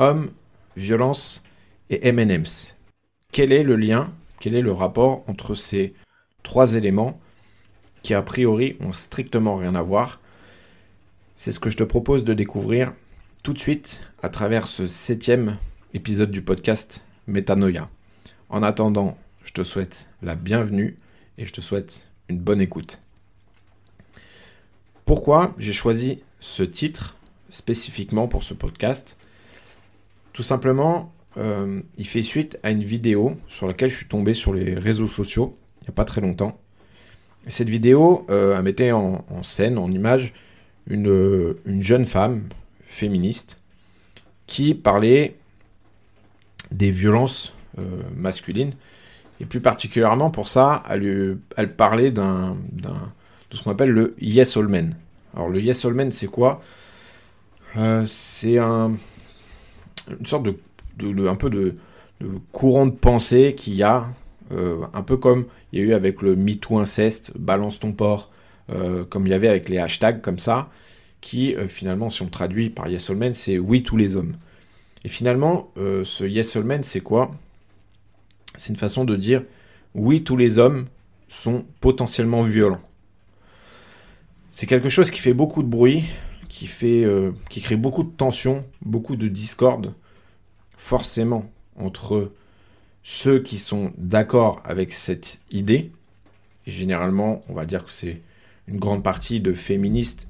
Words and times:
Hommes, 0.00 0.32
violence 0.76 1.40
et 1.88 2.08
M&M's. 2.08 2.74
Quel 3.30 3.52
est 3.52 3.62
le 3.62 3.76
lien, 3.76 4.12
quel 4.40 4.56
est 4.56 4.60
le 4.60 4.72
rapport 4.72 5.22
entre 5.28 5.54
ces 5.54 5.94
trois 6.42 6.74
éléments 6.74 7.20
qui 8.02 8.12
a 8.12 8.20
priori 8.20 8.76
ont 8.80 8.92
strictement 8.92 9.54
rien 9.54 9.76
à 9.76 9.82
voir? 9.82 10.20
C'est 11.36 11.52
ce 11.52 11.60
que 11.60 11.70
je 11.70 11.76
te 11.76 11.84
propose 11.84 12.24
de 12.24 12.34
découvrir 12.34 12.92
tout 13.44 13.52
de 13.52 13.58
suite 13.58 14.00
à 14.20 14.30
travers 14.30 14.66
ce 14.66 14.88
septième 14.88 15.58
épisode 15.92 16.32
du 16.32 16.42
podcast 16.42 17.04
Métanoïa. 17.28 17.88
En 18.48 18.64
attendant, 18.64 19.16
je 19.44 19.52
te 19.52 19.62
souhaite 19.62 20.08
la 20.22 20.34
bienvenue 20.34 20.98
et 21.38 21.46
je 21.46 21.52
te 21.52 21.60
souhaite 21.60 22.00
une 22.28 22.40
bonne 22.40 22.60
écoute. 22.60 22.98
Pourquoi 25.04 25.54
j'ai 25.56 25.72
choisi 25.72 26.20
ce 26.40 26.64
titre 26.64 27.14
spécifiquement 27.48 28.26
pour 28.26 28.42
ce 28.42 28.54
podcast? 28.54 29.16
Tout 30.34 30.42
simplement, 30.42 31.14
euh, 31.38 31.80
il 31.96 32.06
fait 32.06 32.22
suite 32.22 32.58
à 32.62 32.70
une 32.70 32.84
vidéo 32.84 33.36
sur 33.48 33.66
laquelle 33.66 33.88
je 33.88 33.96
suis 33.96 34.06
tombé 34.06 34.34
sur 34.34 34.52
les 34.52 34.74
réseaux 34.74 35.08
sociaux 35.08 35.56
il 35.80 35.84
n'y 35.84 35.88
a 35.90 35.96
pas 35.96 36.04
très 36.04 36.22
longtemps. 36.22 36.58
cette 37.48 37.68
vidéo 37.68 38.26
euh, 38.30 38.60
mettait 38.62 38.92
en, 38.92 39.22
scène, 39.42 39.76
en 39.76 39.90
image, 39.90 40.32
une, 40.86 41.54
une 41.66 41.82
jeune 41.82 42.06
femme 42.06 42.44
féministe 42.86 43.58
qui 44.46 44.74
parlait 44.74 45.36
des 46.70 46.90
violences 46.90 47.52
euh, 47.78 47.82
masculines. 48.16 48.72
Et 49.40 49.44
plus 49.44 49.60
particulièrement 49.60 50.30
pour 50.30 50.48
ça, 50.48 50.82
elle, 50.88 51.38
parlait 51.76 52.10
d'un 52.10 52.56
ce 53.52 53.62
qu'on 53.62 53.70
appelle 53.70 53.90
le 53.90 54.14
Yes 54.20 54.56
All 54.56 54.68
Men. 54.68 54.96
Alors 55.34 55.48
le 55.48 55.60
Yes 55.60 55.84
All 55.84 55.94
Men, 55.94 56.12
c'est 56.12 56.26
quoi? 56.26 56.62
Euh, 57.76 58.06
C'est 58.08 58.58
un, 58.58 58.96
une 60.08 60.26
sorte 60.26 60.44
de, 60.44 61.28
un 61.28 61.36
peu 61.36 61.50
de, 61.50 61.74
courant 62.52 62.86
de 62.86 62.92
pensée 62.92 63.54
qu'il 63.56 63.74
y 63.74 63.82
a, 63.82 64.06
euh, 64.52 64.84
un 64.92 65.02
peu 65.02 65.16
comme 65.16 65.46
il 65.72 65.78
y 65.78 65.82
a 65.82 65.84
eu 65.84 65.94
avec 65.94 66.22
le 66.22 66.36
MeToo 66.36 66.78
inceste, 66.78 67.32
balance 67.36 67.80
ton 67.80 67.92
porc, 67.92 68.30
euh, 68.70 69.04
comme 69.04 69.26
il 69.26 69.30
y 69.30 69.34
avait 69.34 69.48
avec 69.48 69.68
les 69.68 69.78
hashtags 69.78 70.20
comme 70.20 70.38
ça, 70.38 70.70
qui 71.20 71.54
finalement, 71.68 72.10
si 72.10 72.20
on 72.20 72.26
traduit 72.26 72.68
par 72.68 72.86
Yes 72.88 73.08
All 73.08 73.16
Men, 73.16 73.32
c'est 73.32 73.58
oui 73.58 73.82
tous 73.82 73.96
les 73.96 74.14
hommes. 74.14 74.36
Et 75.04 75.08
finalement, 75.08 75.70
ce 75.76 76.24
Yes 76.24 76.54
All 76.54 76.64
Men, 76.64 76.84
c'est 76.84 77.00
quoi? 77.00 77.30
C'est 78.58 78.68
une 78.68 78.78
façon 78.78 79.04
de 79.04 79.16
dire 79.16 79.42
oui 79.94 80.22
tous 80.22 80.36
les 80.36 80.58
hommes 80.58 80.86
sont 81.28 81.64
potentiellement 81.80 82.42
violents. 82.42 82.80
C'est 84.52 84.66
quelque 84.66 84.88
chose 84.88 85.10
qui 85.10 85.20
fait 85.20 85.34
beaucoup 85.34 85.62
de 85.62 85.68
bruit, 85.68 86.04
euh, 86.82 87.32
qui 87.50 87.60
crée 87.60 87.76
beaucoup 87.76 88.02
de 88.02 88.10
tension, 88.10 88.64
beaucoup 88.82 89.16
de 89.16 89.28
discorde, 89.28 89.94
forcément, 90.76 91.50
entre 91.76 92.32
ceux 93.02 93.40
qui 93.40 93.58
sont 93.58 93.92
d'accord 93.98 94.62
avec 94.64 94.94
cette 94.94 95.40
idée, 95.50 95.90
généralement, 96.66 97.42
on 97.48 97.54
va 97.54 97.66
dire 97.66 97.84
que 97.84 97.92
c'est 97.92 98.20
une 98.68 98.78
grande 98.78 99.02
partie 99.02 99.40
de 99.40 99.52
féministes, 99.52 100.26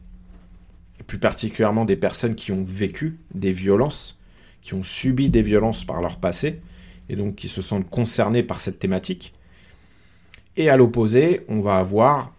et 0.98 1.02
plus 1.02 1.18
particulièrement 1.18 1.84
des 1.84 1.96
personnes 1.96 2.34
qui 2.34 2.52
ont 2.52 2.64
vécu 2.64 3.18
des 3.32 3.52
violences, 3.52 4.18
qui 4.62 4.74
ont 4.74 4.82
subi 4.82 5.28
des 5.28 5.42
violences 5.42 5.84
par 5.84 6.00
leur 6.00 6.18
passé, 6.18 6.60
et 7.08 7.16
donc 7.16 7.36
qui 7.36 7.48
se 7.48 7.62
sentent 7.62 7.88
concernés 7.88 8.42
par 8.42 8.60
cette 8.60 8.78
thématique. 8.78 9.34
Et 10.56 10.70
à 10.70 10.76
l'opposé, 10.76 11.42
on 11.48 11.60
va 11.60 11.76
avoir 11.76 12.32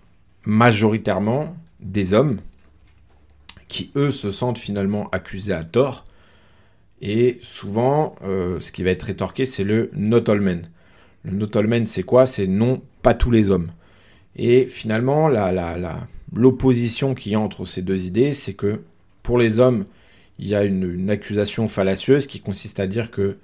majoritairement 0.45 1.55
des 1.79 2.13
hommes 2.13 2.39
qui, 3.67 3.91
eux, 3.95 4.11
se 4.11 4.31
sentent 4.31 4.57
finalement 4.57 5.09
accusés 5.11 5.53
à 5.53 5.63
tort. 5.63 6.05
Et 7.01 7.39
souvent, 7.41 8.15
euh, 8.23 8.59
ce 8.61 8.71
qui 8.71 8.83
va 8.83 8.91
être 8.91 9.03
rétorqué, 9.03 9.45
c'est 9.45 9.63
le 9.63 9.89
not 9.93 10.29
all 10.29 10.41
men. 10.41 10.63
Le 11.23 11.31
not 11.31 11.57
all 11.57 11.67
men, 11.67 11.87
c'est 11.87 12.03
quoi? 12.03 12.25
C'est 12.25 12.47
non, 12.47 12.81
pas 13.01 13.13
tous 13.13 13.31
les 13.31 13.51
hommes. 13.51 13.71
Et 14.35 14.65
finalement, 14.65 15.29
l'opposition 16.33 17.09
la, 17.09 17.15
qui 17.15 17.31
y 17.31 17.35
a 17.35 17.39
entre 17.39 17.65
ces 17.65 17.81
deux 17.81 18.05
idées, 18.05 18.33
c'est 18.33 18.53
que 18.53 18.81
pour 19.23 19.37
les 19.37 19.59
hommes, 19.59 19.85
il 20.39 20.47
y 20.47 20.55
a 20.55 20.63
une, 20.63 21.09
accusation 21.09 21.67
fallacieuse 21.67 22.27
qui 22.27 22.41
consiste 22.41 22.79
à 22.79 22.87
dire 22.87 23.11
que 23.11 23.37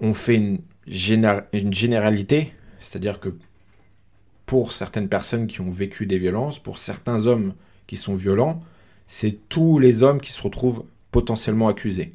on 0.00 0.14
fait 0.14 0.34
une 0.34 0.60
généralité, 0.86 2.52
c'est-à-dire 2.80 3.20
que 3.20 3.34
pour 4.46 4.72
certaines 4.72 5.08
personnes 5.08 5.46
qui 5.46 5.60
ont 5.60 5.70
vécu 5.70 6.06
des 6.06 6.18
violences, 6.18 6.58
pour 6.58 6.78
certains 6.78 7.26
hommes 7.26 7.54
qui 7.86 7.96
sont 7.96 8.14
violents, 8.14 8.62
c'est 9.08 9.48
tous 9.48 9.78
les 9.78 10.02
hommes 10.02 10.20
qui 10.20 10.32
se 10.32 10.42
retrouvent 10.42 10.84
potentiellement 11.10 11.68
accusés. 11.68 12.12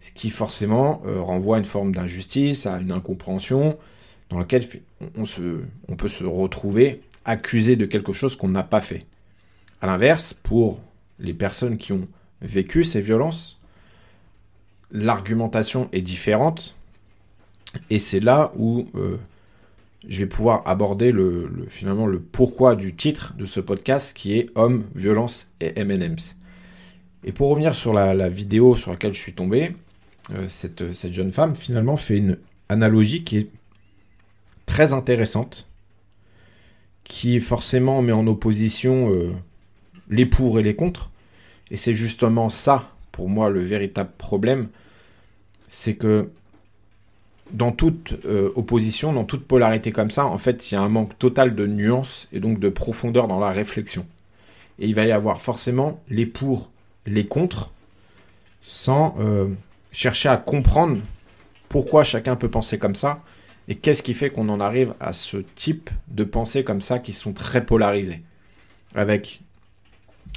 Ce 0.00 0.10
qui 0.12 0.30
forcément 0.30 1.02
euh, 1.06 1.20
renvoie 1.20 1.56
à 1.56 1.58
une 1.58 1.64
forme 1.64 1.94
d'injustice, 1.94 2.66
à 2.66 2.78
une 2.78 2.92
incompréhension, 2.92 3.78
dans 4.30 4.38
laquelle 4.38 4.66
on, 5.16 5.26
se, 5.26 5.60
on 5.88 5.96
peut 5.96 6.08
se 6.08 6.24
retrouver 6.24 7.02
accusé 7.24 7.76
de 7.76 7.86
quelque 7.86 8.12
chose 8.12 8.36
qu'on 8.36 8.48
n'a 8.48 8.62
pas 8.62 8.80
fait. 8.80 9.06
A 9.80 9.86
l'inverse, 9.86 10.34
pour 10.34 10.80
les 11.18 11.34
personnes 11.34 11.76
qui 11.76 11.92
ont 11.92 12.06
vécu 12.42 12.84
ces 12.84 13.00
violences, 13.00 13.58
l'argumentation 14.90 15.88
est 15.92 16.02
différente, 16.02 16.74
et 17.90 17.98
c'est 17.98 18.20
là 18.20 18.52
où 18.56 18.88
euh, 18.94 19.18
je 20.08 20.18
vais 20.18 20.26
pouvoir 20.26 20.62
aborder 20.66 21.12
le, 21.12 21.50
finalement 21.68 22.06
le 22.06 22.20
pourquoi 22.20 22.74
du 22.76 22.94
titre 22.94 23.34
de 23.36 23.46
ce 23.46 23.60
podcast 23.60 24.16
qui 24.16 24.38
est 24.38 24.50
Homme, 24.54 24.84
violence 24.94 25.50
et 25.60 25.78
M&M's. 25.78 26.36
Et 27.24 27.32
pour 27.32 27.48
revenir 27.48 27.74
sur 27.74 27.92
la, 27.92 28.28
vidéo 28.28 28.76
sur 28.76 28.90
laquelle 28.90 29.14
je 29.14 29.18
suis 29.18 29.32
tombé, 29.32 29.74
euh, 30.32 30.46
cette, 30.48 30.92
cette, 30.94 31.12
jeune 31.12 31.32
femme 31.32 31.56
finalement 31.56 31.96
fait 31.96 32.18
une 32.18 32.38
analogie 32.68 33.24
qui 33.24 33.38
est 33.38 33.50
très 34.66 34.92
intéressante, 34.92 35.68
qui 37.04 37.40
forcément 37.40 38.02
met 38.02 38.12
en 38.12 38.26
opposition 38.26 39.12
euh, 39.12 39.32
les 40.08 40.26
pour 40.26 40.58
et 40.58 40.62
les 40.62 40.74
contre. 40.74 41.10
Et 41.70 41.76
c'est 41.76 41.94
justement 41.94 42.50
ça, 42.50 42.90
pour 43.12 43.28
moi, 43.28 43.48
le 43.48 43.60
véritable 43.60 44.10
problème, 44.18 44.68
c'est 45.70 45.94
que 45.94 46.30
dans 47.52 47.72
toute 47.72 48.14
euh, 48.24 48.50
opposition, 48.54 49.12
dans 49.12 49.24
toute 49.24 49.46
polarité 49.46 49.92
comme 49.92 50.10
ça, 50.10 50.26
en 50.26 50.38
fait, 50.38 50.70
il 50.70 50.74
y 50.74 50.76
a 50.76 50.80
un 50.80 50.88
manque 50.88 51.18
total 51.18 51.54
de 51.54 51.66
nuance 51.66 52.28
et 52.32 52.40
donc 52.40 52.58
de 52.58 52.68
profondeur 52.68 53.28
dans 53.28 53.38
la 53.38 53.50
réflexion. 53.50 54.06
Et 54.78 54.86
il 54.86 54.94
va 54.94 55.04
y 55.04 55.12
avoir 55.12 55.40
forcément 55.40 56.00
les 56.08 56.26
pour, 56.26 56.70
les 57.06 57.26
contre, 57.26 57.70
sans 58.62 59.16
euh, 59.20 59.48
chercher 59.92 60.28
à 60.28 60.36
comprendre 60.36 60.98
pourquoi 61.68 62.02
chacun 62.04 62.36
peut 62.36 62.50
penser 62.50 62.78
comme 62.78 62.94
ça 62.94 63.22
et 63.68 63.76
qu'est-ce 63.76 64.02
qui 64.02 64.14
fait 64.14 64.30
qu'on 64.30 64.48
en 64.48 64.60
arrive 64.60 64.94
à 65.00 65.12
ce 65.12 65.38
type 65.54 65.90
de 66.08 66.24
pensées 66.24 66.64
comme 66.64 66.82
ça 66.82 66.98
qui 66.98 67.12
sont 67.12 67.32
très 67.32 67.64
polarisées. 67.64 68.22
Avec 68.94 69.40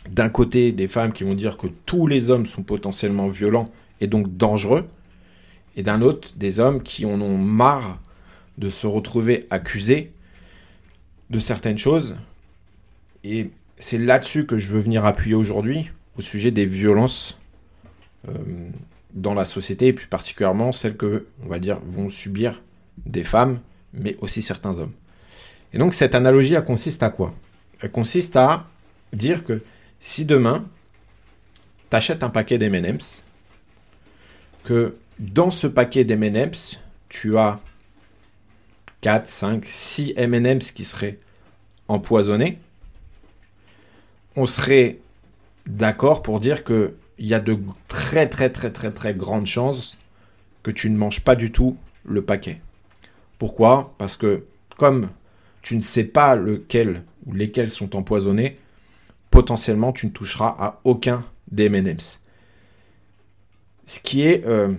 d'un 0.09 0.29
côté 0.29 0.71
des 0.71 0.87
femmes 0.87 1.13
qui 1.13 1.23
vont 1.23 1.35
dire 1.35 1.57
que 1.57 1.67
tous 1.85 2.07
les 2.07 2.29
hommes 2.29 2.45
sont 2.45 2.63
potentiellement 2.63 3.27
violents 3.27 3.69
et 4.01 4.07
donc 4.07 4.35
dangereux, 4.37 4.87
et 5.77 5.83
d'un 5.83 6.01
autre, 6.01 6.29
des 6.35 6.59
hommes 6.59 6.81
qui 6.83 7.05
en 7.05 7.21
ont 7.21 7.37
marre 7.37 7.99
de 8.57 8.67
se 8.67 8.87
retrouver 8.87 9.45
accusés 9.51 10.11
de 11.29 11.39
certaines 11.39 11.77
choses. 11.77 12.17
Et 13.23 13.51
c'est 13.77 13.99
là-dessus 13.99 14.45
que 14.47 14.57
je 14.57 14.73
veux 14.73 14.79
venir 14.79 15.05
appuyer 15.05 15.35
aujourd'hui, 15.35 15.91
au 16.17 16.21
sujet 16.21 16.49
des 16.49 16.65
violences 16.65 17.37
euh, 18.27 18.33
dans 19.13 19.35
la 19.35 19.45
société, 19.45 19.87
et 19.87 19.93
plus 19.93 20.07
particulièrement 20.07 20.71
celles 20.71 20.97
que, 20.97 21.27
on 21.43 21.47
va 21.47 21.59
dire, 21.59 21.79
vont 21.85 22.09
subir 22.09 22.61
des 23.05 23.23
femmes, 23.23 23.59
mais 23.93 24.17
aussi 24.19 24.41
certains 24.41 24.79
hommes. 24.79 24.93
Et 25.73 25.77
donc 25.77 25.93
cette 25.93 26.15
analogie, 26.15 26.55
elle 26.55 26.65
consiste 26.65 27.03
à 27.03 27.11
quoi? 27.11 27.35
Elle 27.81 27.91
consiste 27.91 28.35
à 28.35 28.65
dire 29.13 29.43
que 29.43 29.61
si 29.99 30.25
demain, 30.25 30.65
tu 31.91 31.95
achètes 31.95 32.23
un 32.23 32.29
paquet 32.29 32.57
d'M&M's, 32.57 33.23
que 34.63 34.95
dans 35.19 35.51
ce 35.51 35.67
paquet 35.67 36.03
d'M&M's, 36.03 36.79
tu 37.09 37.37
as 37.37 37.59
4, 39.01 39.27
5, 39.27 39.65
6 39.65 40.13
M&M's 40.15 40.71
qui 40.71 40.83
seraient 40.83 41.17
empoisonnés. 41.87 42.59
On 44.35 44.45
serait 44.45 44.99
d'accord 45.65 46.21
pour 46.21 46.39
dire 46.39 46.63
qu'il 46.63 46.93
y 47.19 47.33
a 47.33 47.39
de 47.39 47.57
très 47.87 48.27
très 48.29 48.49
très 48.49 48.71
très 48.71 48.91
très 48.91 49.13
grandes 49.13 49.47
chances 49.47 49.97
que 50.63 50.71
tu 50.71 50.89
ne 50.89 50.97
manges 50.97 51.21
pas 51.21 51.35
du 51.35 51.51
tout 51.51 51.77
le 52.05 52.21
paquet. 52.21 52.61
Pourquoi? 53.39 53.95
Parce 53.97 54.17
que 54.17 54.45
comme 54.77 55.09
tu 55.61 55.75
ne 55.75 55.81
sais 55.81 56.03
pas 56.03 56.35
lequel 56.35 57.03
ou 57.25 57.33
lesquels 57.33 57.69
sont 57.69 57.95
empoisonnés, 57.95 58.57
potentiellement 59.31 59.91
tu 59.91 60.05
ne 60.05 60.11
toucheras 60.11 60.55
à 60.59 60.79
aucun 60.83 61.25
des 61.51 61.65
M&M's. 61.65 62.21
Ce 63.85 63.99
qui 63.99 64.21
est 64.21 64.45
euh, 64.45 64.73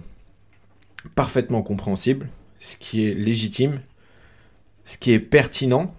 parfaitement 1.14 1.62
compréhensible, 1.62 2.28
ce 2.58 2.76
qui 2.76 3.04
est 3.06 3.14
légitime, 3.14 3.80
ce 4.84 4.98
qui 4.98 5.12
est 5.12 5.20
pertinent 5.20 5.94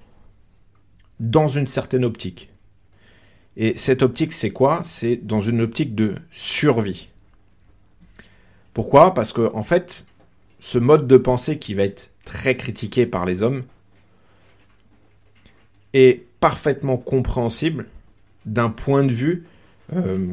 dans 1.20 1.48
une 1.48 1.68
certaine 1.68 2.06
optique. 2.06 2.50
Et 3.58 3.78
cette 3.78 4.02
optique, 4.02 4.34
c'est 4.34 4.52
quoi? 4.52 4.84
C'est 4.86 5.18
dans 5.18 5.42
une 5.42 5.62
optique 5.62 5.96
de 5.96 6.16
survie. 6.32 7.10
Pourquoi? 8.74 9.14
Parce 9.14 9.34
que 9.34 9.52
en 9.54 9.64
fait, 9.64 10.06
ce 10.60 10.78
mode 10.78 11.08
de 11.08 11.18
pensée 11.18 11.58
qui 11.60 11.74
va 11.74 11.84
être 11.84 12.14
très 12.26 12.56
critiqué 12.56 13.06
par 13.06 13.26
les 13.26 13.42
hommes 13.42 13.64
est 15.94 16.26
parfaitement 16.40 16.98
compréhensible 16.98 17.88
d'un 18.46 18.70
point 18.70 19.04
de 19.04 19.12
vue 19.12 19.46
euh, 19.94 20.28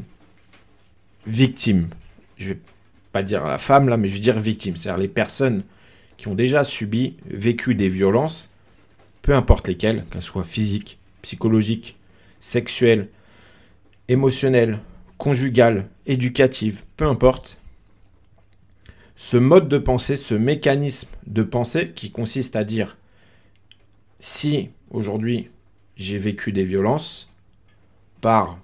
victime. 1.27 1.89
Je 2.37 2.51
vais 2.51 2.59
pas 3.17 3.23
dire 3.23 3.47
la 3.47 3.57
femme 3.57 3.89
là, 3.89 3.97
mais 3.97 4.09
je 4.09 4.15
vais 4.15 4.21
dire 4.21 4.39
victime, 4.39 4.77
c'est-à-dire 4.77 5.01
les 5.01 5.09
personnes 5.09 5.65
qui 6.19 6.29
ont 6.29 6.35
déjà 6.35 6.65
subi, 6.65 7.17
vécu 7.25 7.75
des 7.75 7.89
violences, 7.89 8.53
peu 9.23 9.35
importe 9.35 9.69
lesquelles, 9.69 10.05
qu'elles 10.11 10.21
soient 10.21 10.45
physiques, 10.45 10.99
psychologiques, 11.23 11.97
sexuelles, 12.41 13.09
émotionnelles, 14.09 14.81
conjugales, 15.17 15.89
éducatives, 16.05 16.83
peu 16.99 17.07
importe. 17.07 17.57
Ce 19.17 19.39
mode 19.39 19.71
de 19.71 19.79
pensée, 19.79 20.19
ce 20.19 20.35
mécanisme 20.35 21.09
de 21.27 21.43
pensée 21.43 21.93
qui 21.97 22.11
consiste 22.11 22.55
à 22.55 22.65
dire 22.65 22.99
si 24.21 24.69
aujourd'hui 24.91 25.49
j'ai 25.97 26.19
vécu 26.19 26.53
des 26.53 26.65
violences 26.65 27.31
par 28.21 28.59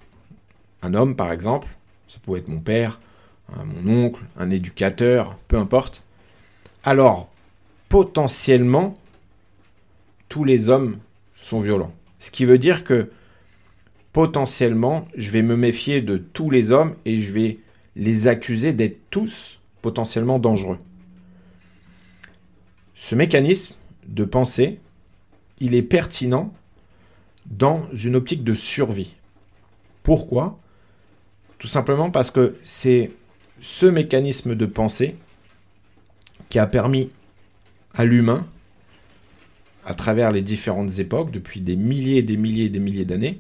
un 0.83 0.93
homme 0.93 1.17
par 1.17 1.33
exemple, 1.33 1.69
ça 2.07 2.19
pourrait 2.23 2.41
être 2.41 2.49
mon 2.49 2.61
père, 2.61 3.01
mon 3.49 4.05
oncle, 4.05 4.23
un 4.37 4.51
éducateur, 4.51 5.37
peu 5.49 5.57
importe, 5.57 6.03
alors 6.85 7.31
potentiellement 7.89 8.99
tous 10.29 10.45
les 10.45 10.69
hommes 10.69 10.99
sont 11.37 11.61
violents. 11.61 11.93
Ce 12.19 12.31
qui 12.31 12.45
veut 12.45 12.59
dire 12.59 12.85
que 12.85 13.11
potentiellement 14.13 15.07
je 15.17 15.31
vais 15.31 15.43
me 15.43 15.57
méfier 15.57 16.01
de 16.01 16.17
tous 16.17 16.51
les 16.51 16.73
hommes 16.73 16.95
et 17.05 17.21
je 17.21 17.33
vais 17.33 17.59
les 17.97 18.29
accuser 18.29 18.73
d'être 18.73 18.99
tous 19.11 19.59
potentiellement 19.83 20.39
dangereux. 20.39 20.79
Ce 22.95 23.15
mécanisme 23.15 23.75
de 24.07 24.25
pensée, 24.25 24.79
il 25.59 25.75
est 25.75 25.83
pertinent 25.83 26.53
dans 27.47 27.87
une 27.93 28.17
optique 28.17 28.45
de 28.45 28.55
survie. 28.55 29.15
Pourquoi? 30.03 30.59
Tout 31.59 31.69
simplement 31.69 32.11
parce 32.11 32.31
que 32.31 32.57
c'est 32.65 33.11
ce 33.63 33.87
mécanisme 33.87 34.55
de 34.55 34.67
pensée 34.67 35.17
qui 36.51 36.59
a 36.59 36.67
permis 36.67 37.11
à 37.95 38.05
l'humain, 38.05 38.47
à 39.87 39.95
travers 39.95 40.33
les 40.33 40.43
différentes 40.43 40.99
époques, 40.99 41.31
depuis 41.31 41.61
des 41.61 41.77
milliers 41.77 42.19
et 42.19 42.23
des 42.23 42.37
milliers 42.37 42.67
et 42.67 42.71
des 42.71 42.81
milliers 42.81 43.05
d'années, 43.05 43.39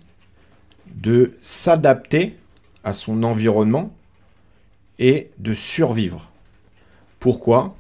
de 0.95 1.33
s'adapter 1.43 2.37
à 2.85 2.93
son 2.93 3.23
environnement 3.23 3.95
et 4.99 5.31
de 5.39 5.55
survivre. 5.55 6.31
Pourquoi? 7.19 7.77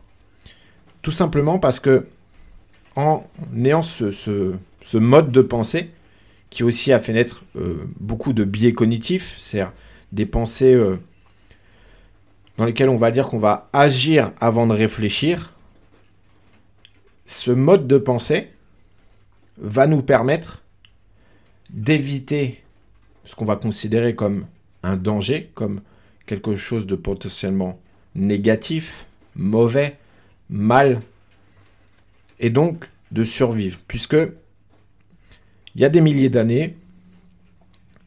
Tout 1.02 1.10
simplement 1.12 1.58
parce 1.58 1.80
que 1.80 2.06
en 2.96 3.24
ayant 3.56 3.82
ce, 3.82 4.54
mode 4.94 5.32
de 5.32 5.40
pensée, 5.40 5.88
qui 6.50 6.64
aussi 6.64 6.92
a 6.92 7.00
fait 7.00 7.12
naître 7.12 7.44
euh, 7.56 7.88
beaucoup 7.98 8.32
de 8.32 8.44
biais 8.44 8.74
cognitifs, 8.74 9.36
c'est-à-dire 9.38 9.72
des 10.12 10.26
pensées 10.26 10.74
euh, 10.74 10.98
dans 12.56 12.64
lesquelles 12.64 12.88
on 12.88 12.96
va 12.96 13.10
dire 13.10 13.28
qu'on 13.28 13.38
va 13.38 13.68
agir 13.72 14.32
avant 14.40 14.66
de 14.66 14.72
réfléchir, 14.72 15.52
ce 17.26 17.50
mode 17.50 17.86
de 17.86 17.98
pensée 17.98 18.50
va 19.58 19.86
nous 19.86 20.02
permettre 20.02 20.62
d'éviter 21.70 22.62
ce 23.24 23.34
qu'on 23.34 23.44
va 23.44 23.56
considérer 23.56 24.14
comme 24.14 24.46
un 24.82 24.96
danger, 24.96 25.50
comme 25.54 25.80
quelque 26.26 26.56
chose 26.56 26.86
de 26.86 26.96
potentiellement 26.96 27.80
négatif, 28.14 29.06
mauvais, 29.34 29.96
mal, 30.50 31.00
et 32.40 32.50
donc 32.50 32.90
de 33.12 33.24
survivre, 33.24 33.78
puisque 33.88 34.16
il 35.74 35.80
y 35.80 35.84
a 35.84 35.88
des 35.88 36.00
milliers 36.00 36.28
d'années, 36.28 36.74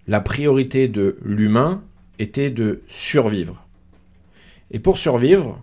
la 0.07 0.19
priorité 0.19 0.87
de 0.87 1.17
l'humain 1.23 1.83
était 2.19 2.51
de 2.51 2.83
survivre. 2.87 3.64
Et 4.71 4.79
pour 4.79 4.97
survivre, 4.97 5.61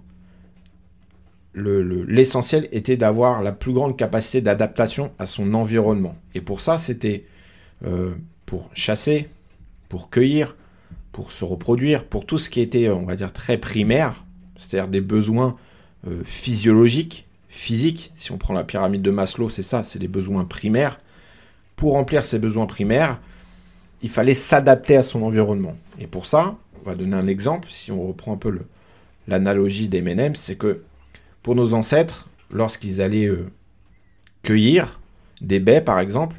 l'essentiel 1.55 2.69
était 2.73 2.97
d'avoir 2.97 3.43
la 3.43 3.53
plus 3.53 3.73
grande 3.73 3.97
capacité 3.97 4.41
d'adaptation 4.41 5.13
à 5.19 5.27
son 5.27 5.55
environnement. 5.55 6.15
Et 6.35 6.41
pour 6.41 6.61
ça, 6.61 6.79
c'était 6.79 7.25
euh, 7.85 8.13
pour 8.47 8.71
chasser, 8.75 9.29
pour 9.89 10.09
cueillir, 10.09 10.57
pour 11.11 11.33
se 11.33 11.45
reproduire, 11.45 12.05
pour 12.05 12.25
tout 12.25 12.39
ce 12.39 12.49
qui 12.49 12.61
était, 12.61 12.89
on 12.89 13.05
va 13.05 13.17
dire, 13.17 13.33
très 13.33 13.59
primaire, 13.59 14.25
c'est-à-dire 14.59 14.89
des 14.89 15.01
besoins 15.01 15.57
euh, 16.07 16.23
physiologiques, 16.25 17.27
physiques. 17.49 18.13
Si 18.17 18.33
on 18.33 18.39
prend 18.39 18.55
la 18.55 18.65
pyramide 18.65 19.03
de 19.03 19.11
Maslow, 19.11 19.51
c'est 19.51 19.63
ça, 19.63 19.85
c'est 19.85 19.99
des 19.99 20.09
besoins 20.09 20.45
primaires. 20.45 21.01
Pour 21.77 21.93
remplir 21.93 22.25
ces 22.25 22.39
besoins 22.39 22.67
primaires, 22.67 23.21
il 24.03 24.09
fallait 24.09 24.35
s'adapter 24.35 24.97
à 24.97 25.03
son 25.03 25.23
environnement. 25.23 25.77
Et 25.99 26.07
pour 26.07 26.27
ça, 26.27 26.57
on 26.81 26.89
va 26.89 26.95
donner 26.95 27.17
un 27.17 27.27
exemple, 27.27 27.69
si 27.71 27.93
on 27.93 28.07
reprend 28.07 28.33
un 28.33 28.37
peu 28.37 28.51
l'analogie 29.29 29.89
des 29.89 29.99
M&M, 29.99 30.35
c'est 30.35 30.57
que 30.57 30.83
pour 31.43 31.55
nos 31.55 31.75
ancêtres, 31.75 32.29
lorsqu'ils 32.51 33.01
allaient 33.01 33.27
euh, 33.27 33.51
cueillir 34.43 35.01
des 35.41 35.61
baies, 35.61 35.81
par 35.81 35.99
exemple, 35.99 36.37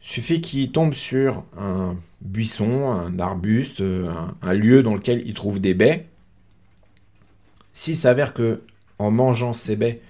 suffit 0.00 0.40
qu'ils 0.40 0.70
tombent 0.70 0.94
sur 0.94 1.44
un 1.58 1.96
buisson, 2.20 2.90
un 2.90 3.18
arbuste, 3.18 3.80
euh, 3.80 4.10
un, 4.42 4.52
lieu 4.52 4.82
dans 4.82 4.94
lequel 4.94 5.22
ils 5.26 5.34
trouvent 5.34 5.60
des 5.60 5.74
baies, 5.74 6.06
s'il 7.72 7.96
s'avère 7.96 8.34
que 8.34 8.62
en 8.98 9.10
mangeant 9.10 9.52
ces 9.52 9.76
baies, 9.76 10.00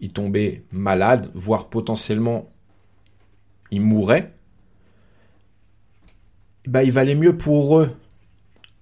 ils 0.00 0.12
tombaient 0.12 0.62
malades, 0.72 1.30
voire 1.34 1.68
potentiellement 1.68 2.48
ils 3.70 3.80
mourraient, 3.80 4.32
bah, 6.66 6.82
il 6.82 6.92
valait 6.92 7.14
mieux 7.14 7.36
pour 7.36 7.78
eux 7.78 7.96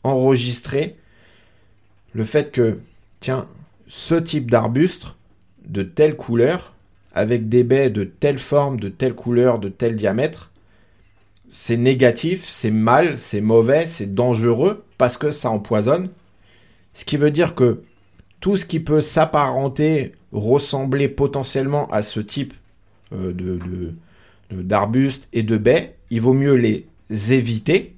enregistrer 0.03 0.97
le 2.13 2.25
fait 2.25 2.51
que, 2.51 2.79
tiens, 3.21 3.47
ce 3.89 4.15
type 4.15 4.51
d'arbuste 4.51 5.07
de 5.67 5.83
telle 5.83 6.17
couleur, 6.17 6.73
avec 7.13 7.49
des 7.49 7.65
baies 7.65 7.91
de 7.91 8.05
telle 8.05 8.39
forme, 8.39 8.79
de 8.79 8.89
telle 8.89 9.15
couleur, 9.15 9.59
de 9.59 9.69
tel 9.69 9.97
diamètre, 9.97 10.51
c'est 11.51 11.77
négatif, 11.77 12.49
c'est 12.49 12.71
mal, 12.71 13.19
c'est 13.19 13.41
mauvais, 13.41 13.87
c'est 13.87 14.15
dangereux 14.15 14.85
parce 14.99 15.17
que 15.17 15.31
ça 15.31 15.51
empoisonne. 15.51 16.11
Ce 16.95 17.05
qui 17.05 17.17
veut 17.17 17.31
dire 17.31 17.55
que 17.55 17.83
tout 18.41 18.57
ce 18.57 18.65
qui 18.65 18.81
peut 18.81 19.01
s'apparenter, 19.01 20.13
ressembler 20.33 21.09
potentiellement 21.09 21.91
à 21.91 22.03
ce 22.03 22.21
type 22.21 22.55
euh, 23.13 23.93
d'arbustes 24.51 25.29
et 25.33 25.43
de 25.43 25.57
baies, 25.57 25.97
il 26.11 26.21
vaut 26.21 26.33
mieux 26.33 26.55
les 26.55 26.87
éviter 27.33 27.95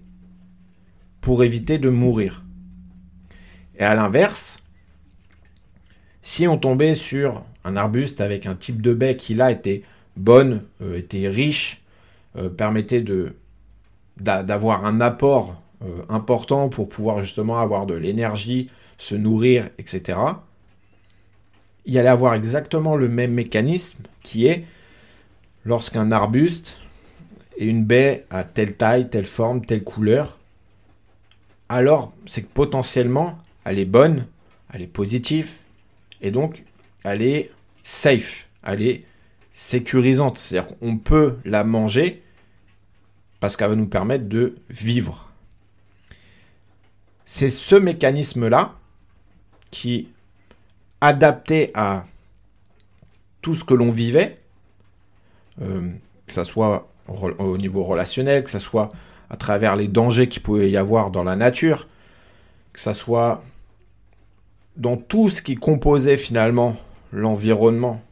pour 1.20 1.44
éviter 1.44 1.78
de 1.78 1.90
mourir. 1.90 2.42
Et 3.78 3.84
à 3.84 3.94
l'inverse, 3.94 4.58
si 6.22 6.46
on 6.46 6.58
tombait 6.58 6.94
sur 6.94 7.42
un 7.64 7.76
arbuste 7.76 8.20
avec 8.20 8.46
un 8.46 8.54
type 8.54 8.82
de 8.82 8.94
baie 8.94 9.16
qui 9.16 9.34
là 9.34 9.50
était 9.50 9.82
bonne, 10.16 10.62
euh, 10.82 10.98
était 10.98 11.28
riche, 11.28 11.82
euh, 12.36 12.48
permettait 12.48 13.00
de 13.00 13.34
d'avoir 14.18 14.84
un 14.84 15.00
apport 15.00 15.60
important 16.10 16.68
pour 16.68 16.88
pouvoir 16.88 17.20
justement 17.20 17.58
avoir 17.58 17.86
de 17.86 17.94
l'énergie, 17.94 18.70
se 18.98 19.16
nourrir, 19.16 19.70
etc., 19.78 20.18
il 21.86 21.98
allait 21.98 22.08
avoir 22.08 22.34
exactement 22.34 22.94
le 22.94 23.08
même 23.08 23.32
mécanisme 23.32 23.98
qui 24.22 24.46
est 24.46 24.64
lorsqu'un 25.64 26.12
arbuste 26.12 26.76
et 27.56 27.66
une 27.66 27.84
baie 27.84 28.26
à 28.30 28.44
telle 28.44 28.76
taille, 28.76 29.08
telle 29.08 29.26
forme, 29.26 29.64
telle 29.64 29.82
couleur, 29.84 30.38
alors 31.68 32.12
c'est 32.26 32.42
que 32.42 32.52
potentiellement 32.52 33.38
elle 33.64 33.78
est 33.78 33.84
bonne, 33.84 34.26
elle 34.72 34.82
est 34.82 34.86
positive, 34.86 35.50
et 36.20 36.30
donc 36.30 36.64
elle 37.04 37.22
est 37.22 37.50
safe, 37.82 38.48
elle 38.64 38.82
est 38.82 39.04
sécurisante. 39.52 40.38
C'est-à-dire 40.38 40.76
qu'on 40.76 40.96
peut 40.96 41.36
la 41.44 41.64
manger 41.64 42.22
parce 43.40 43.56
qu'elle 43.56 43.70
va 43.70 43.76
nous 43.76 43.86
permettre 43.86 44.28
de 44.28 44.54
vivre. 44.70 45.28
C'est 47.26 47.50
ce 47.50 47.74
mécanisme-là 47.74 48.74
qui, 49.70 50.08
adapté 51.00 51.72
à 51.74 52.04
tout 53.40 53.56
ce 53.56 53.64
que 53.64 53.74
l'on 53.74 53.90
vivait, 53.90 54.38
euh, 55.60 55.90
que 56.26 56.32
ce 56.32 56.44
soit 56.44 56.88
au 57.08 57.58
niveau 57.58 57.82
relationnel, 57.82 58.44
que 58.44 58.50
ce 58.50 58.60
soit 58.60 58.90
à 59.28 59.36
travers 59.36 59.74
les 59.74 59.88
dangers 59.88 60.28
qu'il 60.28 60.42
pouvait 60.42 60.70
y 60.70 60.76
avoir 60.76 61.10
dans 61.10 61.24
la 61.24 61.34
nature, 61.34 61.88
que 62.72 62.80
ce 62.80 62.92
soit 62.92 63.42
dans 64.76 64.96
tout 64.96 65.28
ce 65.28 65.42
qui 65.42 65.54
composait 65.54 66.16
finalement 66.16 66.76
l'environnement 67.12 68.02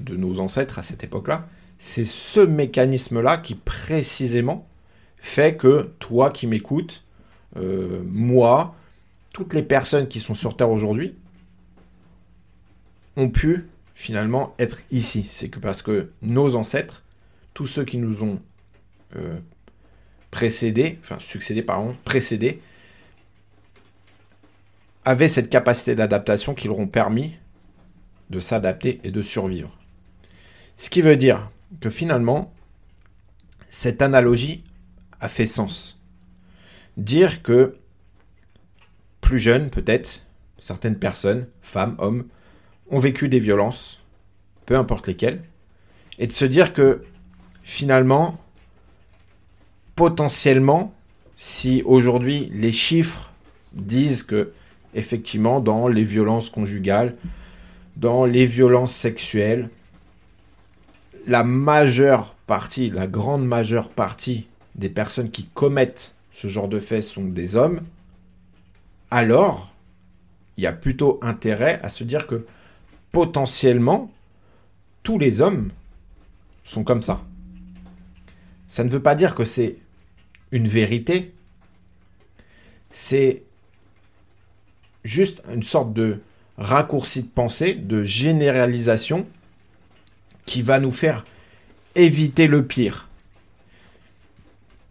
de 0.00 0.16
nos 0.16 0.40
ancêtres 0.40 0.78
à 0.78 0.82
cette 0.82 1.04
époque-là, 1.04 1.46
c'est 1.78 2.06
ce 2.06 2.40
mécanisme-là 2.40 3.38
qui 3.38 3.54
précisément 3.54 4.66
fait 5.18 5.56
que 5.56 5.90
toi 5.98 6.30
qui 6.30 6.46
m'écoutes, 6.46 7.04
euh, 7.56 8.02
moi, 8.06 8.74
toutes 9.32 9.54
les 9.54 9.62
personnes 9.62 10.08
qui 10.08 10.20
sont 10.20 10.34
sur 10.34 10.56
Terre 10.56 10.70
aujourd'hui, 10.70 11.14
ont 13.16 13.30
pu 13.30 13.66
finalement 13.94 14.54
être 14.58 14.78
ici. 14.90 15.28
C'est 15.32 15.48
que 15.48 15.58
parce 15.58 15.82
que 15.82 16.10
nos 16.22 16.54
ancêtres, 16.54 17.02
tous 17.54 17.66
ceux 17.66 17.84
qui 17.84 17.98
nous 17.98 18.22
ont 18.22 18.40
euh, 19.16 19.38
précédés, 20.30 20.98
enfin 21.02 21.18
succédés, 21.18 21.62
pardon, 21.62 21.96
précédés, 22.04 22.60
avaient 25.06 25.28
cette 25.28 25.48
capacité 25.48 25.94
d'adaptation 25.94 26.52
qui 26.52 26.66
leur 26.66 26.80
ont 26.80 26.88
permis 26.88 27.36
de 28.28 28.40
s'adapter 28.40 29.00
et 29.04 29.12
de 29.12 29.22
survivre. 29.22 29.78
Ce 30.78 30.90
qui 30.90 31.00
veut 31.00 31.16
dire 31.16 31.48
que 31.80 31.90
finalement, 31.90 32.52
cette 33.70 34.02
analogie 34.02 34.64
a 35.20 35.28
fait 35.28 35.46
sens. 35.46 35.96
Dire 36.96 37.42
que 37.44 37.76
plus 39.20 39.38
jeunes, 39.38 39.70
peut-être, 39.70 40.26
certaines 40.58 40.98
personnes, 40.98 41.46
femmes, 41.62 41.94
hommes, 41.98 42.26
ont 42.90 42.98
vécu 42.98 43.28
des 43.28 43.40
violences, 43.40 44.00
peu 44.66 44.76
importe 44.76 45.06
lesquelles, 45.06 45.44
et 46.18 46.26
de 46.26 46.32
se 46.32 46.44
dire 46.44 46.72
que 46.72 47.04
finalement, 47.62 48.40
potentiellement, 49.94 50.92
si 51.36 51.82
aujourd'hui 51.84 52.50
les 52.52 52.72
chiffres 52.72 53.30
disent 53.72 54.24
que 54.24 54.52
effectivement 54.96 55.60
dans 55.60 55.86
les 55.86 56.02
violences 56.02 56.50
conjugales, 56.50 57.14
dans 57.96 58.24
les 58.24 58.46
violences 58.46 58.94
sexuelles, 58.94 59.68
la 61.26 61.44
majeure 61.44 62.34
partie, 62.46 62.90
la 62.90 63.06
grande 63.06 63.46
majeure 63.46 63.90
partie 63.90 64.46
des 64.74 64.88
personnes 64.88 65.30
qui 65.30 65.46
commettent 65.46 66.14
ce 66.32 66.48
genre 66.48 66.68
de 66.68 66.80
faits 66.80 67.02
sont 67.02 67.24
des 67.24 67.56
hommes, 67.56 67.80
alors 69.10 69.72
il 70.56 70.64
y 70.64 70.66
a 70.66 70.72
plutôt 70.72 71.18
intérêt 71.22 71.80
à 71.82 71.88
se 71.88 72.04
dire 72.04 72.26
que 72.26 72.46
potentiellement 73.12 74.10
tous 75.02 75.18
les 75.18 75.40
hommes 75.40 75.70
sont 76.64 76.84
comme 76.84 77.02
ça. 77.02 77.22
Ça 78.68 78.84
ne 78.84 78.88
veut 78.88 79.02
pas 79.02 79.14
dire 79.14 79.34
que 79.34 79.44
c'est 79.44 79.76
une 80.52 80.68
vérité, 80.68 81.34
c'est 82.92 83.45
juste 85.06 85.42
une 85.52 85.62
sorte 85.62 85.92
de 85.92 86.20
raccourci 86.58 87.22
de 87.22 87.28
pensée, 87.28 87.74
de 87.74 88.02
généralisation 88.02 89.26
qui 90.46 90.62
va 90.62 90.78
nous 90.80 90.92
faire 90.92 91.24
éviter 91.94 92.46
le 92.46 92.64
pire. 92.64 93.08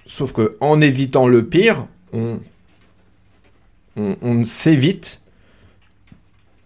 Sauf 0.05 0.33
que 0.33 0.57
en 0.59 0.81
évitant 0.81 1.27
le 1.27 1.45
pire, 1.45 1.87
on, 2.13 2.39
on, 3.95 4.45
s'évite 4.45 5.21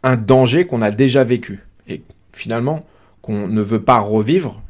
un 0.04 0.18
danger 0.18 0.68
qu'on 0.68 0.82
a 0.82 0.92
déjà 0.92 1.24
vécu 1.24 1.66
et 1.88 2.02
finalement 2.34 2.86
qu'on 3.22 3.48
ne 3.48 3.62
veut 3.62 3.82
pas 3.82 4.00
revivre. 4.00 4.62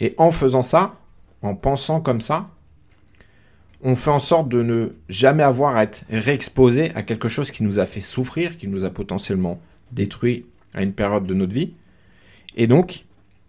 Et 0.00 0.14
en 0.18 0.32
faisant 0.32 0.62
ça, 0.62 0.96
en 1.42 1.54
pensant 1.54 2.00
comme 2.00 2.20
ça, 2.20 2.48
on 3.82 3.96
fait 3.96 4.10
en 4.10 4.20
sorte 4.20 4.48
de 4.48 4.62
ne 4.62 4.90
jamais 5.08 5.42
avoir 5.42 5.76
à 5.76 5.82
être 5.82 6.04
réexposé 6.08 6.92
à 6.94 7.02
quelque 7.02 7.28
chose 7.28 7.50
qui 7.50 7.64
nous 7.64 7.78
a 7.78 7.86
fait 7.86 8.00
souffrir, 8.00 8.56
qui 8.56 8.68
nous 8.68 8.84
a 8.84 8.90
potentiellement 8.90 9.60
détruit 9.90 10.46
à 10.72 10.82
une 10.82 10.92
période 10.92 11.26
de 11.26 11.34
notre 11.34 11.52
vie. 11.52 11.74
Et 12.56 12.66
donc, 12.66 13.04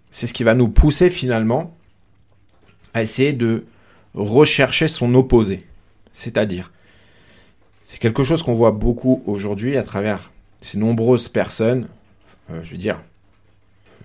c'est 0.10 0.25
ce 0.25 0.34
qui 0.34 0.44
va 0.44 0.56
nous 0.56 0.68
pousser 0.68 1.10
finalement 1.10 1.75
à 2.94 3.04
essayer 3.04 3.34
de 3.34 3.66
rechercher 4.16 4.88
son 4.88 5.13
opposé. 5.13 5.66
C'est-à-dire, 6.13 6.72
c'est 7.86 8.00
quelque 8.00 8.24
chose 8.24 8.42
qu'on 8.42 8.56
voit 8.56 8.72
beaucoup 8.72 9.22
aujourd'hui 9.25 9.78
à 9.78 9.84
travers 9.84 10.32
ces 10.62 10.80
nombreuses 10.80 11.30
personnes, 11.30 11.88
euh, 12.50 12.63
je 12.63 12.72
veux 12.72 12.78
dire, 12.78 13.02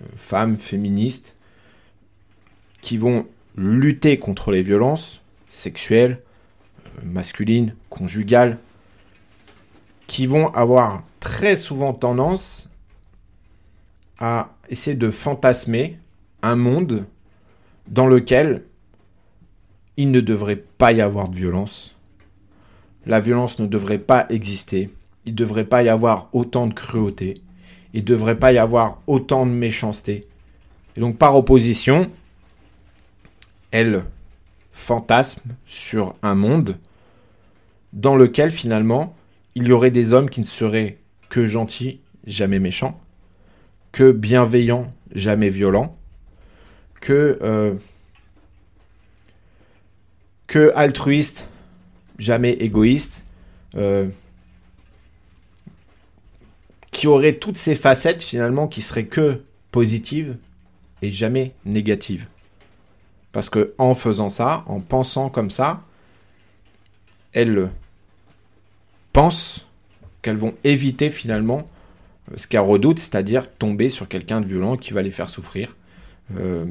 euh, 0.01 0.05
femmes 0.15 0.57
féministes, 0.57 1.35
qui 2.81 2.97
vont 2.97 3.25
lutter 3.55 4.19
contre 4.19 4.51
les 4.51 4.61
violences 4.61 5.18
sexuelles, 5.49 6.21
masculines, 7.03 7.75
conjugales, 7.89 8.57
qui 10.07 10.25
vont 10.25 10.53
avoir 10.53 11.03
très 11.19 11.55
souvent 11.55 11.93
tendance 11.93 12.69
à 14.19 14.49
essayer 14.69 14.95
de 14.95 15.11
fantasmer 15.11 15.99
un 16.41 16.55
monde 16.55 17.05
dans 17.87 18.07
lequel 18.07 18.63
il 19.97 20.11
ne 20.11 20.21
devrait 20.21 20.63
pas 20.77 20.91
y 20.91 21.01
avoir 21.01 21.29
de 21.29 21.35
violence. 21.35 21.95
La 23.05 23.19
violence 23.19 23.59
ne 23.59 23.67
devrait 23.67 23.99
pas 23.99 24.25
exister. 24.29 24.89
Il 25.25 25.33
ne 25.33 25.37
devrait 25.37 25.65
pas 25.65 25.83
y 25.83 25.89
avoir 25.89 26.29
autant 26.33 26.67
de 26.67 26.73
cruauté. 26.73 27.41
Il 27.93 28.01
ne 28.01 28.07
devrait 28.07 28.39
pas 28.39 28.53
y 28.53 28.57
avoir 28.57 29.01
autant 29.07 29.45
de 29.45 29.51
méchanceté. 29.51 30.27
Et 30.95 30.99
donc 30.99 31.17
par 31.17 31.35
opposition, 31.35 32.09
elle 33.71 34.05
fantasme 34.79 35.55
sur 35.65 36.15
un 36.23 36.35
monde 36.35 36.77
dans 37.93 38.15
lequel 38.15 38.51
finalement 38.51 39.15
il 39.55 39.67
y 39.67 39.71
aurait 39.71 39.91
des 39.91 40.13
hommes 40.13 40.29
qui 40.29 40.39
ne 40.39 40.45
seraient 40.45 40.97
que 41.29 41.45
gentils, 41.45 41.99
jamais 42.25 42.59
méchants, 42.59 42.97
que 43.91 44.11
bienveillants, 44.11 44.91
jamais 45.13 45.49
violents, 45.49 45.95
que, 47.01 47.37
euh, 47.41 47.75
que 50.47 50.71
altruistes, 50.75 51.47
jamais 52.17 52.53
égoïstes, 52.53 53.25
euh, 53.75 54.07
qui 56.91 57.07
auraient 57.07 57.37
toutes 57.37 57.57
ces 57.57 57.75
facettes 57.75 58.23
finalement 58.23 58.67
qui 58.67 58.81
seraient 58.81 59.05
que 59.05 59.43
positives 59.71 60.37
et 61.01 61.11
jamais 61.11 61.53
négatives. 61.65 62.27
Parce 63.31 63.49
que 63.49 63.73
en 63.77 63.93
faisant 63.93 64.29
ça, 64.29 64.63
en 64.65 64.79
pensant 64.79 65.29
comme 65.29 65.51
ça, 65.51 65.83
elles 67.31 67.69
pensent 69.13 69.65
qu'elles 70.21 70.37
vont 70.37 70.55
éviter 70.63 71.09
finalement 71.09 71.69
euh, 72.31 72.37
ce 72.37 72.47
qu'elles 72.47 72.61
redoutent, 72.61 72.99
c'est-à-dire 72.99 73.51
tomber 73.57 73.89
sur 73.89 74.07
quelqu'un 74.07 74.41
de 74.41 74.45
violent 74.45 74.77
qui 74.77 74.93
va 74.93 75.01
les 75.01 75.11
faire 75.11 75.29
souffrir, 75.29 75.75
euh, 76.35 76.65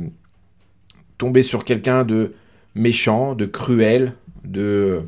tomber 1.16 1.42
sur 1.42 1.64
quelqu'un 1.64 2.04
de 2.04 2.34
méchant, 2.74 3.34
de 3.34 3.46
cruel, 3.46 4.14
de 4.44 5.02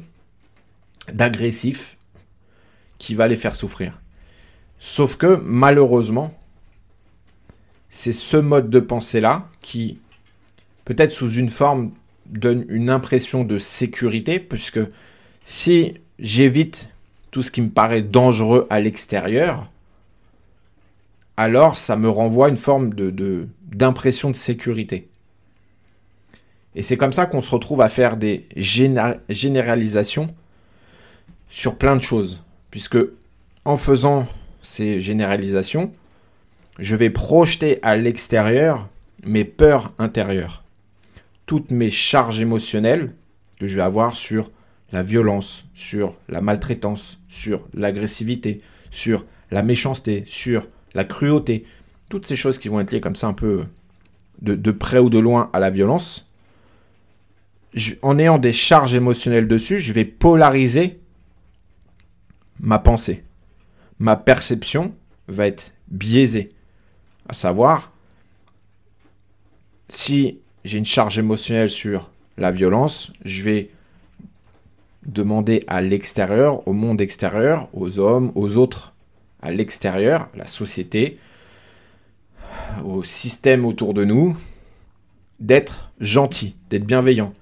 d'agressif, 1.13 1.97
qui 2.99 3.15
va 3.15 3.27
les 3.27 3.37
faire 3.37 3.55
souffrir. 3.55 4.01
Sauf 4.79 5.17
que 5.17 5.41
malheureusement, 5.43 6.33
c'est 7.91 8.13
ce 8.13 8.37
mode 8.37 8.71
de 8.71 8.81
pensée-là 8.81 9.49
qui 9.61 9.99
peut-être 10.91 11.13
sous 11.13 11.31
une 11.35 11.51
forme, 11.51 11.93
donne 12.27 12.67
une 12.69 12.91
impression 12.91 13.45
de 13.45 13.59
sécurité, 13.59 14.41
puisque 14.41 14.81
si 15.45 15.95
j'évite 16.19 16.93
tout 17.31 17.45
ce 17.45 17.53
qui 17.53 17.63
me 17.63 17.69
paraît 17.69 18.03
dangereux 18.03 18.67
à 18.71 18.81
l'extérieur, 18.81 19.71
alors 21.37 21.79
ça 21.79 21.95
me 21.95 22.11
renvoie 22.11 22.49
une 22.49 22.57
forme 22.57 22.93
de, 22.93 23.47
d'impression 23.71 24.31
de 24.31 24.37
sécurité. 24.37 25.07
Et 26.75 26.83
c'est 26.83 26.97
comme 26.97 27.13
ça 27.13 27.27
qu'on 27.27 27.41
se 27.41 27.51
retrouve 27.51 27.83
à 27.83 27.89
faire 27.89 28.17
des 28.17 28.49
généralisations 28.57 30.35
sur 31.51 31.77
plein 31.77 31.95
de 31.95 32.03
choses. 32.03 32.43
Puisque 32.73 32.99
en 33.65 33.77
faisant 33.77 34.27
ces 34.65 35.01
généralisations, 35.01 35.93
je 36.81 36.97
vais 36.97 37.11
projeter 37.11 37.79
à 37.83 37.95
l'extérieur 37.97 38.89
mes 39.23 39.45
peurs 39.45 39.93
intérieures 40.01 40.65
toutes 41.51 41.73
mes 41.73 41.91
charges 41.91 42.41
émotionnelles 42.41 43.13
que 43.59 43.67
je 43.67 43.75
vais 43.75 43.83
avoir 43.83 44.15
sur 44.15 44.53
la 44.93 45.03
violence, 45.03 45.65
sur 45.75 46.15
la 46.29 46.41
maltraitance, 46.41 47.19
sur 47.29 47.67
l'agressivité, 47.75 48.61
sur 48.93 49.27
la 49.51 49.65
méchanceté, 49.65 50.23
sur 50.29 50.69
la 50.95 51.03
cruauté, 51.03 51.65
toutes 52.09 52.25
ces 52.25 52.37
choses 52.37 52.57
qui 52.57 52.69
vont 52.69 52.79
être 52.79 52.93
liées 52.93 53.01
comme 53.01 53.17
ça 53.17 53.27
un 53.27 53.33
peu 53.33 53.65
de, 54.41 54.71
près 54.71 55.01
ou 55.01 55.11
de 55.11 55.19
loin 55.19 55.51
à 55.53 55.59
la 55.59 55.71
violence, 55.71 56.31
en 58.03 58.21
ayant 58.21 58.39
des 58.39 58.53
charges 58.53 58.95
émotionnelles 58.95 59.49
dessus, 59.49 59.81
je 59.81 59.93
vais 59.93 60.05
polariser 60.05 61.01
ma 62.61 62.79
pensée. 62.79 63.25
Ma 63.99 64.15
perception 64.15 64.95
va 65.27 65.49
être 65.49 65.73
biaisée. 65.89 66.53
À 67.29 67.35
savoir, 67.35 67.91
si 69.89 70.40
j'ai 70.65 70.79
une 70.79 70.85
charge 70.85 71.19
émotionnelle 71.19 71.71
sur 71.71 72.11
la 72.37 72.51
violence, 72.51 73.13
je 73.25 73.43
vais 73.43 73.71
demander 75.07 75.65
à 75.67 75.81
l'extérieur, 75.81 76.67
au 76.69 76.73
monde 76.73 77.01
extérieur, 77.01 77.69
aux 77.73 77.99
hommes, 77.99 78.33
aux 78.35 78.57
autres, 78.57 78.93
à 79.43 79.51
l'extérieur, 79.51 80.29
la 80.35 80.47
société, 80.47 81.19
au 82.85 83.03
système 83.03 83.65
autour 83.65 83.95
de 83.95 84.05
nous, 84.05 84.37
d'être 85.39 85.91
gentil, 86.01 86.55
d'être 86.69 86.85
bienveillant. 86.85 87.33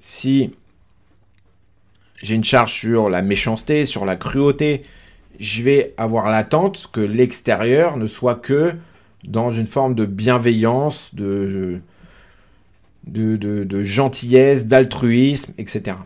Si 0.00 0.54
j'ai 2.22 2.34
une 2.34 2.44
charge 2.44 2.72
sur 2.72 3.10
la 3.10 3.22
méchanceté, 3.22 3.84
sur 3.84 4.04
la 4.04 4.16
cruauté, 4.16 4.84
je 5.38 5.62
vais 5.62 5.94
avoir 5.96 6.30
l'attente 6.30 6.88
que 6.92 7.00
l'extérieur 7.00 7.96
ne 7.96 8.06
soit 8.06 8.36
que 8.36 8.74
dans 9.24 9.52
une 9.52 9.66
forme 9.66 9.94
de 9.94 10.06
bienveillance, 10.06 11.14
de, 11.14 11.80
gentillesse, 13.84 14.66
d'altruisme, 14.66 15.52
etc. 15.58 15.96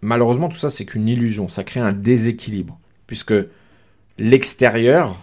Malheureusement, 0.00 0.48
tout 0.48 0.58
ça, 0.58 0.70
c'est 0.70 0.84
qu'une 0.84 1.08
illusion. 1.08 1.48
Ça 1.48 1.64
crée 1.64 1.80
un 1.80 1.92
déséquilibre. 1.92 2.78
Puisque 3.06 3.34
l'extérieur 4.18 5.18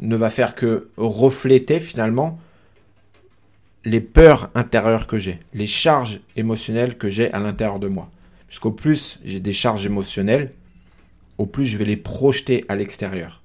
ne 0.00 0.16
va 0.16 0.30
faire 0.30 0.54
que 0.54 0.88
refléter 0.96 1.80
finalement 1.80 2.40
les 3.84 4.00
peurs 4.00 4.50
intérieures 4.54 5.06
que 5.06 5.18
j'ai, 5.18 5.38
les 5.52 5.66
charges 5.66 6.20
émotionnelles 6.36 6.96
que 6.96 7.10
j'ai 7.10 7.30
à 7.32 7.38
l'intérieur 7.38 7.78
de 7.78 7.88
moi. 7.88 8.10
Puisqu'au 8.48 8.70
plus 8.70 9.20
j'ai 9.24 9.40
des 9.40 9.52
charges 9.52 9.84
émotionnelles, 9.86 10.52
au 11.38 11.46
plus 11.46 11.66
je 11.66 11.76
vais 11.76 11.84
les 11.84 11.96
projeter 11.96 12.64
à 12.68 12.76
l'extérieur. 12.76 13.43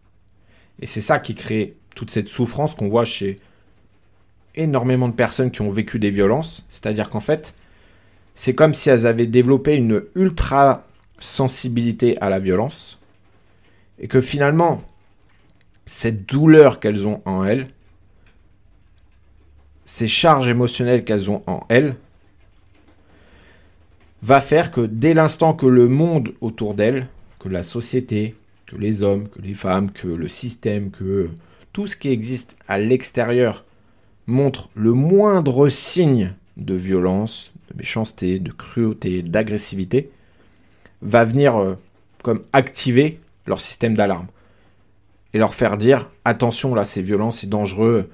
Et 0.81 0.85
c'est 0.85 1.01
ça 1.01 1.19
qui 1.19 1.35
crée 1.35 1.75
toute 1.95 2.11
cette 2.11 2.29
souffrance 2.29 2.75
qu'on 2.75 2.89
voit 2.89 3.05
chez 3.05 3.39
énormément 4.55 5.07
de 5.07 5.13
personnes 5.13 5.51
qui 5.51 5.61
ont 5.61 5.71
vécu 5.71 5.99
des 5.99 6.11
violences. 6.11 6.65
C'est-à-dire 6.69 7.09
qu'en 7.09 7.19
fait, 7.19 7.53
c'est 8.35 8.55
comme 8.55 8.73
si 8.73 8.89
elles 8.89 9.05
avaient 9.05 9.27
développé 9.27 9.75
une 9.75 10.03
ultra 10.15 10.85
sensibilité 11.19 12.17
à 12.21 12.29
la 12.29 12.39
violence. 12.39 12.97
Et 13.99 14.07
que 14.07 14.21
finalement, 14.21 14.81
cette 15.85 16.25
douleur 16.25 16.79
qu'elles 16.79 17.05
ont 17.05 17.21
en 17.25 17.43
elles, 17.43 17.67
ces 19.83 20.07
charges 20.07 20.47
émotionnelles 20.47 21.03
qu'elles 21.03 21.29
ont 21.29 21.43
en 21.47 21.65
elles, 21.67 21.95
va 24.21 24.41
faire 24.41 24.71
que 24.71 24.81
dès 24.81 25.13
l'instant 25.13 25.53
que 25.53 25.65
le 25.65 25.87
monde 25.87 26.33
autour 26.41 26.73
d'elles, 26.73 27.07
que 27.39 27.49
la 27.49 27.63
société, 27.63 28.35
que 28.69 28.75
les 28.75 29.01
hommes, 29.01 29.27
que 29.29 29.41
les 29.41 29.55
femmes, 29.55 29.91
que 29.91 30.07
le 30.07 30.27
système, 30.27 30.91
que 30.91 31.29
tout 31.73 31.87
ce 31.87 31.95
qui 31.95 32.09
existe 32.09 32.55
à 32.67 32.77
l'extérieur 32.77 33.65
montre 34.27 34.69
le 34.75 34.93
moindre 34.93 35.69
signe 35.69 36.33
de 36.57 36.75
violence, 36.75 37.51
de 37.71 37.77
méchanceté, 37.77 38.39
de 38.39 38.51
cruauté, 38.51 39.23
d'agressivité, 39.23 40.11
va 41.01 41.23
venir 41.23 41.57
euh, 41.57 41.75
comme 42.21 42.43
activer 42.53 43.19
leur 43.47 43.59
système 43.59 43.95
d'alarme 43.95 44.27
et 45.33 45.39
leur 45.39 45.55
faire 45.55 45.77
dire 45.77 46.09
attention 46.25 46.75
là 46.75 46.85
c'est 46.85 47.01
violent, 47.01 47.31
c'est 47.31 47.49
dangereux, 47.49 48.09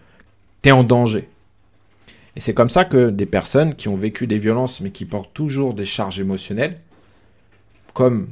t'es 0.61 0.71
en 0.71 0.83
danger. 0.83 1.27
Et 2.37 2.41
c'est 2.41 2.53
comme 2.53 2.69
ça 2.69 2.85
que 2.85 3.09
des 3.09 3.25
personnes 3.25 3.75
qui 3.75 3.87
ont 3.87 3.97
vécu 3.97 4.25
des 4.27 4.39
violences 4.39 4.79
mais 4.79 4.91
qui 4.91 5.05
portent 5.05 5.33
toujours 5.33 5.73
des 5.73 5.85
charges 5.85 6.19
émotionnelles, 6.19 6.79
comme 7.93 8.29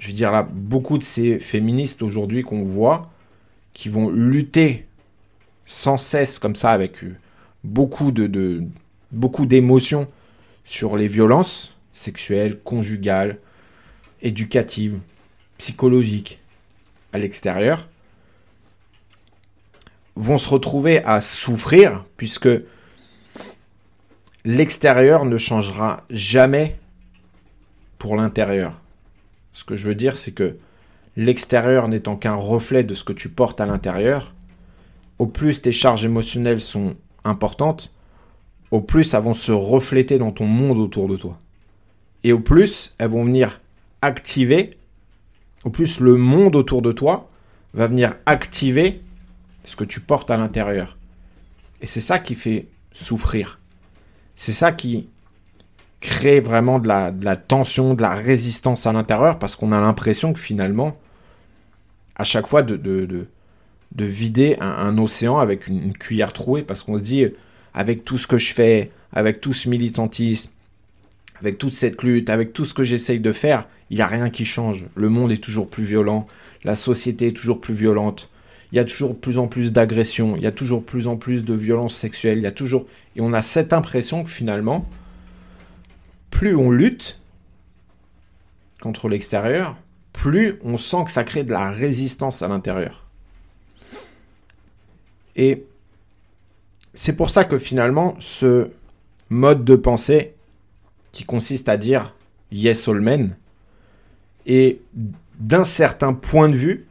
je 0.00 0.08
veux 0.08 0.12
dire 0.14 0.32
là, 0.32 0.42
beaucoup 0.42 0.98
de 0.98 1.04
ces 1.04 1.38
féministes 1.38 2.02
aujourd'hui 2.02 2.42
qu'on 2.42 2.64
voit, 2.64 3.10
qui 3.74 3.88
vont 3.90 4.08
lutter 4.08 4.86
sans 5.66 5.98
cesse 5.98 6.38
comme 6.38 6.56
ça 6.56 6.70
avec 6.70 7.04
beaucoup 7.62 8.10
de, 8.10 8.62
beaucoup 9.12 9.44
d'émotions 9.44 10.08
sur 10.64 10.96
les 10.96 11.06
violences 11.06 11.76
sexuelles, 11.92 12.58
conjugales, 12.58 13.38
éducatives, 14.22 14.98
psychologiques 15.58 16.40
à 17.12 17.18
l'extérieur, 17.18 17.86
vont 20.16 20.38
se 20.38 20.48
retrouver 20.48 21.04
à 21.04 21.20
souffrir 21.20 22.06
puisque 22.16 22.48
l'extérieur 24.46 25.26
ne 25.26 25.36
changera 25.36 26.04
jamais 26.08 26.78
pour 27.98 28.16
l'intérieur. 28.16 28.80
Ce 29.60 29.64
que 29.66 29.76
je 29.76 29.86
veux 29.86 29.94
dire, 29.94 30.16
c'est 30.16 30.32
que 30.32 30.56
l'extérieur 31.16 31.86
n'étant 31.86 32.16
qu'un 32.16 32.34
reflet 32.34 32.82
de 32.82 32.94
ce 32.94 33.04
que 33.04 33.12
tu 33.12 33.28
portes 33.28 33.60
à 33.60 33.66
l'intérieur, 33.66 34.32
au 35.18 35.26
plus 35.26 35.60
tes 35.60 35.70
charges 35.70 36.02
émotionnelles 36.02 36.62
sont 36.62 36.96
importantes, 37.24 37.94
au 38.70 38.80
plus 38.80 39.12
elles 39.12 39.20
vont 39.20 39.34
se 39.34 39.52
refléter 39.52 40.16
dans 40.16 40.32
ton 40.32 40.46
monde 40.46 40.78
autour 40.78 41.08
de 41.08 41.16
toi. 41.18 41.38
Et 42.24 42.32
au 42.32 42.40
plus 42.40 42.94
elles 42.96 43.10
vont 43.10 43.26
venir 43.26 43.60
activer, 44.00 44.78
au 45.64 45.68
plus 45.68 46.00
le 46.00 46.16
monde 46.16 46.56
autour 46.56 46.80
de 46.80 46.92
toi 46.92 47.28
va 47.74 47.86
venir 47.86 48.14
activer 48.24 49.02
ce 49.66 49.76
que 49.76 49.84
tu 49.84 50.00
portes 50.00 50.30
à 50.30 50.38
l'intérieur. 50.38 50.96
Et 51.82 51.86
c'est 51.86 52.00
ça 52.00 52.18
qui 52.18 52.34
fait 52.34 52.66
souffrir. 52.92 53.60
C'est 54.36 54.52
ça 54.52 54.72
qui 54.72 55.10
crée 56.00 56.40
vraiment 56.40 56.78
de 56.78 56.88
la, 56.88 57.36
tension, 57.36 57.94
de 57.94 58.02
la 58.02 58.14
résistance 58.14 58.86
à 58.86 58.92
l'intérieur, 58.92 59.38
parce 59.38 59.54
qu'on 59.54 59.72
a 59.72 59.80
l'impression 59.80 60.32
que 60.32 60.40
finalement, 60.40 60.96
à 62.16 62.24
chaque 62.24 62.46
fois 62.46 62.62
de, 62.62 62.76
de, 62.76 63.26
de, 63.94 64.04
vider 64.04 64.56
un, 64.60 64.96
océan 64.98 65.38
avec 65.38 65.66
une, 65.66 65.92
cuillère 65.92 66.32
trouée, 66.32 66.62
parce 66.62 66.82
qu'on 66.82 66.96
se 66.96 67.02
dit, 67.02 67.26
avec 67.74 68.04
tout 68.04 68.18
ce 68.18 68.26
que 68.26 68.38
je 68.38 68.52
fais, 68.52 68.90
avec 69.12 69.40
tout 69.40 69.52
ce 69.52 69.68
militantisme, 69.68 70.50
avec 71.40 71.58
toute 71.58 71.74
cette 71.74 72.02
lutte, 72.02 72.30
avec 72.30 72.52
tout 72.52 72.64
ce 72.64 72.74
que 72.74 72.84
j'essaye 72.84 73.20
de 73.20 73.32
faire, 73.32 73.66
il 73.90 73.96
n'y 73.96 74.02
a 74.02 74.06
rien 74.06 74.30
qui 74.30 74.44
change. 74.44 74.86
Le 74.94 75.08
monde 75.08 75.32
est 75.32 75.42
toujours 75.42 75.68
plus 75.68 75.84
violent, 75.84 76.26
la 76.64 76.76
société 76.76 77.28
est 77.28 77.36
toujours 77.36 77.60
plus 77.60 77.74
violente, 77.74 78.30
il 78.72 78.76
y 78.76 78.78
a 78.78 78.84
toujours 78.84 79.18
plus 79.18 79.36
en 79.36 79.48
plus 79.48 79.72
d'agressions, 79.72 80.36
il 80.36 80.42
y 80.42 80.46
a 80.46 80.52
toujours 80.52 80.84
plus 80.84 81.06
en 81.06 81.16
plus 81.16 81.44
de 81.44 81.54
violences 81.54 81.96
sexuelles, 81.96 82.38
il 82.38 82.44
y 82.44 82.46
a 82.46 82.52
toujours... 82.52 82.86
Et 83.16 83.20
on 83.20 83.32
a 83.32 83.42
cette 83.42 83.72
impression 83.72 84.22
que 84.22 84.30
finalement, 84.30 84.86
plus 86.30 86.56
on 86.56 86.70
lutte 86.70 87.20
contre 88.80 89.08
l'extérieur, 89.08 89.76
plus 90.12 90.58
on 90.62 90.76
sent 90.76 91.04
que 91.06 91.10
ça 91.10 91.24
crée 91.24 91.44
de 91.44 91.52
la 91.52 91.70
résistance 91.70 92.42
à 92.42 92.48
l'intérieur. 92.48 93.06
Et 95.36 95.66
c'est 96.94 97.14
pour 97.14 97.30
ça 97.30 97.44
que 97.44 97.58
finalement, 97.58 98.16
ce 98.20 98.70
mode 99.28 99.64
de 99.64 99.76
pensée 99.76 100.34
qui 101.12 101.24
consiste 101.24 101.68
à 101.68 101.76
dire 101.76 102.14
yes 102.50 102.88
all 102.88 103.00
men 103.00 103.36
est 104.46 104.80
d'un 105.38 105.64
certain 105.64 106.12
point 106.12 106.48
de 106.48 106.56
vue 106.56 106.86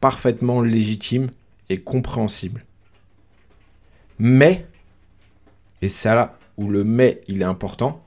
parfaitement 0.00 0.60
légitime 0.60 1.30
et 1.68 1.80
compréhensible. 1.80 2.64
Mais, 4.18 4.66
et 5.82 5.88
c'est 5.88 6.14
là 6.14 6.38
où 6.56 6.68
le 6.68 6.84
mais 6.84 7.20
il 7.28 7.42
est 7.42 7.46
important, 7.46 8.00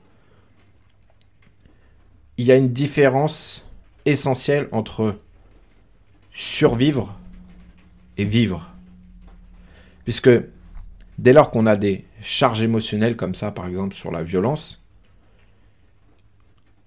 il 2.40 2.46
y 2.46 2.52
a 2.52 2.56
une 2.56 2.72
différence 2.72 3.68
essentielle 4.06 4.66
entre 4.72 5.18
survivre 6.32 7.18
et 8.16 8.24
vivre. 8.24 8.70
Puisque 10.04 10.30
dès 11.18 11.34
lors 11.34 11.50
qu'on 11.50 11.66
a 11.66 11.76
des 11.76 12.06
charges 12.22 12.62
émotionnelles 12.62 13.14
comme 13.14 13.34
ça, 13.34 13.50
par 13.50 13.66
exemple 13.66 13.94
sur 13.94 14.10
la 14.10 14.22
violence, 14.22 14.80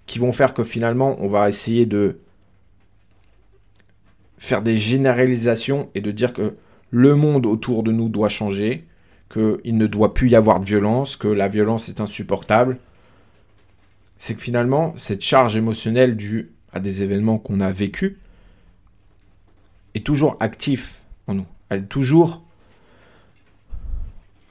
qui 0.07 0.17
vont 0.17 0.33
faire 0.33 0.55
que 0.55 0.63
finalement 0.63 1.17
on 1.19 1.27
va 1.27 1.49
essayer 1.49 1.85
de 1.85 2.19
faire 4.39 4.63
des 4.63 4.79
généralisations 4.79 5.91
et 5.93 6.01
de 6.01 6.09
dire 6.09 6.33
que 6.33 6.55
le 6.89 7.13
monde 7.13 7.45
autour 7.45 7.83
de 7.83 7.91
nous 7.91 8.09
doit 8.09 8.29
changer, 8.29 8.87
qu'il 9.29 9.77
ne 9.77 9.85
doit 9.85 10.15
plus 10.15 10.29
y 10.29 10.35
avoir 10.35 10.59
de 10.59 10.65
violence, 10.65 11.15
que 11.15 11.27
la 11.27 11.47
violence 11.47 11.89
est 11.89 12.01
insupportable, 12.01 12.79
c'est 14.23 14.35
que 14.35 14.41
finalement, 14.41 14.93
cette 14.95 15.21
charge 15.21 15.57
émotionnelle 15.57 16.15
due 16.15 16.53
à 16.71 16.79
des 16.79 17.01
événements 17.01 17.39
qu'on 17.39 17.59
a 17.59 17.73
vécus 17.73 18.13
est 19.95 20.05
toujours 20.05 20.37
active 20.39 20.91
en 21.27 21.33
nous. 21.33 21.45
Elle 21.67 21.81
est 21.81 21.87
toujours 21.87 22.41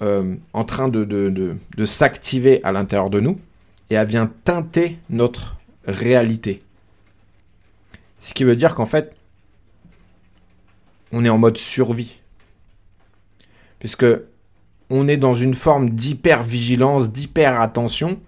euh, 0.03 0.37
en 0.53 0.65
train 0.65 0.89
de, 0.89 1.05
de 1.05 1.85
s'activer 1.87 2.63
à 2.65 2.73
l'intérieur 2.73 3.09
de 3.09 3.21
nous 3.21 3.41
et 3.89 3.95
elle 3.95 4.07
vient 4.07 4.31
teinter 4.45 4.99
notre 5.09 5.57
réalité. 5.87 6.63
Ce 8.21 8.35
qui 8.35 8.45
veut 8.45 8.57
dire 8.57 8.75
qu'en 8.75 8.85
fait, 8.85 9.17
on 11.13 11.25
est 11.25 11.31
en 11.31 11.39
mode 11.39 11.57
survie. 11.57 12.21
Puisque 13.79 14.05
on 14.91 15.09
est 15.09 15.17
dans 15.17 15.35
une 15.35 15.55
forme 15.55 15.89
d'hyper-vigilance, 15.89 17.11
d'hyper-attention 17.11 18.21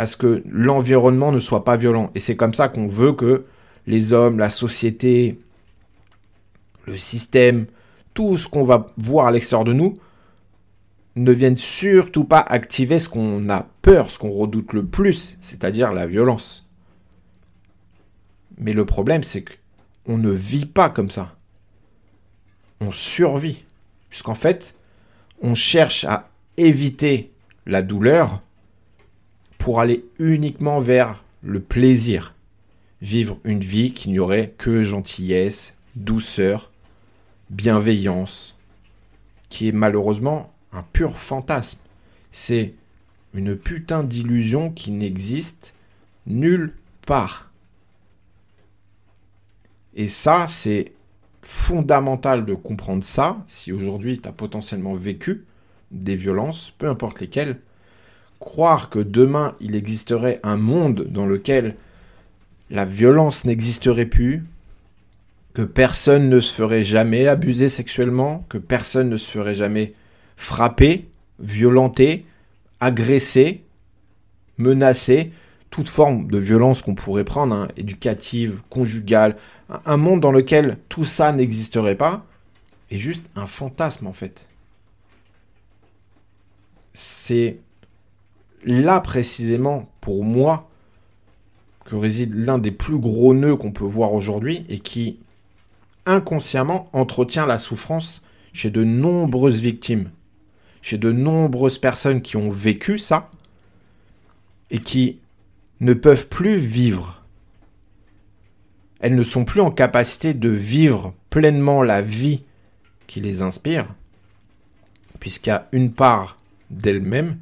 à 0.00 0.06
ce 0.06 0.16
que 0.16 0.42
l'environnement 0.48 1.30
ne 1.30 1.40
soit 1.40 1.62
pas 1.62 1.76
violent. 1.76 2.10
Et 2.14 2.20
c'est 2.20 2.34
comme 2.34 2.54
ça 2.54 2.70
qu'on 2.70 2.88
veut 2.88 3.12
que 3.12 3.44
les 3.86 4.14
hommes, 4.14 4.38
la 4.38 4.48
société, 4.48 5.38
le 6.86 6.96
système, 6.96 7.66
tout 8.14 8.38
ce 8.38 8.48
qu'on 8.48 8.64
va 8.64 8.86
voir 8.96 9.26
à 9.26 9.30
l'extérieur 9.30 9.64
de 9.64 9.74
nous, 9.74 9.98
ne 11.16 11.32
viennent 11.32 11.58
surtout 11.58 12.24
pas 12.24 12.40
activer 12.40 12.98
ce 12.98 13.10
qu'on 13.10 13.50
a 13.50 13.66
peur, 13.82 14.10
ce 14.10 14.18
qu'on 14.18 14.30
redoute 14.30 14.72
le 14.72 14.86
plus, 14.86 15.36
c'est-à-dire 15.42 15.92
la 15.92 16.06
violence. 16.06 16.66
Mais 18.56 18.72
le 18.72 18.86
problème, 18.86 19.22
c'est 19.22 19.44
qu'on 19.44 20.16
ne 20.16 20.30
vit 20.30 20.64
pas 20.64 20.88
comme 20.88 21.10
ça 21.10 21.34
on 22.80 22.90
survit. 22.90 23.64
Puisqu'en 24.08 24.34
fait, 24.34 24.74
on 25.42 25.54
cherche 25.54 26.04
à 26.04 26.30
éviter 26.56 27.32
la 27.66 27.82
douleur 27.82 28.40
pour 29.60 29.78
aller 29.78 30.06
uniquement 30.18 30.80
vers 30.80 31.22
le 31.42 31.60
plaisir. 31.60 32.34
vivre 33.02 33.38
une 33.44 33.60
vie 33.60 33.92
qui 33.92 34.10
n'y 34.10 34.18
aurait 34.18 34.54
que 34.58 34.82
gentillesse, 34.82 35.74
douceur, 35.96 36.70
bienveillance, 37.48 38.54
qui 39.48 39.68
est 39.68 39.72
malheureusement 39.72 40.52
un 40.72 40.82
pur 40.82 41.16
fantasme. 41.18 41.78
C'est 42.30 42.74
une 43.32 43.56
putain 43.56 44.04
d'illusion 44.04 44.70
qui 44.70 44.90
n'existe 44.90 45.72
nulle 46.26 46.74
part. 47.06 47.50
Et 49.94 50.08
ça, 50.08 50.46
c'est 50.46 50.92
fondamental 51.42 52.44
de 52.44 52.54
comprendre 52.54 53.02
ça, 53.02 53.42
si 53.48 53.72
aujourd'hui 53.72 54.20
tu 54.20 54.28
as 54.28 54.32
potentiellement 54.32 54.94
vécu 54.94 55.44
des 55.90 56.16
violences, 56.16 56.72
peu 56.78 56.88
importe 56.88 57.20
lesquelles, 57.20 57.60
croire 58.40 58.90
que 58.90 58.98
demain 58.98 59.54
il 59.60 59.76
existerait 59.76 60.40
un 60.42 60.56
monde 60.56 61.06
dans 61.10 61.26
lequel 61.26 61.76
la 62.70 62.84
violence 62.84 63.44
n'existerait 63.44 64.06
plus, 64.06 64.44
que 65.54 65.62
personne 65.62 66.28
ne 66.28 66.40
se 66.40 66.54
ferait 66.54 66.84
jamais 66.84 67.26
abuser 67.26 67.68
sexuellement, 67.68 68.44
que 68.48 68.58
personne 68.58 69.10
ne 69.10 69.16
se 69.16 69.30
ferait 69.30 69.54
jamais 69.54 69.94
frapper, 70.36 71.08
violenter, 71.38 72.24
agresser, 72.80 73.62
menacer, 74.58 75.32
toute 75.70 75.88
forme 75.88 76.30
de 76.30 76.38
violence 76.38 76.82
qu'on 76.82 76.94
pourrait 76.94 77.24
prendre, 77.24 77.54
hein, 77.54 77.68
éducative, 77.76 78.60
conjugale, 78.70 79.36
un 79.86 79.96
monde 79.96 80.20
dans 80.20 80.32
lequel 80.32 80.78
tout 80.88 81.04
ça 81.04 81.32
n'existerait 81.32 81.94
pas, 81.94 82.24
est 82.90 82.98
juste 82.98 83.26
un 83.36 83.46
fantasme 83.46 84.06
en 84.06 84.12
fait. 84.12 84.48
C'est 86.92 87.58
là 88.64 89.00
précisément, 89.00 89.88
pour 90.00 90.24
moi, 90.24 90.68
que 91.84 91.96
réside 91.96 92.34
l'un 92.34 92.58
des 92.58 92.70
plus 92.70 92.98
gros 92.98 93.34
nœuds 93.34 93.56
qu'on 93.56 93.72
peut 93.72 93.84
voir 93.84 94.12
aujourd'hui 94.12 94.64
et 94.68 94.78
qui 94.78 95.18
inconsciemment 96.06 96.88
entretient 96.92 97.46
la 97.46 97.58
souffrance 97.58 98.22
chez 98.52 98.70
de 98.70 98.84
nombreuses 98.84 99.60
victimes, 99.60 100.10
chez 100.82 100.98
de 100.98 101.12
nombreuses 101.12 101.78
personnes 101.78 102.22
qui 102.22 102.36
ont 102.36 102.50
vécu 102.50 102.98
ça 102.98 103.30
et 104.70 104.80
qui 104.80 105.18
ne 105.80 105.94
peuvent 105.94 106.28
plus 106.28 106.56
vivre. 106.56 107.22
Elles 109.00 109.14
ne 109.14 109.22
sont 109.22 109.44
plus 109.44 109.60
en 109.60 109.70
capacité 109.70 110.34
de 110.34 110.50
vivre 110.50 111.14
pleinement 111.30 111.82
la 111.82 112.02
vie 112.02 112.44
qui 113.06 113.20
les 113.20 113.42
inspire, 113.42 113.86
a 115.48 115.66
une 115.72 115.92
part 115.92 116.38
d'elles-mêmes 116.70 117.38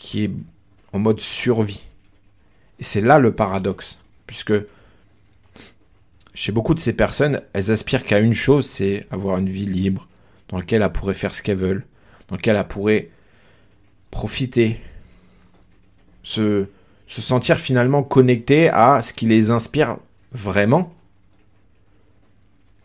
qui 0.00 0.24
est 0.24 0.30
en 0.92 0.98
mode 0.98 1.20
survie. 1.20 1.82
Et 2.80 2.84
c'est 2.84 3.02
là 3.02 3.20
le 3.20 3.32
paradoxe, 3.32 3.98
puisque 4.26 4.54
chez 6.34 6.50
beaucoup 6.50 6.74
de 6.74 6.80
ces 6.80 6.94
personnes, 6.94 7.42
elles 7.52 7.70
aspirent 7.70 8.04
qu'à 8.04 8.18
une 8.18 8.32
chose, 8.32 8.66
c'est 8.66 9.06
avoir 9.12 9.38
une 9.38 9.50
vie 9.50 9.66
libre, 9.66 10.08
dans 10.48 10.56
laquelle 10.56 10.82
elles 10.82 10.90
pourraient 10.90 11.14
faire 11.14 11.34
ce 11.34 11.42
qu'elles 11.42 11.58
veulent, 11.58 11.84
dans 12.28 12.36
laquelle 12.36 12.56
elles 12.56 12.66
pourraient 12.66 13.10
profiter, 14.10 14.80
se, 16.22 16.66
se 17.06 17.20
sentir 17.20 17.58
finalement 17.58 18.02
connectées 18.02 18.70
à 18.70 19.02
ce 19.02 19.12
qui 19.12 19.26
les 19.26 19.50
inspire 19.50 19.98
vraiment. 20.32 20.94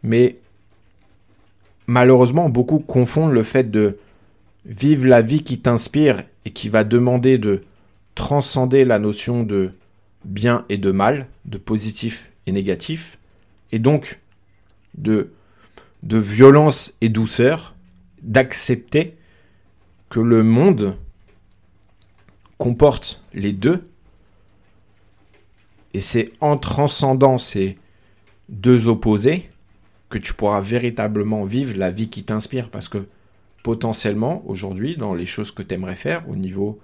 Mais 0.04 0.36
malheureusement, 1.88 2.50
beaucoup 2.50 2.80
confondent 2.80 3.32
le 3.32 3.44
fait 3.44 3.72
de 3.72 3.98
vivre 4.66 5.08
la 5.08 5.22
vie 5.22 5.44
qui 5.44 5.60
t'inspire 5.60 6.24
et 6.46 6.52
qui 6.52 6.70
va 6.70 6.84
demander 6.84 7.38
de 7.38 7.64
transcender 8.14 8.86
la 8.86 9.00
notion 9.00 9.44
de 9.44 9.72
bien 10.24 10.66
et 10.70 10.78
de 10.78 10.92
mal, 10.92 11.28
de 11.46 11.58
positif 11.58 12.32
et 12.48 12.52
négatif, 12.52 13.18
et 13.72 13.80
donc 13.80 14.20
de, 14.96 15.34
de 16.04 16.18
violence 16.18 16.96
et 17.02 17.10
douceur, 17.10 17.76
d'accepter 18.22 19.16
que 20.10 20.20
le 20.20 20.44
monde 20.44 20.96
comporte 22.58 23.22
les 23.34 23.52
deux, 23.52 23.88
et 25.94 26.02
c'est 26.02 26.32
en 26.42 26.58
transcendant 26.58 27.38
ces 27.38 27.78
deux 28.50 28.88
opposés 28.88 29.50
que 30.10 30.18
tu 30.18 30.34
pourras 30.34 30.62
véritablement 30.62 31.46
vivre 31.46 31.78
la 31.78 31.92
vie 31.92 32.10
qui 32.10 32.24
t'inspire, 32.24 32.70
parce 32.70 32.88
que 32.88 33.08
potentiellement, 33.66 34.44
aujourd'hui, 34.46 34.96
dans 34.96 35.16
les 35.16 35.26
choses 35.26 35.50
que 35.50 35.64
tu 35.64 35.74
aimerais 35.74 35.96
faire 35.96 36.30
au 36.30 36.36
niveau 36.36 36.80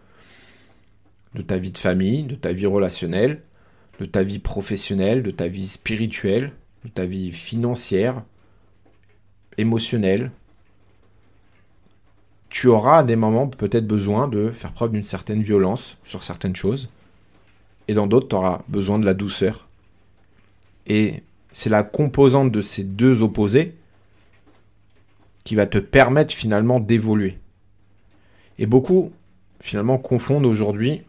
de 1.35 1.43
ta 1.43 1.59
vie 1.59 1.69
de 1.69 1.77
famille, 1.77 2.23
de 2.23 2.33
ta 2.33 2.53
vie 2.53 2.65
relationnelle, 2.65 3.43
de 3.99 4.05
ta 4.05 4.23
vie 4.23 4.39
professionnelle, 4.39 5.21
de 5.21 5.29
ta 5.29 5.47
vie 5.47 5.67
spirituelle, 5.67 6.53
de 6.83 6.89
ta 6.89 7.05
vie 7.05 7.31
financière, 7.31 8.23
émotionnelle, 9.59 10.31
tu 12.49 12.65
auras 12.65 12.97
à 12.97 13.03
des 13.03 13.15
moments 13.15 13.47
peut-être 13.47 13.85
besoin 13.85 14.27
de 14.27 14.49
faire 14.49 14.73
preuve 14.73 14.93
d'une 14.93 15.03
certaine 15.03 15.43
violence 15.43 15.97
sur 16.03 16.23
certaines 16.23 16.55
choses, 16.55 16.89
et 17.87 17.93
dans 17.93 18.07
d'autres, 18.07 18.29
tu 18.29 18.35
auras 18.35 18.63
besoin 18.67 18.97
de 18.97 19.05
la 19.05 19.13
douceur. 19.13 19.67
Et 20.87 21.21
c'est 21.51 21.69
la 21.69 21.83
composante 21.83 22.51
de 22.51 22.61
ces 22.61 22.83
deux 22.83 23.21
opposés 23.21 23.75
qui 25.43 25.55
va 25.55 25.65
te 25.65 25.77
permettre 25.77 26.33
finalement 26.33 26.79
d'évoluer. 26.79 27.37
Et 28.59 28.65
beaucoup, 28.65 29.11
finalement, 29.59 29.97
confondent 29.97 30.45
aujourd'hui 30.45 31.01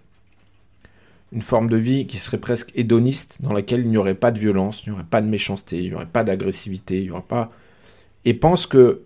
une 1.33 1.42
forme 1.42 1.68
de 1.68 1.77
vie 1.77 2.07
qui 2.07 2.18
serait 2.18 2.38
presque 2.38 2.71
hédoniste, 2.75 3.37
dans 3.40 3.53
laquelle 3.53 3.81
il 3.81 3.88
n'y 3.88 3.97
aurait 3.97 4.14
pas 4.14 4.31
de 4.31 4.38
violence, 4.38 4.85
il 4.85 4.90
n'y 4.90 4.95
aurait 4.95 5.05
pas 5.05 5.23
de 5.23 5.29
méchanceté, 5.29 5.79
il 5.79 5.88
n'y 5.88 5.95
aurait 5.95 6.07
pas 6.07 6.25
d'agressivité, 6.25 6.99
il 6.99 7.05
n'y 7.05 7.11
aurait 7.11 7.23
pas... 7.23 7.51
Et 8.25 8.35
pensent 8.35 8.66
que 8.66 9.03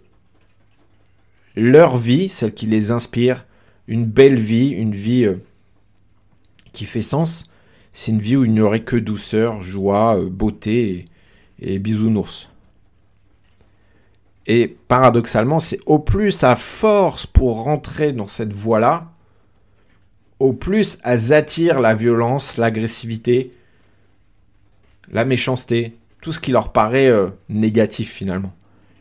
leur 1.54 1.96
vie, 1.96 2.28
celle 2.28 2.52
qui 2.52 2.66
les 2.66 2.90
inspire, 2.90 3.46
une 3.86 4.04
belle 4.04 4.38
vie, 4.38 4.68
une 4.68 4.94
vie 4.94 5.24
euh, 5.24 5.36
qui 6.72 6.84
fait 6.84 7.02
sens, 7.02 7.50
c'est 7.92 8.10
une 8.10 8.20
vie 8.20 8.36
où 8.36 8.44
il 8.44 8.52
n'y 8.52 8.60
aurait 8.60 8.82
que 8.82 8.96
douceur, 8.96 9.62
joie, 9.62 10.18
euh, 10.18 10.28
beauté 10.28 11.06
et, 11.60 11.74
et 11.74 11.78
bisounours. 11.78 12.48
Et 14.46 14.76
paradoxalement, 14.88 15.58
c'est 15.60 15.80
au 15.86 15.98
plus 15.98 16.44
à 16.44 16.54
force 16.54 17.26
pour 17.26 17.64
rentrer 17.64 18.12
dans 18.12 18.28
cette 18.28 18.52
voie-là, 18.52 19.10
au 20.38 20.52
plus 20.52 20.98
elles 21.04 21.32
attirent 21.32 21.80
la 21.80 21.94
violence, 21.94 22.56
l'agressivité, 22.56 23.52
la 25.10 25.24
méchanceté, 25.24 25.96
tout 26.20 26.32
ce 26.32 26.40
qui 26.40 26.52
leur 26.52 26.72
paraît 26.72 27.08
euh, 27.08 27.28
négatif 27.48 28.12
finalement. 28.12 28.52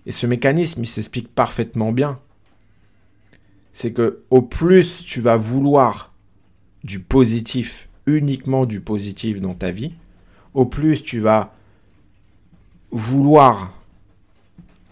Et 0.05 0.11
ce 0.11 0.27
mécanisme, 0.27 0.83
il 0.83 0.87
s'explique 0.87 1.33
parfaitement 1.33 1.91
bien. 1.91 2.19
C'est 3.73 3.91
que 3.91 4.21
au 4.29 4.41
plus 4.41 5.03
tu 5.05 5.21
vas 5.21 5.35
vouloir 5.35 6.13
du 6.83 6.99
positif, 6.99 7.89
uniquement 8.05 8.65
du 8.65 8.79
positif 8.79 9.41
dans 9.41 9.55
ta 9.55 9.71
vie, 9.71 9.93
au 10.53 10.65
plus 10.65 11.03
tu 11.03 11.19
vas 11.19 11.53
vouloir 12.91 13.73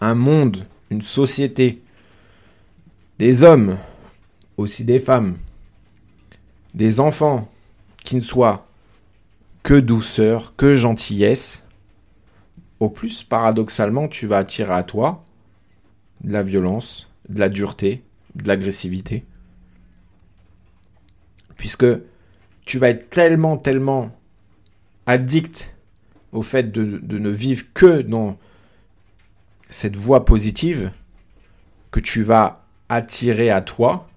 un 0.04 0.14
monde, 0.14 0.66
une 0.90 1.02
société, 1.02 1.82
des 3.18 3.42
hommes, 3.42 3.78
aussi 4.56 4.84
des 4.84 5.00
femmes, 5.00 5.36
des 6.74 7.00
enfants 7.00 7.50
qui 8.04 8.16
ne 8.16 8.20
soient 8.20 8.66
que 9.62 9.74
douceur, 9.74 10.54
que 10.56 10.76
gentillesse, 10.76 11.62
au 12.80 12.90
plus 12.90 13.22
paradoxalement 13.22 14.08
tu 14.08 14.26
vas 14.26 14.38
attirer 14.38 14.74
à 14.74 14.82
toi 14.82 15.24
de 16.22 16.32
la 16.32 16.42
violence, 16.42 17.08
de 17.28 17.40
la 17.40 17.48
dureté, 17.48 18.02
de 18.34 18.46
l'agressivité. 18.46 19.24
Puisque 21.56 21.86
tu 22.66 22.78
vas 22.78 22.90
être 22.90 23.08
tellement, 23.08 23.56
tellement 23.56 24.10
addict 25.06 25.74
au 26.32 26.42
fait 26.42 26.72
de, 26.72 26.98
de 27.02 27.18
ne 27.18 27.30
vivre 27.30 27.64
que 27.72 28.02
dans 28.02 28.36
cette 29.74 29.96
voie 29.96 30.24
positive 30.24 30.92
que 31.90 31.98
tu 31.98 32.22
vas 32.22 32.64
attirer 32.88 33.50
à 33.50 33.60
toi 33.60 34.08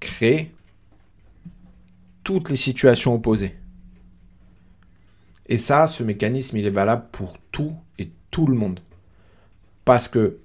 créer 0.00 0.52
toutes 2.24 2.50
les 2.50 2.56
situations 2.56 3.14
opposées. 3.14 3.54
Et 5.48 5.56
ça, 5.56 5.86
ce 5.86 6.02
mécanisme, 6.02 6.58
il 6.58 6.66
est 6.66 6.70
valable 6.70 7.06
pour 7.10 7.38
tout 7.52 7.72
et 7.98 8.10
tout 8.30 8.46
le 8.46 8.54
monde. 8.54 8.80
Parce 9.86 10.08
que 10.08 10.38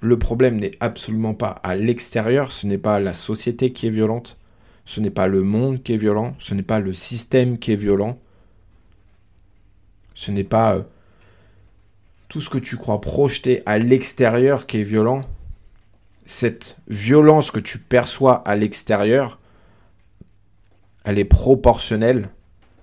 le 0.00 0.16
problème 0.16 0.60
n'est 0.60 0.76
absolument 0.78 1.34
pas 1.34 1.50
à 1.64 1.74
l'extérieur, 1.74 2.52
ce 2.52 2.68
n'est 2.68 2.78
pas 2.78 3.00
la 3.00 3.14
société 3.14 3.72
qui 3.72 3.88
est 3.88 3.90
violente, 3.90 4.38
ce 4.84 5.00
n'est 5.00 5.10
pas 5.10 5.26
le 5.26 5.42
monde 5.42 5.82
qui 5.82 5.94
est 5.94 5.98
violent, 5.98 6.36
ce 6.38 6.54
n'est 6.54 6.62
pas 6.62 6.78
le 6.78 6.94
système 6.94 7.58
qui 7.58 7.72
est 7.72 7.76
violent, 7.76 8.16
ce 10.14 10.30
n'est 10.30 10.44
pas 10.44 10.76
euh, 10.76 10.82
tout 12.36 12.42
ce 12.42 12.50
que 12.50 12.58
tu 12.58 12.76
crois 12.76 13.00
projeter 13.00 13.62
à 13.64 13.78
l'extérieur 13.78 14.66
qui 14.66 14.78
est 14.78 14.84
violent, 14.84 15.22
cette 16.26 16.76
violence 16.86 17.50
que 17.50 17.60
tu 17.60 17.78
perçois 17.78 18.46
à 18.46 18.56
l'extérieur, 18.56 19.38
elle 21.04 21.18
est 21.18 21.24
proportionnelle 21.24 22.28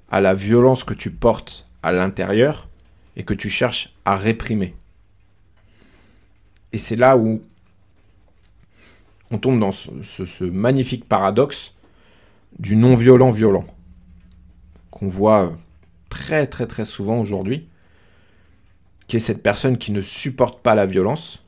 à 0.09 0.21
la 0.21 0.33
violence 0.33 0.83
que 0.83 0.95
tu 0.95 1.11
portes 1.11 1.67
à 1.83 1.91
l'intérieur 1.91 2.67
et 3.15 3.23
que 3.25 3.35
tu 3.35 3.51
cherches 3.51 3.93
à 4.05 4.15
réprimer. 4.15 4.73
Et 6.71 6.79
c'est 6.79 6.95
là 6.95 7.15
où 7.15 7.43
on 9.29 9.37
tombe 9.37 9.59
dans 9.59 9.71
ce, 9.71 10.43
magnifique 10.45 11.07
paradoxe 11.07 11.75
du 12.57 12.75
non-violent 12.75 13.29
violent, 13.29 13.65
qu'on 14.89 15.09
voit 15.09 15.55
très 16.09 16.47
très 16.47 16.65
très 16.65 16.85
souvent 16.85 17.19
aujourd'hui, 17.19 17.67
qui 19.07 19.17
est 19.17 19.19
cette 19.19 19.43
personne 19.43 19.77
qui 19.77 19.91
ne 19.91 20.01
supporte 20.01 20.61
pas 20.61 20.75
la 20.75 20.85
violence, 20.85 21.43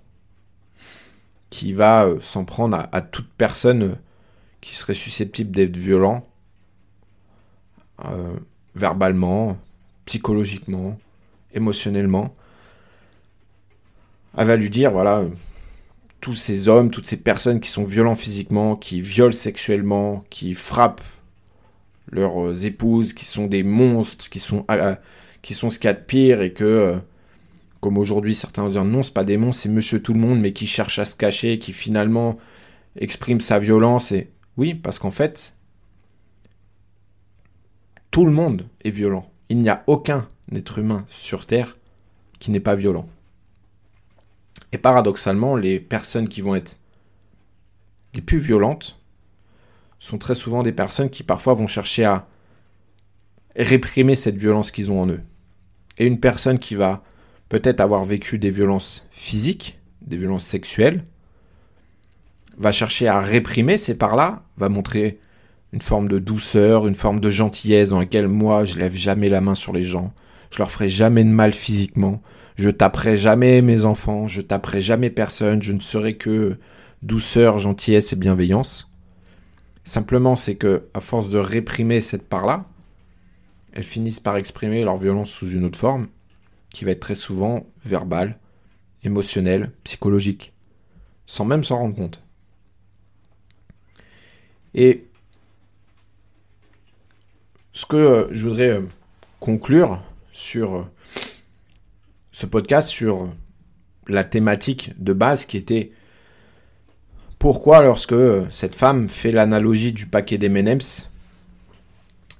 qui 1.49 1.73
va 1.73 2.05
euh, 2.05 2.19
s'en 2.21 2.45
prendre 2.45 2.87
à, 2.91 3.01
toute 3.01 3.29
personne 3.37 3.83
euh, 3.83 3.95
qui 4.61 4.75
serait 4.75 4.93
susceptible 4.93 5.51
d'être 5.51 5.77
violent, 5.77 6.27
euh, 8.05 8.35
verbalement, 8.75 9.57
psychologiquement, 10.05 10.99
émotionnellement. 11.53 12.35
Elle 14.37 14.47
va 14.47 14.55
lui 14.57 14.69
dire, 14.69 14.91
voilà, 14.91 15.23
tous 16.19 16.35
ces 16.35 16.67
hommes, 16.67 16.89
toutes 16.89 17.05
ces 17.05 17.17
personnes 17.17 17.61
qui 17.61 17.69
sont 17.69 17.85
violents 17.85 18.15
physiquement, 18.15 18.75
qui 18.75 18.99
violent 18.99 19.31
sexuellement, 19.31 20.25
qui 20.29 20.55
frappent 20.55 21.03
leurs 22.11 22.65
épouses, 22.65 23.13
qui 23.13 23.25
sont 23.25 23.47
des 23.47 23.63
monstres, 23.63 24.29
qui 24.29 24.39
sont, 24.39 24.65
qui 25.41 25.53
sont 25.53 25.69
ce 25.69 25.79
qu'il 25.79 25.87
y 25.87 25.91
a 25.91 25.93
de 25.93 26.03
pire 26.03 26.41
et 26.41 26.51
que, 26.51 26.99
comme 27.85 27.99
aujourd'hui 27.99 28.33
certains 28.33 28.63
vont 28.63 28.69
dire 28.69 28.83
non, 28.83 29.03
c'est 29.03 29.13
pas 29.13 29.23
monstres, 29.23 29.61
c'est 29.61 29.69
monsieur 29.69 30.01
tout 30.01 30.13
le 30.13 30.19
monde, 30.19 30.39
mais 30.39 30.53
qui 30.53 30.65
cherche 30.65 30.97
à 30.97 31.05
se 31.05 31.15
cacher, 31.15 31.59
qui 31.59 31.71
finalement 31.71 32.39
exprime 32.95 33.39
sa 33.39 33.59
violence. 33.59 34.11
Et 34.11 34.31
oui, 34.57 34.73
parce 34.73 34.97
qu'en 34.97 35.11
fait, 35.11 35.53
tout 38.09 38.25
le 38.25 38.31
monde 38.31 38.65
est 38.83 38.89
violent. 38.89 39.27
Il 39.49 39.59
n'y 39.59 39.69
a 39.69 39.83
aucun 39.85 40.27
être 40.51 40.79
humain 40.79 41.05
sur 41.11 41.45
Terre 41.45 41.77
qui 42.39 42.49
n'est 42.49 42.59
pas 42.59 42.73
violent. 42.73 43.07
Et 44.71 44.79
paradoxalement, 44.79 45.55
les 45.55 45.79
personnes 45.79 46.27
qui 46.27 46.41
vont 46.41 46.55
être 46.55 46.79
les 48.15 48.21
plus 48.21 48.39
violentes 48.39 48.99
sont 49.99 50.17
très 50.17 50.33
souvent 50.33 50.63
des 50.63 50.71
personnes 50.71 51.11
qui 51.11 51.21
parfois 51.21 51.53
vont 51.53 51.67
chercher 51.67 52.05
à 52.05 52.27
réprimer 53.55 54.15
cette 54.15 54.37
violence 54.37 54.71
qu'ils 54.71 54.89
ont 54.89 55.03
en 55.03 55.07
eux. 55.07 55.21
Et 55.99 56.07
une 56.07 56.19
personne 56.19 56.57
qui 56.57 56.73
va 56.73 57.03
peut-être 57.49 57.79
avoir 57.79 58.05
vécu 58.05 58.37
des 58.37 58.49
violences 58.49 59.05
physiques, 59.11 59.79
des 60.01 60.17
violences 60.17 60.45
sexuelles, 60.45 61.03
va 62.57 62.71
chercher 62.71 63.07
à 63.07 63.19
réprimer 63.19 63.77
ces 63.77 63.95
parts-là, 63.95 64.43
va 64.57 64.69
montrer 64.69 65.19
une 65.73 65.81
forme 65.81 66.07
de 66.07 66.19
douceur, 66.19 66.87
une 66.87 66.95
forme 66.95 67.19
de 67.19 67.29
gentillesse 67.29 67.89
dans 67.89 67.99
laquelle 67.99 68.27
moi 68.27 68.65
je 68.65 68.77
lève 68.77 68.95
jamais 68.95 69.29
la 69.29 69.41
main 69.41 69.55
sur 69.55 69.73
les 69.73 69.83
gens, 69.83 70.13
je 70.51 70.59
leur 70.59 70.71
ferai 70.71 70.89
jamais 70.89 71.23
de 71.23 71.29
mal 71.29 71.53
physiquement, 71.53 72.21
je 72.55 72.69
taperai 72.69 73.17
jamais 73.17 73.61
mes 73.61 73.83
enfants, 73.83 74.27
je 74.27 74.41
taperai 74.41 74.81
jamais 74.81 75.09
personne, 75.09 75.61
je 75.61 75.73
ne 75.73 75.81
serai 75.81 76.15
que 76.15 76.57
douceur, 77.01 77.59
gentillesse 77.59 78.13
et 78.13 78.15
bienveillance. 78.15 78.89
Simplement, 79.83 80.35
c'est 80.35 80.55
que, 80.55 80.85
à 80.93 81.01
force 81.01 81.29
de 81.29 81.37
réprimer 81.37 82.01
cette 82.01 82.27
part-là, 82.27 82.65
elles 83.73 83.83
finissent 83.83 84.21
par 84.21 84.37
exprimer 84.37 84.83
leur 84.83 84.97
violence 84.97 85.29
sous 85.29 85.51
une 85.51 85.65
autre 85.65 85.77
forme, 85.77 86.07
qui 86.75 86.83
va 86.83 86.91
être 86.91 86.99
très 86.99 87.15
souvent 87.15 87.65
verbale, 87.85 88.37
émotionnelle, 89.05 89.71
psychologique, 89.85 90.51
sans 91.25 91.45
même 91.45 91.63
s'en 91.63 91.77
rendre 91.77 91.95
compte. 91.95 92.21
Et 94.73 95.05
ce 97.71 97.85
que 97.85 97.95
euh, 97.95 98.27
je 98.31 98.45
voudrais 98.45 98.71
euh, 98.71 98.81
conclure 99.39 100.03
sur 100.33 100.75
euh, 100.75 100.83
ce 102.33 102.45
podcast 102.45 102.89
sur 102.89 103.29
la 104.09 104.25
thématique 104.25 104.91
de 105.01 105.13
base 105.13 105.45
qui 105.45 105.55
était 105.55 105.93
pourquoi 107.39 107.83
lorsque 107.83 108.15
cette 108.51 108.75
femme 108.75 109.07
fait 109.07 109.31
l'analogie 109.31 109.93
du 109.93 110.07
paquet 110.07 110.37
des 110.37 110.47
M&M's, 110.47 111.09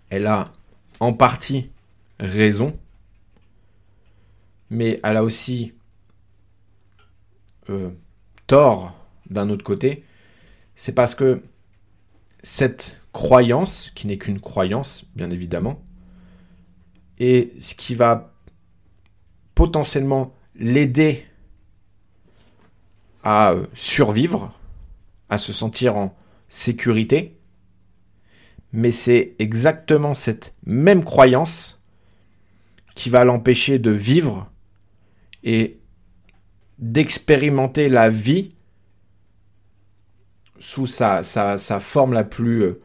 elle 0.09 0.27
a 0.27 0.51
en 0.99 1.13
partie 1.13 1.69
raison, 2.19 2.77
mais 4.75 4.99
elle 5.03 5.17
a 5.17 5.23
aussi 5.23 5.73
euh, 7.69 7.89
tort 8.45 8.93
d'un 9.29 9.49
autre 9.49 9.63
côté, 9.63 10.03
c'est 10.75 10.93
parce 10.93 11.15
que 11.15 11.41
cette 12.43 13.01
croyance, 13.13 13.91
qui 13.95 14.05
n'est 14.05 14.17
qu'une 14.17 14.41
croyance, 14.41 15.05
bien 15.15 15.31
évidemment, 15.31 15.81
et 17.17 17.53
ce 17.59 17.73
qui 17.73 17.95
va 17.95 18.33
potentiellement 19.55 20.35
l'aider 20.55 21.25
à 23.23 23.53
euh, 23.53 23.65
survivre, 23.73 24.53
à 25.29 25.37
se 25.37 25.53
sentir 25.53 25.95
en 25.95 26.15
sécurité. 26.49 27.39
Mais 28.73 28.91
c'est 28.91 29.35
exactement 29.39 30.13
cette 30.13 30.53
même 30.65 31.05
croyance 31.05 31.81
qui 32.95 33.09
va 33.09 33.23
l'empêcher 33.23 33.79
de 33.79 33.91
vivre 33.91 34.51
et 35.45 35.79
d'expérimenter 36.79 37.87
la 37.87 38.09
vie 38.09 38.51
sous 40.59 40.87
sa, 40.87 41.23
sa, 41.23 41.79
forme 41.79 42.13
la 42.13 42.23
plus, 42.23 42.63
euh, 42.63 42.81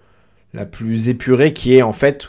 la 0.53 0.67
plus 0.67 1.09
épurée, 1.09 1.53
qui 1.53 1.75
est 1.75 1.83
en 1.83 1.93
fait 1.93 2.29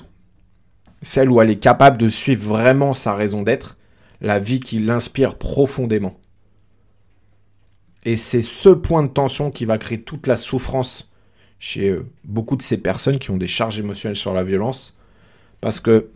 celle 1.04 1.30
où 1.30 1.42
elle 1.42 1.50
est 1.50 1.60
capable 1.60 1.98
de 1.98 2.10
suivre 2.10 2.48
vraiment 2.48 2.94
sa 2.94 3.14
raison 3.14 3.42
d'être 3.42 3.78
la 4.22 4.40
vie 4.40 4.60
qui 4.60 4.80
l'inspire 4.80 5.38
profondément. 5.38 6.20
Et 8.04 8.16
c'est 8.16 8.42
ce 8.42 8.70
point 8.70 9.04
de 9.04 9.10
tension 9.10 9.52
qui 9.52 9.66
va 9.66 9.78
créer 9.78 10.02
toute 10.02 10.28
la 10.28 10.38
souffrance 10.38 11.12
chez 11.60 11.90
euh, 11.90 12.08
beaucoup 12.24 12.56
de 12.56 12.62
ces 12.62 12.78
personnes 12.78 13.20
qui 13.20 13.32
ont 13.32 13.38
des 13.38 13.48
charges 13.48 13.80
émotionnelles 13.80 14.16
sur 14.16 14.34
la 14.34 14.44
violence. 14.44 14.98
Parce 15.60 15.80
que 15.80 16.10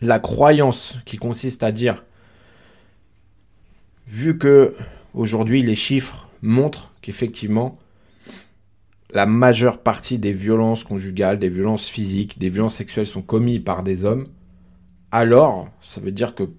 la 0.00 0.18
croyance 0.18 0.96
qui 1.04 1.16
consiste 1.16 1.62
à 1.62 1.72
dire, 1.72 2.04
vu 4.06 4.38
que 4.38 4.74
aujourd'hui 5.12 5.62
les 5.62 5.74
chiffres 5.74 6.28
montrent 6.42 6.92
qu'effectivement 7.00 7.78
la 9.10 9.26
majeure 9.26 9.78
partie 9.78 10.18
des 10.18 10.32
violences 10.32 10.82
conjugales, 10.82 11.38
des 11.38 11.48
violences 11.48 11.88
physiques, 11.88 12.38
des 12.38 12.48
violences 12.48 12.74
sexuelles 12.74 13.06
sont 13.06 13.22
commises 13.22 13.62
par 13.62 13.84
des 13.84 14.04
hommes, 14.04 14.26
alors 15.12 15.68
ça 15.80 16.00
veut 16.00 16.10
dire 16.10 16.34
que 16.34 16.50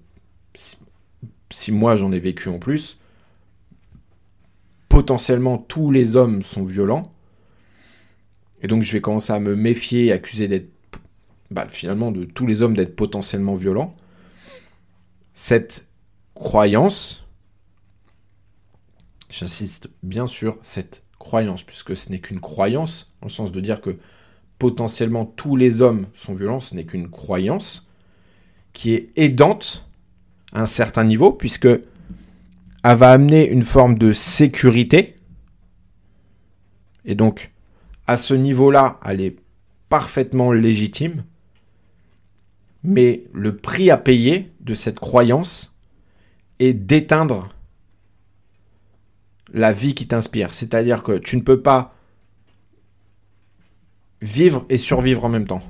si, 1.50 1.70
moi 1.70 1.96
j'en 1.96 2.12
ai 2.12 2.18
vécu 2.18 2.48
en 2.48 2.58
plus, 2.58 2.98
potentiellement 4.88 5.58
tous 5.58 5.90
les 5.90 6.16
hommes 6.16 6.42
sont 6.42 6.64
violents. 6.64 7.12
Et 8.62 8.68
donc 8.68 8.82
je 8.82 8.92
vais 8.92 9.02
commencer 9.02 9.34
à 9.34 9.38
me 9.38 9.54
méfier 9.54 10.10
accuser 10.10 10.48
d'être 10.48 10.70
bah, 11.50 11.66
finalement 11.68 12.10
de 12.10 12.24
tous 12.24 12.46
les 12.46 12.62
hommes 12.62 12.74
d'être 12.74 12.96
potentiellement 12.96 13.54
violents. 13.54 13.94
Cette 15.34 15.86
croyance, 16.34 17.25
j'insiste 19.30 19.88
bien 20.02 20.26
sur 20.26 20.58
cette 20.62 21.02
croyance, 21.18 21.62
puisque 21.62 21.96
ce 21.96 22.10
n'est 22.10 22.20
qu'une 22.20 22.40
croyance, 22.40 23.12
dans 23.20 23.28
le 23.28 23.32
sens 23.32 23.52
de 23.52 23.60
dire 23.60 23.80
que 23.80 23.96
potentiellement 24.58 25.24
tous 25.24 25.56
les 25.56 25.82
hommes 25.82 26.06
sont 26.14 26.34
violents, 26.34 26.60
ce 26.60 26.74
n'est 26.74 26.84
qu'une 26.84 27.10
croyance 27.10 27.86
qui 28.72 28.94
est 28.94 29.10
aidante 29.16 29.88
à 30.52 30.62
un 30.62 30.66
certain 30.66 31.04
niveau, 31.04 31.32
puisque 31.32 31.66
elle 31.66 32.96
va 32.96 33.10
amener 33.10 33.48
une 33.48 33.64
forme 33.64 33.98
de 33.98 34.12
sécurité. 34.12 35.16
Et 37.04 37.14
donc, 37.14 37.52
à 38.06 38.16
ce 38.16 38.34
niveau-là, 38.34 39.00
elle 39.04 39.20
est 39.20 39.36
parfaitement 39.88 40.52
légitime. 40.52 41.24
Mais 42.84 43.24
le 43.32 43.56
prix 43.56 43.90
à 43.90 43.96
payer 43.96 44.52
de 44.60 44.74
cette 44.74 45.00
croyance 45.00 45.74
est 46.58 46.74
d'éteindre 46.74 47.48
la 49.52 49.72
vie 49.72 49.94
qui 49.94 50.06
t'inspire. 50.06 50.54
C'est-à-dire 50.54 51.02
que 51.02 51.18
tu 51.18 51.36
ne 51.36 51.42
peux 51.42 51.60
pas 51.60 51.94
vivre 54.20 54.64
et 54.68 54.76
survivre 54.76 55.24
en 55.24 55.28
même 55.28 55.46
temps. 55.46 55.62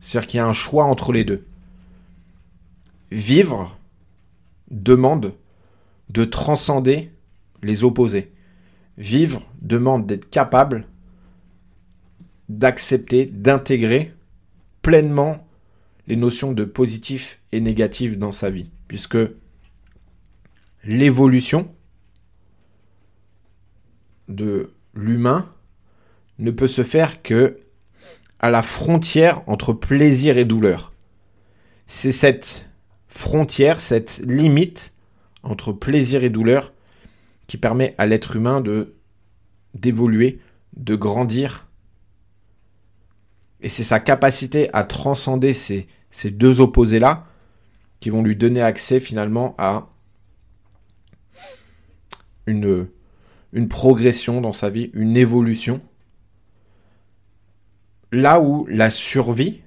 C'est-à-dire 0.00 0.28
qu'il 0.28 0.38
y 0.38 0.40
a 0.40 0.46
un 0.46 0.52
choix 0.52 0.84
entre 0.84 1.12
les 1.12 1.24
deux 1.24 1.46
vivre 3.12 3.78
demande 4.70 5.34
de 6.08 6.24
transcender 6.24 7.10
les 7.62 7.84
opposés. 7.84 8.32
Vivre 8.98 9.46
demande 9.60 10.06
d'être 10.06 10.30
capable 10.30 10.86
d'accepter, 12.48 13.26
d'intégrer 13.26 14.12
pleinement 14.82 15.46
les 16.06 16.16
notions 16.16 16.52
de 16.52 16.64
positif 16.64 17.38
et 17.52 17.60
négatif 17.60 18.18
dans 18.18 18.32
sa 18.32 18.50
vie. 18.50 18.70
Puisque 18.88 19.18
l'évolution 20.84 21.70
de 24.28 24.72
l'humain 24.94 25.50
ne 26.38 26.50
peut 26.50 26.66
se 26.66 26.82
faire 26.82 27.22
que 27.22 27.58
à 28.40 28.50
la 28.50 28.62
frontière 28.62 29.42
entre 29.48 29.72
plaisir 29.72 30.36
et 30.36 30.44
douleur. 30.44 30.92
C'est 31.86 32.12
cette 32.12 32.68
frontière, 33.08 33.80
cette 33.80 34.18
limite 34.24 34.92
entre 35.42 35.72
plaisir 35.72 36.24
et 36.24 36.30
douleur 36.30 36.72
qui 37.46 37.56
permet 37.56 37.94
à 37.98 38.06
l'être 38.06 38.36
humain 38.36 38.60
de 38.60 38.94
d'évoluer, 39.74 40.38
de 40.76 40.94
grandir. 40.96 41.66
Et 43.62 43.68
c'est 43.68 43.84
sa 43.84 44.00
capacité 44.00 44.68
à 44.74 44.84
transcender 44.84 45.54
ces, 45.54 45.86
ces 46.10 46.30
deux 46.30 46.60
opposés-là 46.60 47.26
qui 48.00 48.10
vont 48.10 48.22
lui 48.22 48.36
donner 48.36 48.60
accès 48.60 49.00
finalement 49.00 49.54
à 49.56 49.88
une, 52.46 52.88
une 53.52 53.68
progression 53.68 54.40
dans 54.40 54.52
sa 54.52 54.70
vie, 54.70 54.90
une 54.94 55.16
évolution. 55.16 55.80
Là 58.10 58.40
où 58.40 58.66
la 58.66 58.90
survie 58.90 59.62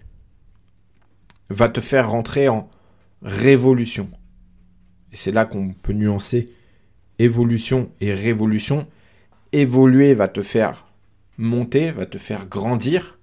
va 1.49 1.69
te 1.69 1.81
faire 1.81 2.09
rentrer 2.09 2.49
en 2.49 2.69
révolution. 3.21 4.09
Et 5.11 5.15
c'est 5.15 5.31
là 5.31 5.45
qu'on 5.45 5.73
peut 5.73 5.93
nuancer 5.93 6.53
évolution 7.19 7.91
et 8.01 8.13
révolution. 8.13 8.87
Évoluer 9.51 10.13
va 10.13 10.27
te 10.27 10.41
faire 10.41 10.87
monter, 11.37 11.91
va 11.91 12.05
te 12.05 12.17
faire 12.17 12.47
grandir. 12.47 13.19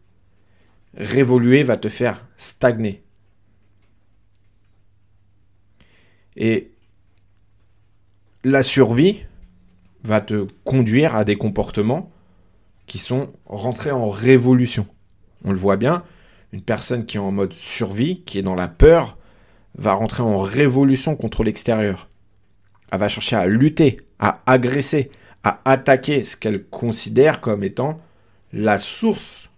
Révoluer 0.95 1.63
va 1.63 1.77
te 1.77 1.89
faire 1.89 2.27
stagner. 2.37 3.03
Et 6.37 6.71
la 8.45 8.63
survie 8.63 9.23
va 10.05 10.21
te 10.21 10.47
conduire 10.65 11.15
à 11.17 11.25
des 11.25 11.37
comportements 11.37 12.11
qui 12.87 12.99
sont 12.99 13.29
rentrés 13.47 13.93
en 13.93 14.09
révolution. 14.09 14.87
On 15.45 15.53
le 15.53 15.59
voit 15.59 15.77
bien, 15.77 16.03
une 16.53 16.63
personne 16.63 17.07
qui 17.07 17.17
est 17.17 17.21
en 17.21 17.31
mode 17.31 17.53
survie, 17.55 18.23
qui 18.23 18.39
est 18.39 18.43
dans 18.43 18.55
la 18.55 18.69
peur, 18.69 19.17
va 19.77 19.95
rentrer 19.95 20.23
en 20.23 20.41
révolution 20.41 21.17
contre 21.17 21.45
l'extérieur. 21.45 22.09
Elle 22.91 22.99
va 22.99 23.09
chercher 23.09 23.37
à 23.37 23.47
lutter, 23.47 24.01
à 24.19 24.43
agresser, 24.47 25.11
à 25.45 25.61
attaquer 25.65 26.25
ce 26.25 26.37
qu'elle 26.37 26.65
considère 26.65 27.41
comme 27.41 27.65
étant 27.65 28.01
la 28.53 28.79
source 28.79 29.49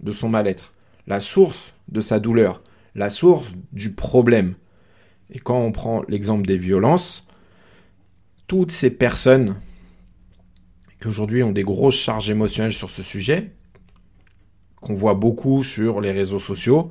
de 0.00 0.12
son 0.12 0.28
mal-être, 0.28 0.72
la 1.06 1.20
source 1.20 1.72
de 1.88 2.00
sa 2.00 2.20
douleur, 2.20 2.62
la 2.94 3.10
source 3.10 3.50
du 3.72 3.92
problème. 3.92 4.54
Et 5.30 5.40
quand 5.40 5.58
on 5.58 5.72
prend 5.72 6.02
l'exemple 6.08 6.46
des 6.46 6.56
violences, 6.56 7.26
toutes 8.46 8.70
ces 8.70 8.90
personnes 8.90 9.56
qui 11.00 11.08
aujourd'hui 11.08 11.42
ont 11.42 11.52
des 11.52 11.64
grosses 11.64 11.96
charges 11.96 12.30
émotionnelles 12.30 12.72
sur 12.72 12.90
ce 12.90 13.02
sujet, 13.02 13.52
qu'on 14.80 14.94
voit 14.94 15.14
beaucoup 15.14 15.62
sur 15.62 16.00
les 16.00 16.12
réseaux 16.12 16.38
sociaux, 16.38 16.90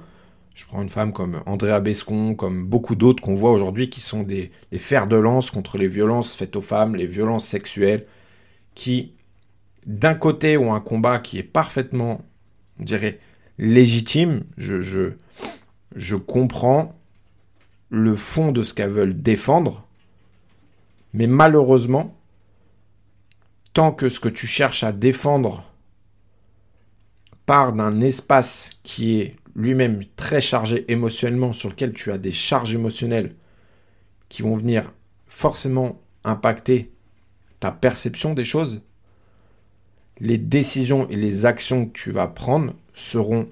je 0.56 0.66
prends 0.66 0.82
une 0.82 0.90
femme 0.90 1.12
comme 1.12 1.42
Andrea 1.46 1.82
Bescon, 1.82 2.34
comme 2.34 2.66
beaucoup 2.66 2.96
d'autres 2.96 3.22
qu'on 3.22 3.36
voit 3.36 3.52
aujourd'hui 3.52 3.90
qui 3.90 4.00
sont 4.00 4.24
des, 4.24 4.52
fers 4.78 5.06
de 5.06 5.18
lance 5.18 5.52
contre 5.52 5.78
les 5.78 5.90
violences 5.90 6.34
faites 6.34 6.56
aux 6.56 6.62
femmes, 6.62 6.96
les 6.96 7.06
violences 7.06 7.46
sexuelles, 7.46 8.06
qui 8.74 9.12
d'un 9.86 10.16
côté 10.16 10.58
ont 10.58 10.74
un 10.74 10.80
combat 10.80 11.20
qui 11.20 11.38
est 11.38 11.44
parfaitement, 11.44 12.22
on 12.80 12.84
dirait, 12.84 13.20
légitime. 13.58 14.44
Je, 14.58 14.80
je, 14.80 15.12
je 15.96 16.16
comprends 16.16 16.98
le 17.90 18.16
fond 18.16 18.54
de 18.54 18.64
ce 18.64 18.74
qu'elles 18.74 18.90
veulent 18.90 19.22
défendre. 19.22 19.86
Mais 21.14 21.28
malheureusement, 21.28 22.16
tant 23.76 23.92
que 23.92 24.08
ce 24.08 24.22
que 24.22 24.30
tu 24.30 24.48
cherches 24.48 24.84
à 24.84 24.94
défendre 24.94 25.62
part 27.46 27.74
d'un 27.74 28.00
espace 28.00 28.70
qui 28.84 29.20
est 29.20 29.36
lui-même 29.54 30.06
très 30.16 30.40
chargé 30.40 30.90
émotionnellement, 30.90 31.52
sur 31.52 31.70
lequel 31.70 31.92
tu 31.94 32.12
as 32.14 32.18
des 32.18 32.32
charges 32.32 32.74
émotionnelles 32.74 33.36
qui 34.30 34.42
vont 34.42 34.56
venir 34.56 34.94
forcément 35.28 36.02
impacter 36.24 36.94
ta 37.60 37.70
perception 37.70 38.34
des 38.34 38.46
choses, 38.46 38.82
les 40.20 40.38
décisions 40.38 41.10
et 41.10 41.18
les 41.18 41.46
actions 41.46 41.86
que 41.86 42.00
tu 42.00 42.12
vas 42.12 42.30
prendre 42.30 42.74
seront 42.94 43.50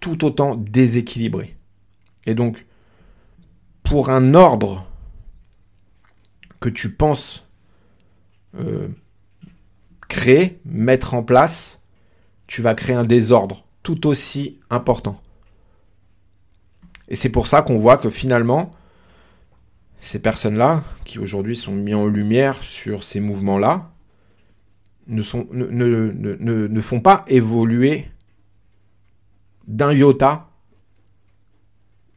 tout 0.00 0.24
autant 0.24 0.54
déséquilibrées. 0.54 1.54
Et 2.24 2.34
donc, 2.34 2.64
pour 3.82 4.08
un 4.08 4.32
ordre 4.32 4.90
que 6.60 6.70
tu 6.70 6.94
penses 6.94 7.46
euh, 8.58 8.88
créer, 10.08 10.60
mettre 10.64 11.14
en 11.14 11.22
place, 11.22 11.80
tu 12.46 12.62
vas 12.62 12.74
créer 12.74 12.96
un 12.96 13.04
désordre 13.04 13.64
tout 13.82 14.06
aussi 14.06 14.60
important. 14.70 15.20
Et 17.08 17.16
c'est 17.16 17.30
pour 17.30 17.46
ça 17.46 17.62
qu'on 17.62 17.78
voit 17.78 17.96
que 17.96 18.10
finalement, 18.10 18.74
ces 20.00 20.20
personnes-là, 20.20 20.82
qui 21.04 21.18
aujourd'hui 21.18 21.56
sont 21.56 21.72
mis 21.72 21.94
en 21.94 22.06
lumière 22.06 22.62
sur 22.62 23.04
ces 23.04 23.20
mouvements-là, 23.20 23.90
ne, 25.06 25.22
ne, 25.52 26.12
ne, 26.12 26.66
ne 26.66 26.80
font 26.80 27.00
pas 27.00 27.24
évoluer 27.28 28.10
d'un 29.66 29.92
iota 29.92 30.48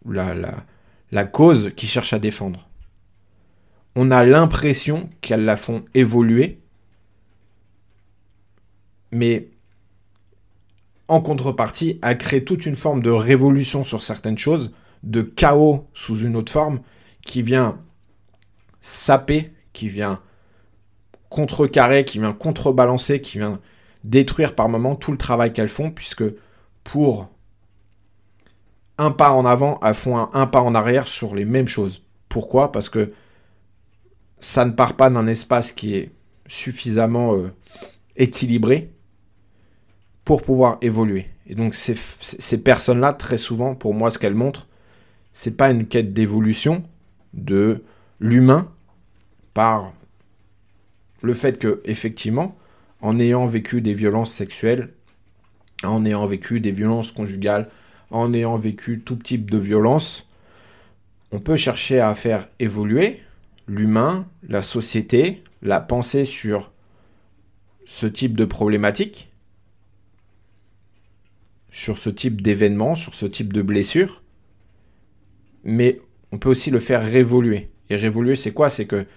la, 0.06 0.34
la, 0.34 0.66
la 1.12 1.26
cause 1.26 1.72
qu'ils 1.76 1.90
cherchent 1.90 2.14
à 2.14 2.20
défendre. 2.20 2.68
On 3.96 4.12
a 4.12 4.26
l'impression 4.26 5.10
qu'elles 5.22 5.46
la 5.46 5.58
font 5.58 5.86
évoluer, 5.94 6.61
mais 9.12 9.50
en 11.08 11.20
contrepartie, 11.20 12.00
a 12.02 12.16
créé 12.16 12.44
toute 12.46 12.66
une 12.66 12.78
forme 12.78 13.02
de 13.02 13.10
révolution 13.10 13.84
sur 13.84 14.02
certaines 14.02 14.38
choses, 14.38 14.72
de 15.04 15.22
chaos 15.22 15.88
sous 15.94 16.20
une 16.20 16.38
autre 16.38 16.52
forme, 16.52 16.80
qui 17.26 17.42
vient 17.42 17.80
saper, 18.82 19.52
qui 19.74 19.90
vient 19.90 20.22
contrecarrer, 21.30 22.06
qui 22.06 22.20
vient 22.20 22.32
contrebalancer, 22.32 23.22
qui 23.22 23.40
vient 23.40 23.60
détruire 24.06 24.56
par 24.56 24.70
moments 24.70 24.96
tout 24.96 25.12
le 25.12 25.18
travail 25.18 25.52
qu'elles 25.52 25.70
font, 25.70 25.92
puisque 25.92 26.24
pour 26.84 27.30
un 28.98 29.12
pas 29.12 29.32
en 29.32 29.46
avant, 29.46 29.80
elles 29.84 29.96
font 29.96 30.18
un, 30.18 30.48
pas 30.48 30.62
en 30.62 30.76
arrière 30.76 31.08
sur 31.08 31.36
les 31.36 31.46
mêmes 31.46 31.68
choses. 31.68 32.04
Pourquoi? 32.30 32.72
Parce 32.72 32.90
que 32.90 33.12
ça 34.40 34.64
ne 34.64 34.72
part 34.72 34.94
pas 34.94 35.10
d'un 35.10 35.28
espace 35.28 35.72
qui 35.72 35.96
est 35.96 36.12
suffisamment 36.48 37.36
euh, 37.36 37.52
équilibré 38.16 38.92
pour 40.32 40.44
pouvoir 40.44 40.78
évoluer. 40.82 41.26
Et 41.46 41.56
donc 41.56 41.76
ces, 41.76 41.94
ces 42.22 42.64
personnes-là, 42.64 43.12
très 43.12 43.38
souvent, 43.38 43.76
pour 43.76 43.94
moi, 43.94 44.10
ce 44.10 44.18
qu'elles 44.18 44.34
montrent, 44.34 44.66
c'est 45.34 45.58
pas 45.58 45.70
une 45.70 45.88
quête 45.88 46.14
d'évolution 46.14 46.86
de 47.34 47.84
l'humain 48.22 48.72
par 49.54 49.92
le 51.22 51.34
fait 51.34 51.60
que, 51.60 51.82
effectivement, 51.84 52.56
en 53.02 53.20
ayant 53.20 53.46
vécu 53.46 53.82
des 53.82 53.94
violences 53.94 54.32
sexuelles, 54.32 54.94
en 55.84 56.06
ayant 56.06 56.26
vécu 56.28 56.62
des 56.62 56.72
violences 56.72 57.12
conjugales, 57.12 57.70
en 58.10 58.34
ayant 58.34 58.56
vécu 58.56 59.02
tout 59.02 59.18
type 59.18 59.52
de 59.52 59.58
violence, 59.58 60.30
on 61.34 61.42
peut 61.42 61.58
chercher 61.58 62.00
à 62.00 62.16
faire 62.16 62.48
évoluer 62.60 63.20
l'humain, 63.68 64.26
la 64.48 64.62
société, 64.62 65.44
la 65.62 65.82
pensée 65.82 66.24
sur 66.24 66.72
ce 67.86 68.06
type 68.06 68.38
de 68.38 68.46
problématique, 68.46 69.28
sur 71.82 71.98
ce 71.98 72.12
type 72.12 72.44
d'événement, 72.44 72.94
sur 72.94 73.16
ce 73.16 73.26
type 73.26 73.54
de 73.54 73.64
blessure, 73.64 74.22
mais 75.64 76.00
on 76.32 76.38
peut 76.38 76.50
aussi 76.50 76.70
le 76.70 76.80
faire 76.80 77.04
révoluer. 77.04 77.72
Et 77.90 77.96
révoluer, 77.96 78.36
c'est 78.36 78.52
quoi? 78.52 78.70
C'est 78.70 78.86
que 78.86 79.08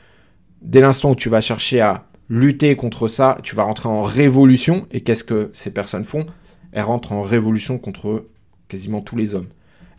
dès 0.63 0.81
l'instant 0.81 1.11
où 1.11 1.15
tu 1.15 1.29
vas 1.29 1.43
chercher 1.43 1.83
à 1.83 2.07
lutter 2.31 2.75
contre 2.75 3.07
ça, 3.07 3.37
tu 3.43 3.55
vas 3.55 3.65
rentrer 3.65 3.91
en 3.91 4.03
révolution. 4.03 4.87
Et 4.93 5.03
qu'est-ce 5.03 5.25
que 5.25 5.51
ces 5.53 5.73
personnes 5.73 6.05
font? 6.05 6.25
Elles 6.73 6.85
rentrent 6.85 7.13
en 7.13 7.21
révolution 7.21 7.77
contre 7.77 8.29
quasiment 8.69 9.03
tous 9.03 9.17
les 9.17 9.35
hommes. 9.35 9.49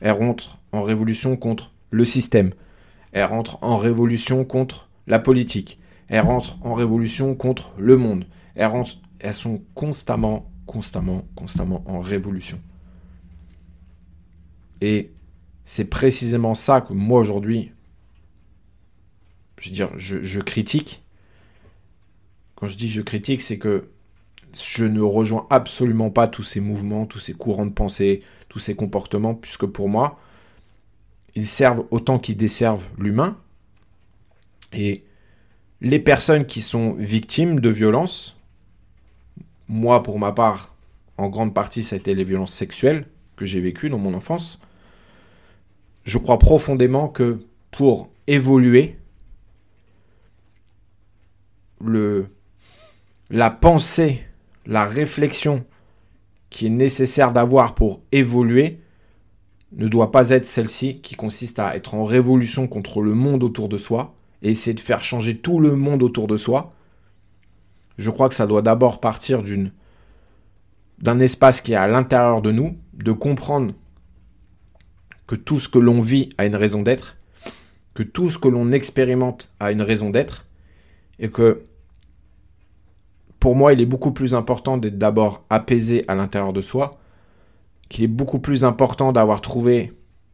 Elles 0.02 0.14
rentrent 0.14 0.58
en 0.72 0.82
révolution 0.82 1.38
contre 1.38 1.72
le 1.92 2.04
système. 2.04 2.52
Elles 3.12 3.26
rentrent 3.26 3.60
en 3.62 3.78
révolution 3.78 4.44
contre 4.44 4.90
la 5.06 5.20
politique. 5.20 5.80
Elles 6.10 6.22
rentrent 6.22 6.58
en 6.64 6.74
révolution 6.74 7.36
contre 7.36 7.76
le 7.78 7.96
monde. 7.96 8.26
Elles, 8.56 8.72
elles 9.20 9.34
sont 9.36 9.62
constamment 9.76 10.52
constamment, 10.66 11.28
constamment 11.36 11.84
en 11.88 12.00
révolution. 12.00 12.60
Et 14.82 15.12
c'est 15.66 15.86
précisément 15.86 16.56
ça 16.56 16.82
que 16.82 16.94
moi 16.94 17.20
aujourd'hui, 17.20 17.72
je 19.60 19.86
je, 19.98 20.40
critique. 20.42 21.04
Quand 22.56 22.68
je 22.68 22.78
dis 22.78 22.90
je 22.90 23.02
critique, 23.02 23.42
c'est 23.42 23.58
que 23.58 23.90
je 24.54 24.86
ne 24.86 25.02
rejoins 25.02 25.48
absolument 25.50 26.12
pas 26.12 26.28
tous 26.28 26.44
ces 26.44 26.60
mouvements, 26.60 27.06
tous 27.06 27.20
ces 27.20 27.34
courants 27.34 27.66
de 27.66 27.72
pensée, 27.72 28.22
tous 28.48 28.60
ces 28.60 28.76
comportements, 28.76 29.34
puisque 29.34 29.66
pour 29.66 29.90
moi, 29.90 30.20
ils 31.36 31.48
servent 31.48 31.86
autant 31.92 32.20
qu'ils 32.20 32.38
desservent 32.38 32.86
l'humain. 32.98 33.38
Et 34.72 35.04
les 35.82 36.00
personnes 36.00 36.46
qui 36.46 36.62
sont 36.62 36.94
victimes 36.94 37.60
de 37.60 37.70
violences, 37.70 38.35
moi, 39.68 40.04
pour 40.04 40.20
ma 40.20 40.32
part, 40.32 40.76
en 41.18 41.30
grande 41.30 41.54
partie, 41.54 41.84
ça 41.84 41.96
a 41.96 42.00
été 42.00 42.14
les 42.14 42.24
violences 42.24 42.54
sexuelles 42.54 43.08
que 43.36 43.46
j'ai 43.46 43.60
vécues 43.60 43.90
dans 43.90 43.98
mon 43.98 44.14
enfance. 44.14 44.60
Je 46.04 46.18
crois 46.18 46.40
profondément 46.40 47.08
que 47.08 47.40
pour 47.72 48.10
évoluer, 48.28 48.98
le, 51.84 52.28
la 53.30 53.50
pensée, 53.50 54.24
la 54.66 54.86
réflexion 54.86 55.66
qui 56.50 56.68
est 56.68 56.70
nécessaire 56.72 57.32
d'avoir 57.32 57.76
pour 57.76 58.02
évoluer 58.12 58.80
ne 59.74 59.88
doit 59.88 60.12
pas 60.12 60.30
être 60.30 60.46
celle-ci 60.46 61.02
qui 61.02 61.16
consiste 61.16 61.60
à 61.60 61.76
être 61.76 61.96
en 61.96 62.04
révolution 62.04 62.68
contre 62.68 63.02
le 63.02 63.14
monde 63.14 63.44
autour 63.44 63.68
de 63.68 63.78
soi 63.78 64.16
et 64.42 64.52
essayer 64.52 64.74
de 64.74 64.80
faire 64.80 65.04
changer 65.04 65.38
tout 65.38 65.60
le 65.60 65.76
monde 65.76 66.02
autour 66.02 66.28
de 66.28 66.38
soi. 66.38 66.74
Je 67.98 68.10
crois 68.10 68.30
que 68.30 68.36
ça 68.36 68.48
doit 68.48 68.62
d'abord 68.62 69.00
partir 69.00 69.44
d'un 71.00 71.20
espace 71.20 71.62
qui 71.62 71.74
est 71.74 71.78
à 71.78 71.88
l'intérieur 71.88 72.42
de 72.42 72.52
nous, 72.52 72.78
de 72.94 73.12
comprendre 73.12 73.74
que 75.28 75.36
tout 75.36 75.60
ce 75.60 75.70
que 75.70 75.80
l'on 75.80 76.02
vit 76.02 76.30
a 76.38 76.46
une 76.46 76.56
raison 76.56 76.82
d'être, 76.82 77.18
que 77.94 78.04
tout 78.04 78.30
ce 78.30 78.38
que 78.38 78.48
l'on 78.48 78.72
expérimente 78.72 79.54
a 79.60 79.72
une 79.72 79.82
raison 79.82 80.10
d'être, 80.10 80.46
et 81.20 81.30
que 81.30 81.64
pour 83.40 83.56
moi, 83.56 83.74
il 83.74 83.82
est 83.82 83.86
beaucoup 83.86 84.12
plus 84.12 84.34
important 84.34 84.78
d'être 84.78 84.98
d'abord 84.98 85.46
apaisé 85.50 86.04
à 86.08 86.16
l'intérieur 86.16 86.52
de 86.52 86.62
soi, 86.62 87.00
qu'il 87.90 88.04
est 88.04 88.08
beaucoup 88.08 88.40
plus 88.40 88.64
important 88.64 89.12
d'avoir 89.12 89.42
trouvé 89.42 89.94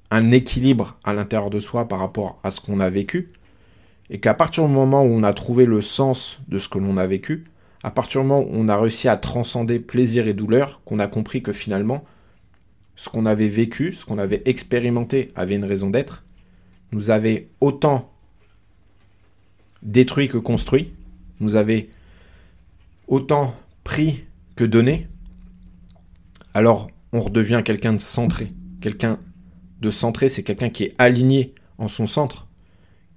un 0.09 0.32
équilibre 0.32 0.97
à 1.03 1.14
l'intérieur 1.14 1.49
de 1.49 1.59
soi 1.59 1.88
par 1.88 1.99
rapport 1.99 2.39
à 2.43 2.51
ce 2.51 2.59
qu'on 2.59 2.80
a 2.80 2.89
vécu, 2.89 3.32
et 4.09 4.20
qu'à 4.20 4.34
partir 4.34 4.66
du 4.66 4.74
moment 4.74 5.03
où 5.03 5.07
on 5.07 5.24
a 5.24 5.34
trouvé 5.34 5.66
le 5.66 5.82
sens 5.82 6.39
de 6.47 6.57
ce 6.57 6.68
que 6.68 6.80
l'on 6.80 6.97
a 6.97 7.05
vécu, 7.05 7.45
à 7.84 7.91
partir 7.91 8.21
du 8.21 8.27
moment 8.27 8.43
où 8.43 8.51
on 8.53 8.67
a 8.67 8.77
réussi 8.77 9.07
à 9.07 9.17
transcender 9.17 9.79
plaisir 9.79 10.27
et 10.27 10.34
douleur, 10.34 10.82
qu'on 10.86 10.99
a 10.99 11.07
compris 11.07 11.41
que 11.41 11.53
finalement, 11.53 12.03
ce 12.95 13.09
qu'on 13.09 13.25
avait 13.25 13.49
vécu, 13.49 13.93
ce 13.93 14.05
qu'on 14.05 14.19
avait 14.19 14.43
expérimenté 14.45 15.32
avait 15.36 15.55
une 15.55 15.65
raison 15.65 15.89
d'être, 15.89 16.23
nous 16.91 17.09
avait 17.09 17.49
autant 17.59 18.11
détruit 19.82 20.27
que 20.27 20.38
construit, 20.38 20.93
nous 21.39 21.55
avait 21.55 21.89
autant 23.07 23.55
pris 23.84 24.25
que 24.55 24.63
donné, 24.63 25.07
alors 26.53 26.89
on 27.13 27.21
redevient 27.21 27.61
quelqu'un 27.65 27.93
de 27.93 27.99
centré. 27.99 28.51
Quelqu'un 28.79 29.19
de 29.82 29.89
centré, 29.89 30.29
c'est 30.29 30.43
quelqu'un 30.43 30.69
qui 30.69 30.84
est 30.84 30.95
aligné 30.97 31.55
en 31.77 31.88
son 31.88 32.07
centre. 32.07 32.47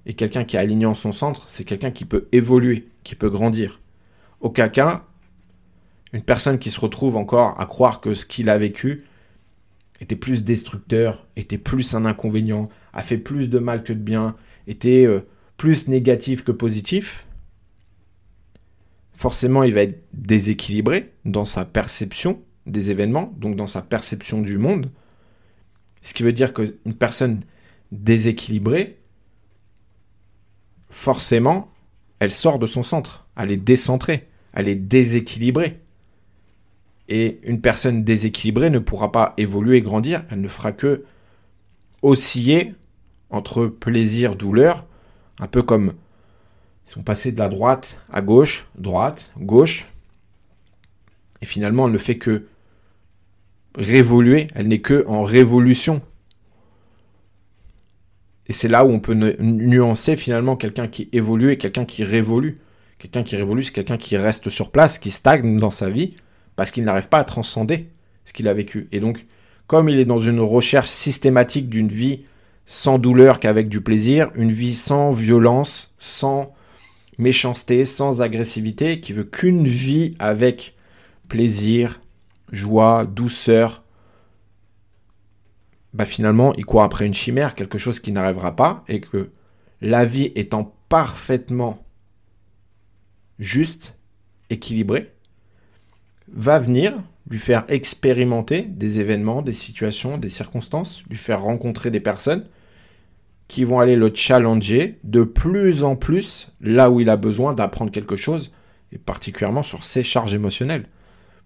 Et 0.07 0.15
quelqu'un 0.15 0.45
qui 0.45 0.57
est 0.57 0.59
aligné 0.59 0.87
en 0.87 0.95
son 0.95 1.13
centre, 1.13 1.49
c'est 1.49 1.65
quelqu'un 1.65 1.91
qui 1.91 2.05
peut 2.05 2.29
évoluer, 2.33 2.89
qui 3.05 3.15
peut 3.15 3.31
grandir. 3.31 3.81
Aucun 4.45 4.69
cas, 4.69 5.07
une 6.13 6.23
personne 6.23 6.59
qui 6.59 6.71
se 6.71 6.79
retrouve 6.79 7.17
encore 7.17 7.59
à 7.59 7.65
croire 7.65 8.03
que 8.03 8.13
ce 8.13 8.27
qu'il 8.27 8.51
a 8.51 8.59
vécu 8.59 9.05
était 10.03 10.17
plus 10.17 10.45
destructeur, 10.45 11.27
était 11.35 11.57
plus 11.57 11.95
un 11.95 12.05
inconvénient, 12.05 12.69
a 12.93 13.03
fait 13.03 13.17
plus 13.17 13.49
de 13.49 13.59
mal 13.59 13.83
que 13.83 13.95
de 13.95 13.99
bien, 13.99 14.37
était 14.67 15.07
euh, 15.07 15.27
plus 15.57 15.89
négatif 15.89 16.45
que 16.45 16.53
positif, 16.53 17.27
forcément 19.15 19.63
il 19.63 19.73
va 19.73 19.81
être 19.81 20.05
déséquilibré 20.13 21.15
dans 21.25 21.47
sa 21.47 21.65
perception 21.65 22.43
des 22.67 22.91
événements, 22.91 23.33
donc 23.39 23.57
dans 23.57 23.67
sa 23.67 23.81
perception 23.81 24.43
du 24.43 24.59
monde. 24.59 24.91
Ce 26.03 26.13
qui 26.13 26.23
veut 26.23 26.35
dire 26.35 26.53
qu'une 26.53 26.95
personne 26.99 27.41
déséquilibrée, 27.93 28.99
forcément, 30.91 31.73
elle 32.19 32.31
sort 32.31 32.59
de 32.59 32.67
son 32.67 32.83
centre, 32.83 33.27
elle 33.39 33.51
est 33.51 33.57
décentrée, 33.57 34.29
elle 34.55 34.69
est 34.69 34.75
déséquilibrée. 34.77 35.81
Et 37.09 37.41
une 37.43 37.61
personne 37.61 38.03
déséquilibrée 38.03 38.71
ne 38.71 38.79
pourra 38.79 39.13
pas 39.13 39.35
évoluer 39.37 39.77
et 39.77 39.83
grandir, 39.83 40.25
elle 40.31 40.41
ne 40.41 40.49
fera 40.49 40.73
que 40.73 41.05
osciller 42.01 42.75
entre 43.31 43.67
plaisir, 43.67 44.37
douleur, 44.37 44.87
un 45.39 45.47
peu 45.47 45.63
comme 45.63 45.93
ils 46.87 46.93
sont 46.93 47.03
passés 47.03 47.33
de 47.33 47.39
la 47.39 47.49
droite 47.49 48.01
à 48.11 48.23
gauche, 48.23 48.67
droite, 48.77 49.33
gauche. 49.39 49.87
Et 51.43 51.47
finalement, 51.47 51.87
elle 51.87 51.93
ne 51.93 51.99
fait 51.99 52.19
que 52.19 52.47
révoluer, 53.77 54.49
elle 54.55 54.69
n'est 54.69 54.81
que 54.81 55.05
en 55.07 55.23
révolution. 55.23 56.01
Et 58.47 58.53
c'est 58.53 58.69
là 58.69 58.85
où 58.85 58.91
on 58.91 59.01
peut 59.01 59.15
nuancer 59.15 60.17
finalement 60.17 60.57
quelqu'un 60.57 60.87
qui 60.87 61.09
évolue 61.13 61.51
et 61.51 61.59
quelqu'un 61.59 61.85
qui 61.85 62.05
révolue. 62.05 62.59
Quelqu'un 62.99 63.23
qui 63.23 63.37
révolue, 63.37 63.65
c'est 63.65 63.73
quelqu'un 63.73 63.99
qui 63.99 64.17
reste 64.17 64.49
sur 64.51 64.71
place, 64.71 64.99
qui 64.99 65.11
stagne 65.11 65.59
dans 65.59 65.71
sa 65.71 65.91
vie, 65.91 66.17
parce 66.57 66.71
qu'il 66.71 66.85
n'arrive 66.85 67.09
pas 67.09 67.19
à 67.19 67.25
transcender 67.25 67.89
ce 68.25 68.33
qu'il 68.33 68.49
a 68.49 68.55
vécu. 68.55 68.89
Et 68.93 69.01
donc, 69.01 69.27
comme 69.67 69.89
il 69.89 69.99
est 69.99 70.05
dans 70.05 70.21
une 70.21 70.41
recherche 70.41 70.89
systématique 70.89 71.69
d'une 71.69 71.89
vie 71.89 72.25
sans 72.67 72.99
douleur 72.99 73.41
qu'avec 73.41 73.69
du 73.69 73.81
plaisir, 73.81 74.31
une 74.35 74.53
vie 74.53 74.75
sans 74.75 75.13
violence, 75.13 75.93
sans 75.99 76.55
méchanceté, 77.19 77.85
sans 77.85 78.23
agressivité, 78.23 79.01
qui 79.01 79.13
veut 79.13 79.25
qu'une 79.25 79.67
vie 79.67 80.15
avec 80.19 80.75
plaisir, 81.29 82.01
joie, 82.53 83.05
douceur, 83.05 83.83
bah 85.93 86.05
finalement, 86.05 86.55
il 86.55 86.65
court 86.65 86.83
après 86.83 87.07
une 87.07 87.15
chimère, 87.15 87.55
quelque 87.55 87.79
chose 87.79 88.01
qui 88.01 88.13
n'arrivera 88.13 88.57
pas, 88.57 88.85
et 88.89 89.01
que 89.01 89.31
la 89.81 90.05
vie 90.05 90.33
étant 90.35 90.75
parfaitement 90.89 91.84
juste, 93.39 93.95
équilibrée, 94.51 95.13
va 96.29 96.59
venir 96.59 96.95
lui 97.29 97.39
faire 97.39 97.65
expérimenter 97.69 98.63
des 98.63 99.01
événements, 99.01 99.43
des 99.43 99.53
situations, 99.53 100.19
des 100.19 100.29
circonstances, 100.29 101.03
lui 101.09 101.17
faire 101.17 101.43
rencontrer 101.43 101.91
des 101.91 102.01
personnes 102.01 102.45
qui 103.49 103.65
vont 103.65 103.81
aller 103.81 103.97
le 103.97 104.13
challenger 104.15 104.99
de 105.05 105.23
plus 105.23 105.85
en 105.85 105.97
plus 105.97 106.53
là 106.61 106.91
où 106.91 107.01
il 107.01 107.09
a 107.09 107.17
besoin 107.17 107.53
d'apprendre 107.53 107.91
quelque 107.91 108.17
chose, 108.17 108.53
et 108.93 108.99
particulièrement 108.99 109.63
sur 109.63 109.85
ses 109.85 110.03
charges 110.03 110.35
émotionnelles, 110.35 110.87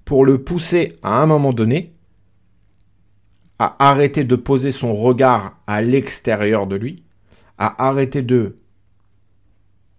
pour 0.04 0.24
le 0.24 0.42
pousser 0.42 0.96
à 1.02 1.20
un 1.20 1.26
moment 1.26 1.52
donné 1.52 1.94
à 3.58 3.76
arrêter 3.88 4.22
de 4.24 4.36
poser 4.36 4.70
son 4.70 4.94
regard 4.94 5.58
à 5.66 5.82
l'extérieur 5.82 6.66
de 6.66 6.76
lui, 6.76 7.02
à 7.58 7.88
arrêter 7.88 8.22
de 8.22 8.56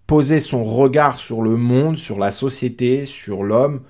poser 0.09 0.39
son 0.39 0.65
regard 0.65 1.19
sur 1.19 1.43
le 1.43 1.55
monde, 1.55 1.99
sur 1.99 2.17
la 2.17 2.31
société, 2.31 3.05
sur 3.05 3.43
l'homme, 3.43 3.83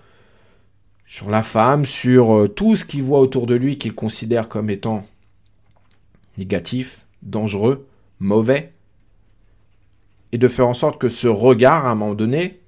sur 1.05 1.29
la 1.29 1.43
femme, 1.43 1.85
sur 1.85 2.35
euh, 2.35 2.49
tout 2.49 2.75
ce 2.75 2.83
qu'il 2.83 3.03
voit 3.03 3.21
autour 3.21 3.47
de 3.47 3.55
lui 3.55 3.77
qu'il 3.77 3.95
considère 3.95 4.49
comme 4.49 4.69
étant 4.69 5.07
négatif, 6.37 7.05
dangereux, 7.21 7.87
mauvais, 8.19 8.73
et 10.33 10.37
de 10.37 10.49
faire 10.49 10.67
en 10.67 10.73
sorte 10.73 10.99
que 10.99 11.07
ce 11.07 11.29
regard, 11.29 11.85
à 11.85 11.91
un 11.91 11.95
moment 11.95 12.15
donné, 12.15 12.59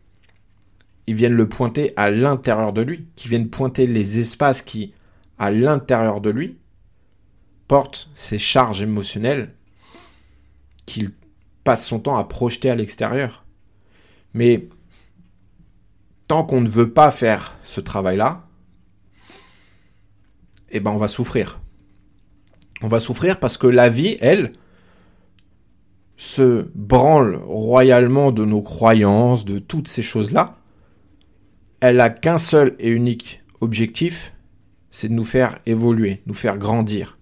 il 1.07 1.15
vienne 1.15 1.33
le 1.33 1.49
pointer 1.49 1.91
à 1.97 2.09
l'intérieur 2.09 2.71
de 2.71 2.83
lui, 2.83 3.05
qu'il 3.17 3.31
vienne 3.31 3.49
pointer 3.49 3.85
les 3.85 4.17
espaces 4.17 4.61
qui, 4.61 4.93
à 5.39 5.51
l'intérieur 5.51 6.21
de 6.21 6.29
lui, 6.29 6.57
portent 7.67 8.09
ces 8.15 8.39
charges 8.39 8.81
émotionnelles 8.81 9.53
qu'il 10.85 11.11
passe 11.63 11.85
son 11.85 11.99
temps 11.99 12.17
à 12.17 12.23
projeter 12.23 12.69
à 12.69 12.75
l'extérieur. 12.75 13.45
Mais 14.33 14.67
tant 16.27 16.43
qu'on 16.43 16.61
ne 16.61 16.69
veut 16.69 16.91
pas 16.91 17.11
faire 17.11 17.53
ce 17.65 17.81
travail-là, 17.81 18.47
eh 20.69 20.79
ben 20.79 20.91
on 20.91 20.97
va 20.97 21.07
souffrir. 21.07 21.59
On 22.81 22.87
va 22.87 22.99
souffrir 22.99 23.39
parce 23.39 23.57
que 23.57 23.67
la 23.67 23.89
vie, 23.89 24.17
elle, 24.21 24.53
se 26.21 26.69
branle 26.75 27.41
royalement 27.45 28.31
de 28.31 28.45
nos 28.45 28.61
croyances, 28.61 29.43
de 29.43 29.57
toutes 29.57 29.87
ces 29.87 30.03
choses-là, 30.03 30.55
elle 31.79 31.99
a 31.99 32.11
qu'un 32.11 32.37
seul 32.37 32.75
et 32.77 32.89
unique 32.89 33.41
objectif, 33.59 34.33
c'est 34.91 35.09
de 35.09 35.13
nous 35.13 35.23
faire 35.23 35.57
évoluer, 35.65 36.21
nous 36.27 36.35
faire 36.35 36.59
grandir. 36.59 37.17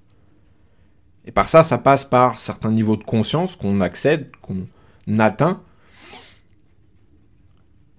Et 1.30 1.32
par 1.32 1.48
ça, 1.48 1.62
ça 1.62 1.78
passe 1.78 2.06
par 2.06 2.40
certains 2.40 2.72
niveaux 2.72 2.98
de 2.98 3.04
conscience 3.04 3.56
qu'on 3.56 3.82
accède, 3.82 4.32
qu'on 4.42 4.66
atteint, 5.20 5.62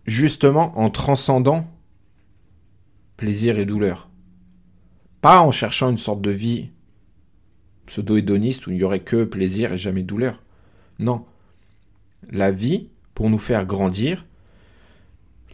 justement 0.04 0.76
en 0.76 0.90
transcendant 0.90 1.64
plaisir 3.16 3.60
et 3.60 3.66
douleur. 3.66 4.08
Pas 5.20 5.38
en 5.38 5.52
cherchant 5.52 5.90
une 5.90 5.96
sorte 5.96 6.20
de 6.20 6.32
vie 6.32 6.70
pseudo-hédoniste 7.86 8.66
où 8.66 8.72
il 8.72 8.78
n'y 8.78 8.82
aurait 8.82 9.04
que 9.04 9.22
plaisir 9.22 9.72
et 9.74 9.78
jamais 9.78 10.02
douleur. 10.02 10.42
Non. 10.98 11.24
La 12.32 12.50
vie, 12.50 12.88
pour 13.14 13.30
nous 13.30 13.38
faire 13.38 13.64
grandir, 13.64 14.26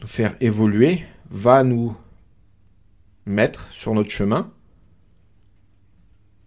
nous 0.01 0.09
faire 0.09 0.35
évoluer, 0.41 1.03
va 1.31 1.63
nous 1.63 1.95
mettre 3.27 3.71
sur 3.71 3.93
notre 3.93 4.11
chemin 4.11 4.49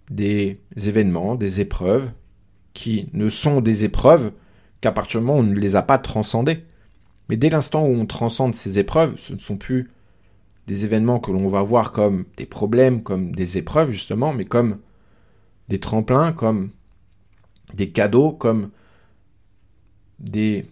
des 0.10 0.60
événements, 0.76 1.36
des 1.36 1.60
épreuves, 1.62 2.12
qui 2.74 3.10
ne 3.14 3.30
sont 3.30 3.62
des 3.62 3.84
épreuves 3.84 4.32
qu'à 4.82 4.92
partir 4.92 5.20
du 5.20 5.26
moment 5.26 5.40
où 5.40 5.42
on 5.42 5.48
ne 5.48 5.56
les 5.56 5.76
a 5.76 5.82
pas 5.82 5.98
transcendées. 5.98 6.64
Mais 7.28 7.38
dès 7.38 7.50
l'instant 7.50 7.86
où 7.86 7.92
on 7.92 8.06
transcende 8.06 8.56
ces 8.56 8.80
épreuves, 8.80 9.16
ce 9.18 9.34
ne 9.34 9.40
sont 9.40 9.58
plus 9.58 9.92
des 10.68 10.86
événements 10.86 11.20
que 11.20 11.32
l'on 11.32 11.50
va 11.50 11.62
voir 11.62 11.92
comme 11.92 12.26
des 12.38 12.46
problèmes, 12.46 13.04
comme 13.04 13.34
des 13.34 13.58
épreuves 13.58 13.92
justement, 13.92 14.34
mais 14.34 14.46
comme 14.46 14.80
des 15.68 15.80
tremplins, 15.80 16.32
comme 16.32 16.72
des 17.74 17.90
cadeaux, 17.90 18.32
comme 18.32 18.72
des, 20.20 20.66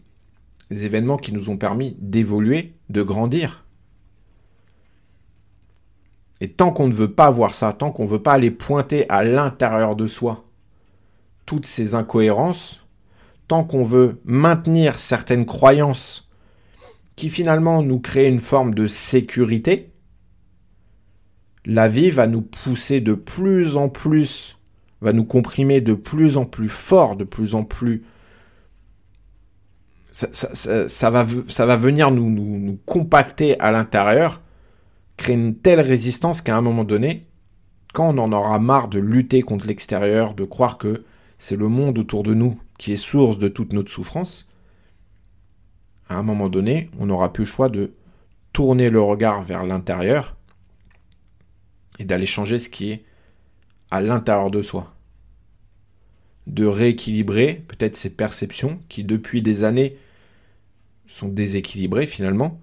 événements 0.69 1.17
qui 1.17 1.31
nous 1.31 1.49
ont 1.49 1.57
permis 1.57 1.95
d'évoluer, 1.99 2.73
de 2.89 3.01
grandir. 3.01 3.65
Et 6.39 6.51
tant 6.51 6.71
qu'on 6.71 6.87
ne 6.87 6.93
veut 6.93 7.11
pas 7.11 7.29
voir 7.31 7.55
ça, 7.55 7.73
tant 7.73 7.91
qu'on 7.91 8.05
ne 8.05 8.09
veut 8.09 8.21
pas 8.21 8.33
aller 8.33 8.51
pointer 8.51 9.09
à 9.09 9.23
l'intérieur 9.23 9.95
de 9.95 10.07
soi 10.07 10.43
toutes 11.45 11.65
ces 11.65 11.95
incohérences, 11.95 12.79
tant 13.47 13.63
qu'on 13.63 13.83
veut 13.83 14.19
maintenir 14.25 14.99
certaines 14.99 15.45
croyances 15.45 16.29
qui 17.15 17.29
finalement 17.29 17.81
nous 17.81 17.99
créent 17.99 18.29
une 18.29 18.41
forme 18.41 18.75
de 18.75 18.87
sécurité, 18.87 19.89
la 21.65 21.87
vie 21.87 22.11
va 22.11 22.27
nous 22.27 22.41
pousser 22.41 23.01
de 23.01 23.13
plus 23.13 23.75
en 23.75 23.89
plus, 23.89 24.57
va 25.01 25.13
nous 25.13 25.23
comprimer 25.25 25.81
de 25.81 25.93
plus 25.93 26.37
en 26.37 26.45
plus 26.45 26.69
fort, 26.69 27.15
de 27.15 27.23
plus 27.23 27.55
en 27.55 27.63
plus... 27.63 28.03
Ça, 30.11 31.11
va, 31.11 31.27
ça 31.47 31.65
va, 31.67 31.77
venir 31.77 32.09
nous 32.09 32.79
compacter 32.87 33.59
à 33.59 33.71
l'intérieur, 33.71 34.41
créer 35.17 35.35
une 35.35 35.55
telle 35.55 35.81
résistance 35.81 36.41
qu'à 36.41 36.55
un 36.55 36.61
moment 36.61 36.83
donné, 36.83 37.25
quand 37.93 38.15
on 38.15 38.17
en 38.19 38.31
aura 38.31 38.59
marre 38.59 38.87
de 38.87 38.99
lutter 38.99 39.41
contre 39.41 39.67
l'extérieur, 39.67 40.35
de 40.35 40.45
croire 40.45 40.77
que 40.77 41.03
c'est 41.39 41.55
le 41.55 41.67
monde 41.67 41.97
autour 41.97 42.23
de 42.23 42.33
nous 42.33 42.59
qui 42.77 42.93
est 42.93 42.97
source 42.97 43.39
de 43.39 43.47
toute 43.47 43.73
notre 43.73 43.91
souffrance, 43.91 44.47
à 46.09 46.15
un 46.15 46.23
moment 46.23 46.47
donné, 46.47 46.89
on 46.99 47.07
n'aura 47.07 47.33
plus 47.33 47.43
le 47.43 47.49
choix 47.49 47.69
de 47.69 47.93
tourner 48.53 48.89
le 48.89 49.01
regard 49.01 49.41
vers 49.41 49.65
l'intérieur 49.65 50.35
et 51.99 52.05
d'aller 52.05 52.25
changer 52.25 52.59
ce 52.59 52.69
qui 52.69 52.91
est 52.91 53.03
à 53.91 54.01
l'intérieur 54.01 54.51
de 54.51 54.61
soi. 54.61 54.93
De 56.45 56.65
rééquilibrer 56.65 57.65
peut-être 57.67 57.95
ces 57.95 58.09
perceptions 58.09 58.79
qui 58.87 59.03
depuis 59.03 59.41
des 59.41 59.63
années 59.63 59.97
sont 61.07 61.27
déséquilibrées 61.27 62.07
finalement 62.07 62.59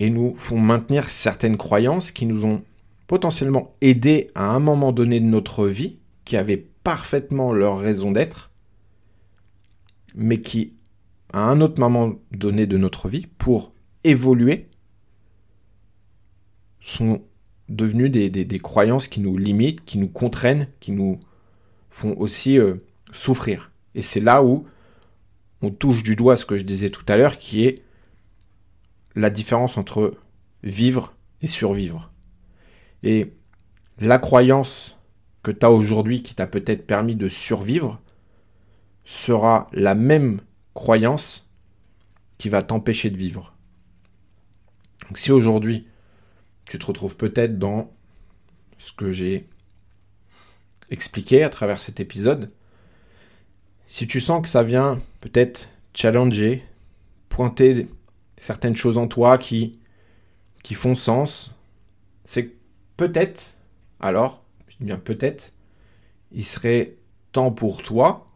et 0.00 0.10
nous 0.10 0.34
font 0.36 0.58
maintenir 0.58 1.10
certaines 1.10 1.56
croyances 1.56 2.10
qui 2.10 2.26
nous 2.26 2.44
ont 2.44 2.62
potentiellement 3.06 3.74
aidés 3.80 4.30
à 4.34 4.50
un 4.50 4.60
moment 4.60 4.92
donné 4.92 5.18
de 5.18 5.24
notre 5.24 5.66
vie, 5.66 5.96
qui 6.24 6.36
avaient 6.36 6.68
parfaitement 6.84 7.52
leur 7.52 7.78
raison 7.78 8.12
d'être, 8.12 8.50
mais 10.14 10.40
qui, 10.40 10.74
à 11.32 11.40
un 11.40 11.60
autre 11.60 11.80
moment 11.80 12.14
donné 12.32 12.66
de 12.66 12.76
notre 12.76 13.08
vie, 13.08 13.26
pour 13.38 13.72
évoluer, 14.04 14.68
sont 16.80 17.22
devenus 17.68 18.10
des, 18.10 18.58
croyances 18.58 19.08
qui 19.08 19.20
nous 19.20 19.36
limitent, 19.36 19.84
qui 19.84 19.98
nous 19.98 20.08
contraignent, 20.08 20.68
qui 20.80 20.92
nous 20.92 21.18
font 21.90 22.14
aussi 22.18 22.58
euh, 22.58 22.76
souffrir. 23.12 23.72
Et 23.94 24.02
c'est 24.02 24.20
là 24.20 24.42
où 24.42 24.66
on 25.60 25.70
touche 25.70 26.02
du 26.02 26.16
doigt 26.16 26.36
ce 26.36 26.44
que 26.44 26.56
je 26.56 26.62
disais 26.62 26.90
tout 26.90 27.04
à 27.08 27.16
l'heure, 27.16 27.38
qui 27.38 27.64
est 27.64 27.82
la 29.18 29.30
différence 29.30 29.76
entre 29.76 30.14
vivre 30.62 31.14
et 31.42 31.48
survivre. 31.48 32.12
Et 33.02 33.32
la 33.98 34.18
croyance 34.18 34.96
que 35.42 35.50
tu 35.50 35.66
as 35.66 35.72
aujourd'hui 35.72 36.22
qui 36.22 36.34
t'a 36.34 36.46
peut-être 36.46 36.86
permis 36.86 37.16
de 37.16 37.28
survivre 37.28 38.00
sera 39.04 39.68
la 39.72 39.94
même 39.94 40.40
croyance 40.74 41.48
qui 42.38 42.48
va 42.48 42.62
t'empêcher 42.62 43.10
de 43.10 43.16
vivre. 43.16 43.56
Donc 45.08 45.18
si 45.18 45.32
aujourd'hui 45.32 45.88
tu 46.70 46.78
te 46.78 46.86
retrouves 46.86 47.16
peut-être 47.16 47.58
dans 47.58 47.90
ce 48.78 48.92
que 48.92 49.10
j'ai 49.10 49.46
expliqué 50.90 51.42
à 51.42 51.50
travers 51.50 51.82
cet 51.82 51.98
épisode, 51.98 52.52
si 53.88 54.06
tu 54.06 54.20
sens 54.20 54.42
que 54.42 54.48
ça 54.48 54.62
vient 54.62 55.00
peut-être 55.20 55.68
challenger, 55.92 56.62
pointer 57.28 57.88
certaines 58.40 58.76
choses 58.76 58.98
en 58.98 59.08
toi 59.08 59.38
qui, 59.38 59.78
qui 60.62 60.74
font 60.74 60.94
sens, 60.94 61.50
c'est 62.24 62.52
peut-être, 62.96 63.56
alors, 64.00 64.44
je 64.68 64.76
dis 64.78 64.84
bien 64.84 64.98
peut-être, 64.98 65.52
il 66.32 66.44
serait 66.44 66.96
temps 67.32 67.50
pour 67.50 67.82
toi 67.82 68.26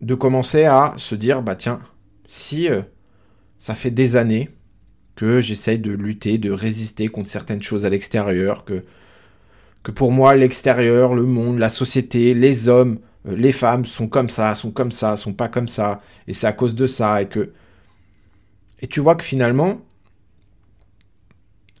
de 0.00 0.14
commencer 0.14 0.64
à 0.64 0.94
se 0.96 1.14
dire, 1.14 1.42
bah 1.42 1.56
tiens, 1.56 1.80
si 2.28 2.68
euh, 2.68 2.82
ça 3.58 3.74
fait 3.74 3.90
des 3.90 4.16
années 4.16 4.50
que 5.14 5.40
j'essaye 5.40 5.78
de 5.78 5.92
lutter, 5.92 6.38
de 6.38 6.50
résister 6.50 7.08
contre 7.08 7.30
certaines 7.30 7.62
choses 7.62 7.86
à 7.86 7.88
l'extérieur, 7.88 8.64
que, 8.64 8.84
que 9.82 9.90
pour 9.90 10.12
moi 10.12 10.34
l'extérieur, 10.34 11.14
le 11.14 11.24
monde, 11.24 11.58
la 11.58 11.70
société, 11.70 12.34
les 12.34 12.68
hommes, 12.68 12.98
euh, 13.26 13.34
les 13.34 13.52
femmes 13.52 13.86
sont 13.86 14.08
comme 14.08 14.30
ça, 14.30 14.54
sont 14.54 14.70
comme 14.70 14.92
ça, 14.92 15.16
sont 15.16 15.32
pas 15.32 15.48
comme 15.48 15.68
ça, 15.68 16.02
et 16.28 16.34
c'est 16.34 16.46
à 16.46 16.52
cause 16.52 16.74
de 16.74 16.86
ça, 16.86 17.22
et 17.22 17.28
que... 17.28 17.52
Et 18.80 18.88
tu 18.88 19.00
vois 19.00 19.14
que 19.14 19.24
finalement, 19.24 19.80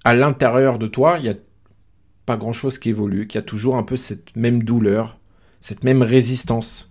à 0.04 0.14
l'intérieur 0.14 0.78
de 0.78 0.86
toi, 0.86 1.16
il 1.18 1.24
n'y 1.24 1.28
a 1.28 1.36
pas 2.26 2.36
grand-chose 2.36 2.78
qui 2.78 2.90
évolue, 2.90 3.26
qu'il 3.26 3.38
y 3.38 3.42
a 3.42 3.46
toujours 3.46 3.76
un 3.76 3.82
peu 3.82 3.96
cette 3.96 4.34
même 4.36 4.62
douleur, 4.62 5.18
cette 5.60 5.84
même 5.84 6.02
résistance. 6.02 6.90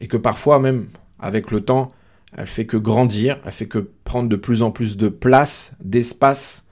Et 0.00 0.08
que 0.08 0.16
parfois 0.16 0.58
même 0.58 0.88
avec 1.18 1.50
le 1.50 1.62
temps, 1.62 1.92
elle 2.36 2.46
fait 2.46 2.66
que 2.66 2.76
grandir, 2.76 3.40
elle 3.44 3.52
fait 3.52 3.68
que 3.68 3.90
prendre 4.04 4.28
de 4.28 4.36
plus 4.36 4.62
en 4.62 4.70
plus 4.70 4.96
de 4.96 5.08
place, 5.08 5.72
d'espace, 5.80 6.66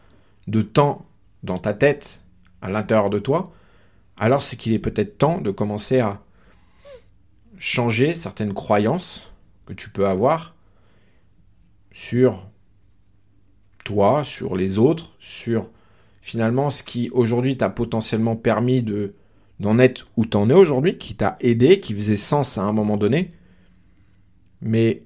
de 0.46 0.62
temps 0.62 1.06
dans 1.42 1.58
ta 1.58 1.72
tête, 1.72 2.22
à 2.60 2.70
l'intérieur 2.70 3.10
de 3.10 3.18
toi, 3.18 3.52
alors 4.16 4.42
c'est 4.42 4.56
qu'il 4.56 4.72
est 4.72 4.78
peut-être 4.78 5.18
temps 5.18 5.40
de 5.40 5.50
commencer 5.50 6.00
à 6.00 6.22
changer 7.58 8.14
certaines 8.14 8.54
croyances 8.54 9.22
que 9.66 9.72
tu 9.72 9.90
peux 9.90 10.06
avoir 10.06 10.53
sur 11.94 12.50
toi, 13.84 14.24
sur 14.24 14.56
les 14.56 14.78
autres, 14.78 15.14
sur 15.18 15.70
finalement 16.20 16.68
ce 16.68 16.82
qui 16.82 17.08
aujourd'hui 17.10 17.56
t'a 17.56 17.70
potentiellement 17.70 18.36
permis 18.36 18.82
de 18.82 19.14
d'en 19.60 19.78
être 19.78 20.08
où 20.16 20.26
t'en 20.26 20.50
es 20.50 20.52
aujourd'hui, 20.52 20.98
qui 20.98 21.14
t'a 21.14 21.36
aidé, 21.40 21.78
qui 21.78 21.94
faisait 21.94 22.16
sens 22.16 22.58
à 22.58 22.62
un 22.62 22.72
moment 22.72 22.96
donné, 22.96 23.30
mais 24.60 25.04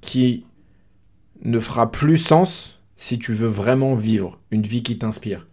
qui 0.00 0.46
ne 1.42 1.58
fera 1.58 1.90
plus 1.90 2.18
sens 2.18 2.80
si 2.96 3.18
tu 3.18 3.34
veux 3.34 3.48
vraiment 3.48 3.96
vivre 3.96 4.38
une 4.52 4.62
vie 4.62 4.84
qui 4.84 4.96
t'inspire. 4.96 5.48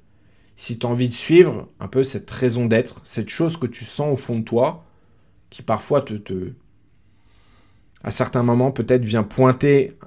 Si 0.56 0.78
tu 0.78 0.86
as 0.86 0.90
envie 0.90 1.10
de 1.10 1.14
suivre 1.16 1.68
un 1.80 1.88
peu 1.88 2.04
cette 2.04 2.30
raison 2.30 2.68
d'être, 2.68 3.02
cette 3.06 3.30
chose 3.30 3.58
que 3.58 3.66
tu 3.66 3.86
sens 3.86 4.14
au 4.14 4.18
fond 4.18 4.38
de 4.38 4.44
toi, 4.44 4.84
qui 5.50 5.64
parfois 5.64 6.02
te, 6.02 6.14
te 6.14 6.54
à 8.04 8.12
certains 8.12 8.44
moments 8.44 8.72
peut-être 8.72 9.04
vient 9.04 9.24
pointer 9.24 9.98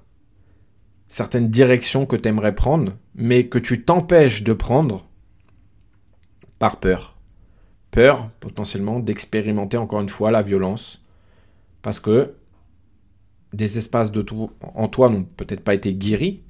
certaines 1.12 1.48
directions 1.48 2.06
que 2.06 2.16
tu 2.16 2.28
aimerais 2.28 2.54
prendre, 2.54 2.94
mais 3.14 3.46
que 3.46 3.58
tu 3.58 3.84
t'empêches 3.84 4.42
de 4.42 4.52
prendre 4.52 5.06
par 6.58 6.80
peur 6.80 7.12
peur 7.90 8.30
potentiellement 8.40 8.98
d'expérimenter 8.98 9.76
encore 9.76 10.00
une 10.00 10.08
fois 10.08 10.30
la 10.30 10.40
violence, 10.40 11.04
parce 11.82 12.00
que 12.00 12.34
des 13.52 13.76
espaces 13.76 14.10
de 14.10 14.22
tout 14.22 14.50
en 14.62 14.88
toi 14.88 15.10
n'ont 15.10 15.24
peut-être 15.24 15.62
pas 15.62 15.74
été 15.74 15.94
guéris, 15.94 16.42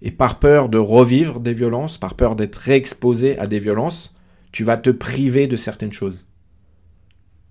et 0.00 0.10
par 0.10 0.38
peur 0.38 0.70
de 0.70 0.78
revivre 0.78 1.38
des 1.38 1.52
violences, 1.52 1.98
par 1.98 2.14
peur 2.14 2.34
d'être 2.36 2.56
réexposé 2.56 3.38
à 3.38 3.46
des 3.46 3.58
violences, 3.58 4.16
tu 4.50 4.64
vas 4.64 4.78
te 4.78 4.88
priver 4.88 5.46
de 5.46 5.56
certaines 5.56 5.92
choses. 5.92 6.24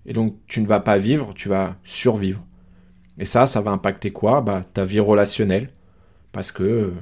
Et 0.04 0.12
donc 0.12 0.36
tu 0.48 0.60
ne 0.60 0.66
vas 0.66 0.80
pas 0.80 0.98
vivre, 0.98 1.32
tu 1.34 1.48
vas 1.48 1.76
survivre. 1.84 2.44
Et 3.18 3.24
ça, 3.24 3.46
ça 3.46 3.60
va 3.60 3.70
impacter 3.70 4.10
quoi? 4.10 4.40
Bah 4.40 4.64
ta 4.74 4.84
vie 4.84 4.98
relationnelle, 4.98 5.70
parce 6.32 6.52
que 6.52 6.92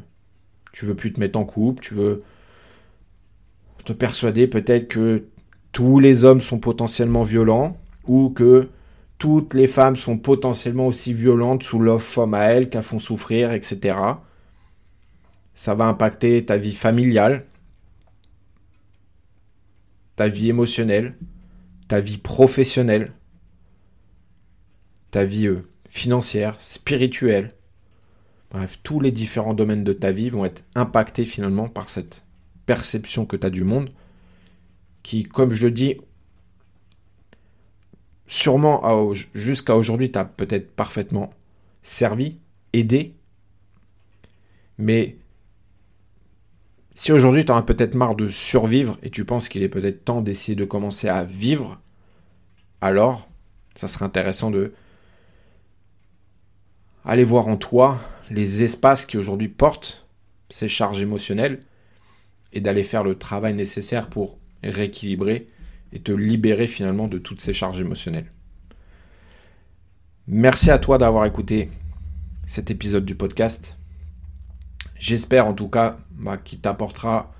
tu 0.72 0.87
veux 0.87 0.95
plus 0.95 1.12
te 1.12 1.20
mettre 1.20 1.39
en 1.39 1.45
couple, 1.45 1.83
tu 1.83 1.95
veux 1.95 2.22
te 3.85 3.93
persuader 3.93 4.47
peut-être 4.47 4.89
que 4.89 5.24
tous 5.72 5.99
les 6.01 6.24
hommes 6.24 6.41
sont 6.41 6.59
potentiellement 6.59 7.22
violents 7.22 7.77
ou 8.07 8.31
que 8.31 8.68
toutes 9.18 9.55
les 9.55 9.66
femmes 9.66 9.97
sont 9.97 10.18
potentiellement 10.18 10.87
aussi 10.87 11.14
violentes 11.14 11.62
sous 11.62 11.79
l'offre 11.79 12.07
femme 12.07 12.35
à 12.35 12.45
elles 12.45 12.68
qu'elles 12.68 12.83
font 12.83 12.99
souffrir, 12.99 13.53
etc. 13.53 13.99
Ça 15.55 15.74
va 15.74 15.87
impacter 15.87 16.45
ta 16.45 16.59
vie 16.59 16.74
familiale, 16.74 17.47
ta 20.16 20.29
vie 20.29 20.49
émotionnelle, 20.49 21.14
ta 21.89 22.01
vie 22.01 22.18
professionnelle, 22.18 23.12
ta 25.11 25.24
vie 25.24 25.47
euh, 25.47 25.62
financière, 25.89 26.59
spirituelle. 26.61 27.53
Bref, 28.57 28.79
tous 28.83 29.01
les 29.01 29.13
différents 29.13 29.53
domaines 29.53 29.85
de 29.85 29.93
ta 29.93 30.13
vie 30.13 30.31
vont 30.31 30.47
être 30.47 30.65
impactés 30.75 31.27
finalement 31.27 31.69
par 31.69 31.91
cette 31.91 32.25
perception 32.65 33.27
que 33.27 33.37
tu 33.37 33.45
as 33.47 33.51
du 33.51 33.65
monde 33.65 33.91
qui, 35.03 35.25
comme 35.25 35.53
je 35.53 35.67
le 35.67 35.73
dis, 35.73 35.97
sûrement 38.27 39.13
jusqu'à 39.35 39.77
aujourd'hui 39.77 40.11
t'a 40.11 40.25
peut-être 40.25 40.75
parfaitement 40.75 41.29
servi, 41.83 42.39
aidé, 42.73 43.15
mais 44.79 45.19
Si 46.95 47.13
aujourd'hui 47.13 47.45
tu 47.45 47.53
en 47.53 47.57
as 47.57 47.63
peut-être 47.63 47.95
marre 47.95 48.15
de 48.15 48.31
survivre 48.31 48.97
et 49.03 49.11
tu 49.11 49.27
penses 49.27 49.51
qu'il 49.51 49.63
est 49.65 49.69
peut-être 49.69 50.03
temps 50.03 50.23
d'essayer 50.23 50.57
de 50.57 50.65
commencer 50.65 51.11
à 51.11 51.25
vivre, 51.25 51.79
alors 52.81 53.29
ça 53.75 53.87
serait 53.87 54.07
intéressant 54.07 54.51
de 54.51 54.73
aller 57.05 57.23
voir 57.23 57.49
en 57.49 57.59
toi 57.59 58.01
les 58.31 58.62
espaces 58.62 59.07
qui 59.07 59.16
aujourd'hui 59.16 59.49
portent 59.49 60.07
ces 60.51 60.68
charges 60.68 61.01
émotionnelles 61.01 61.61
et 62.53 62.61
d'aller 62.61 62.83
faire 62.83 63.05
le 63.05 63.16
travail 63.16 63.55
nécessaire 63.55 64.09
pour 64.09 64.39
rééquilibrer 64.62 65.47
et 65.93 66.01
te 66.01 66.12
libérer 66.12 66.66
finalement 66.66 67.09
de 67.09 67.18
toutes 67.18 67.41
ces 67.41 67.53
charges 67.53 67.81
émotionnelles. 67.81 68.31
Merci 70.27 70.70
à 70.70 70.79
toi 70.79 70.99
d'avoir 70.99 71.24
écouté 71.24 71.70
cet 72.47 72.70
épisode 72.70 73.05
du 73.05 73.14
podcast. 73.14 73.77
J'espère 74.99 75.47
en 75.47 75.55
tout 75.55 75.68
cas 75.68 75.99
bah, 76.11 76.37
qu'il 76.37 76.61
t'apportera 76.61 77.33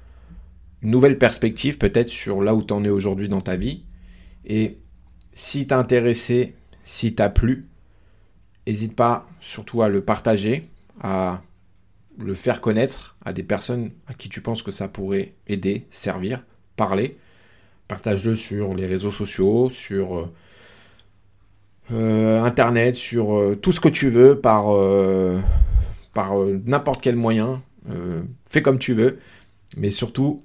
une 0.83 0.91
nouvelle 0.91 1.19
perspective 1.19 1.79
peut-être 1.79 2.11
sur 2.11 2.43
là 2.43 2.55
où 2.55 2.63
tu 2.63 2.73
en 2.73 2.85
es 2.85 2.89
aujourd'hui 2.89 3.29
dans 3.29 3.41
ta 3.41 3.57
vie. 3.57 3.85
Et 4.45 4.79
si 5.35 5.67
t'as 5.67 5.79
intéressé, 5.79 6.55
si 6.85 7.15
t'as 7.15 7.29
plu, 7.29 7.67
n'hésite 8.67 8.95
pas 8.95 9.27
surtout 9.41 9.83
à 9.83 9.89
le 9.89 10.03
partager, 10.03 10.69
à 11.01 11.41
le 12.19 12.35
faire 12.35 12.61
connaître 12.61 13.17
à 13.25 13.33
des 13.33 13.43
personnes 13.43 13.91
à 14.07 14.15
qui 14.15 14.29
tu 14.29 14.41
penses 14.41 14.63
que 14.63 14.71
ça 14.71 14.89
pourrait 14.89 15.35
aider, 15.47 15.87
servir, 15.91 16.43
parler. 16.77 17.19
Partage-le 17.89 18.35
sur 18.35 18.75
les 18.75 18.87
réseaux 18.87 19.11
sociaux, 19.11 19.71
sur 19.71 20.19
euh, 20.19 20.33
euh, 21.93 22.43
Internet, 22.43 22.97
sur 22.97 23.37
euh, 23.37 23.55
tout 23.55 23.73
ce 23.73 23.81
que 23.81 23.89
tu 23.89 24.09
veux, 24.11 24.41
par, 24.41 24.67
par 26.15 26.35
n'importe 26.65 27.03
quel 27.03 27.17
moyen. 27.17 27.63
fais 28.49 28.63
comme 28.63 28.79
tu 28.79 28.95
veux, 28.95 29.19
mais 29.77 29.91
surtout, 29.91 30.43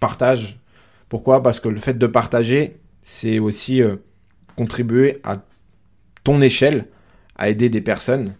partage. 0.00 0.58
Pourquoi? 1.08 1.42
Parce 1.42 1.60
que 1.60 1.68
le 1.68 1.80
fait 1.80 1.94
de 1.94 2.06
partager, 2.06 2.78
c'est 3.02 3.38
aussi 3.38 3.82
contribuer 4.56 5.20
à 5.24 5.42
ton 6.24 6.40
échelle 6.40 6.86
à 7.36 7.48
aider 7.48 7.68
des 7.68 7.80
personnes 7.80 8.34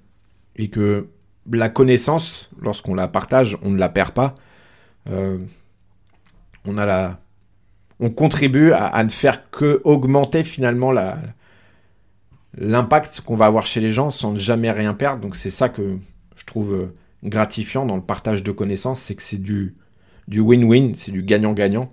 et 0.56 0.68
que 0.68 1.08
la 1.50 1.68
connaissance, 1.68 2.50
lorsqu'on 2.60 2.94
la 2.94 3.08
partage, 3.08 3.56
on 3.62 3.70
ne 3.70 3.78
la 3.78 3.88
perd 3.88 4.12
pas. 4.12 4.34
on 5.06 6.78
a 6.78 6.86
la, 6.86 7.18
on 8.00 8.10
contribue 8.10 8.72
à, 8.72 9.02
ne 9.04 9.10
faire 9.10 9.50
que 9.50 9.82
augmenter 9.84 10.42
finalement 10.42 10.90
la, 10.90 11.18
l'impact 12.56 13.20
qu'on 13.20 13.36
va 13.36 13.44
avoir 13.44 13.66
chez 13.66 13.80
les 13.80 13.92
gens 13.92 14.10
sans 14.10 14.34
jamais 14.36 14.70
rien 14.70 14.94
perdre. 14.94 15.20
Donc 15.20 15.36
c'est 15.36 15.50
ça 15.50 15.68
que 15.68 15.98
je 16.36 16.44
trouve 16.46 16.72
euh, 16.72 16.94
gratifiant 17.22 17.84
dans 17.84 17.96
le 17.96 18.02
partage 18.02 18.42
de 18.42 18.52
connaissances, 18.52 19.02
c'est 19.02 19.14
que 19.14 19.22
c'est 19.22 19.40
du 19.40 19.76
du 20.28 20.40
win-win, 20.40 20.94
c'est 20.94 21.10
du 21.10 21.22
gagnant-gagnant, 21.22 21.92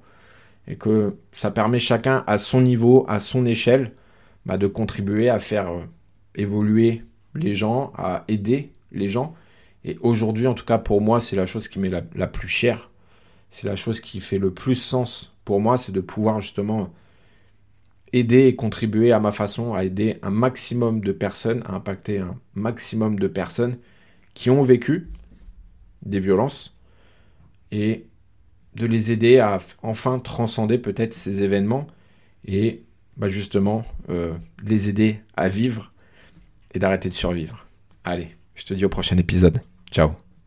et 0.67 0.75
que 0.75 1.17
ça 1.31 1.49
permet 1.49 1.79
chacun 1.79 2.23
à 2.27 2.37
son 2.37 2.61
niveau, 2.61 3.03
à 3.09 3.19
son 3.19 3.47
échelle, 3.47 3.93
bah, 4.45 4.57
de 4.57 4.67
contribuer 4.67 5.27
à 5.27 5.39
faire 5.39 5.71
euh, 5.71 5.81
évoluer 6.35 7.01
les 7.43 7.55
gens, 7.55 7.91
à 7.95 8.23
aider 8.27 8.71
les 8.91 9.07
gens. 9.07 9.35
Et 9.83 9.97
aujourd'hui, 10.01 10.47
en 10.47 10.53
tout 10.53 10.65
cas 10.65 10.77
pour 10.77 11.01
moi, 11.01 11.21
c'est 11.21 11.35
la 11.35 11.45
chose 11.45 11.67
qui 11.67 11.79
m'est 11.79 11.89
la 11.89 12.27
plus 12.27 12.47
chère. 12.47 12.89
C'est 13.49 13.67
la 13.67 13.75
chose 13.75 13.99
qui 13.99 14.19
fait 14.19 14.39
le 14.39 14.51
plus 14.51 14.75
sens 14.75 15.33
pour 15.47 15.61
moi, 15.61 15.77
c'est 15.77 15.93
de 15.93 16.01
pouvoir 16.01 16.41
justement 16.41 16.93
aider 18.11 18.47
et 18.47 18.55
contribuer 18.57 19.13
à 19.13 19.19
ma 19.21 19.31
façon 19.31 19.73
à 19.73 19.85
aider 19.85 20.17
un 20.21 20.29
maximum 20.29 20.99
de 20.99 21.13
personnes, 21.13 21.63
à 21.65 21.75
impacter 21.75 22.19
un 22.19 22.35
maximum 22.53 23.17
de 23.17 23.27
personnes 23.27 23.77
qui 24.33 24.49
ont 24.49 24.61
vécu 24.63 25.09
des 26.05 26.19
violences 26.19 26.75
et 27.71 28.07
de 28.75 28.85
les 28.85 29.11
aider 29.11 29.39
à 29.39 29.59
enfin 29.83 30.19
transcender 30.19 30.77
peut-être 30.77 31.13
ces 31.13 31.43
événements 31.43 31.87
et 32.45 32.83
bah, 33.15 33.29
justement 33.29 33.85
euh, 34.09 34.33
les 34.63 34.89
aider 34.89 35.21
à 35.37 35.47
vivre 35.47 35.93
d'arrêter 36.79 37.09
de 37.09 37.15
survivre. 37.15 37.65
Allez, 38.03 38.35
je 38.55 38.65
te 38.65 38.73
dis 38.73 38.85
au 38.85 38.89
prochain 38.89 39.17
épisode. 39.17 39.61
Ciao 39.91 40.26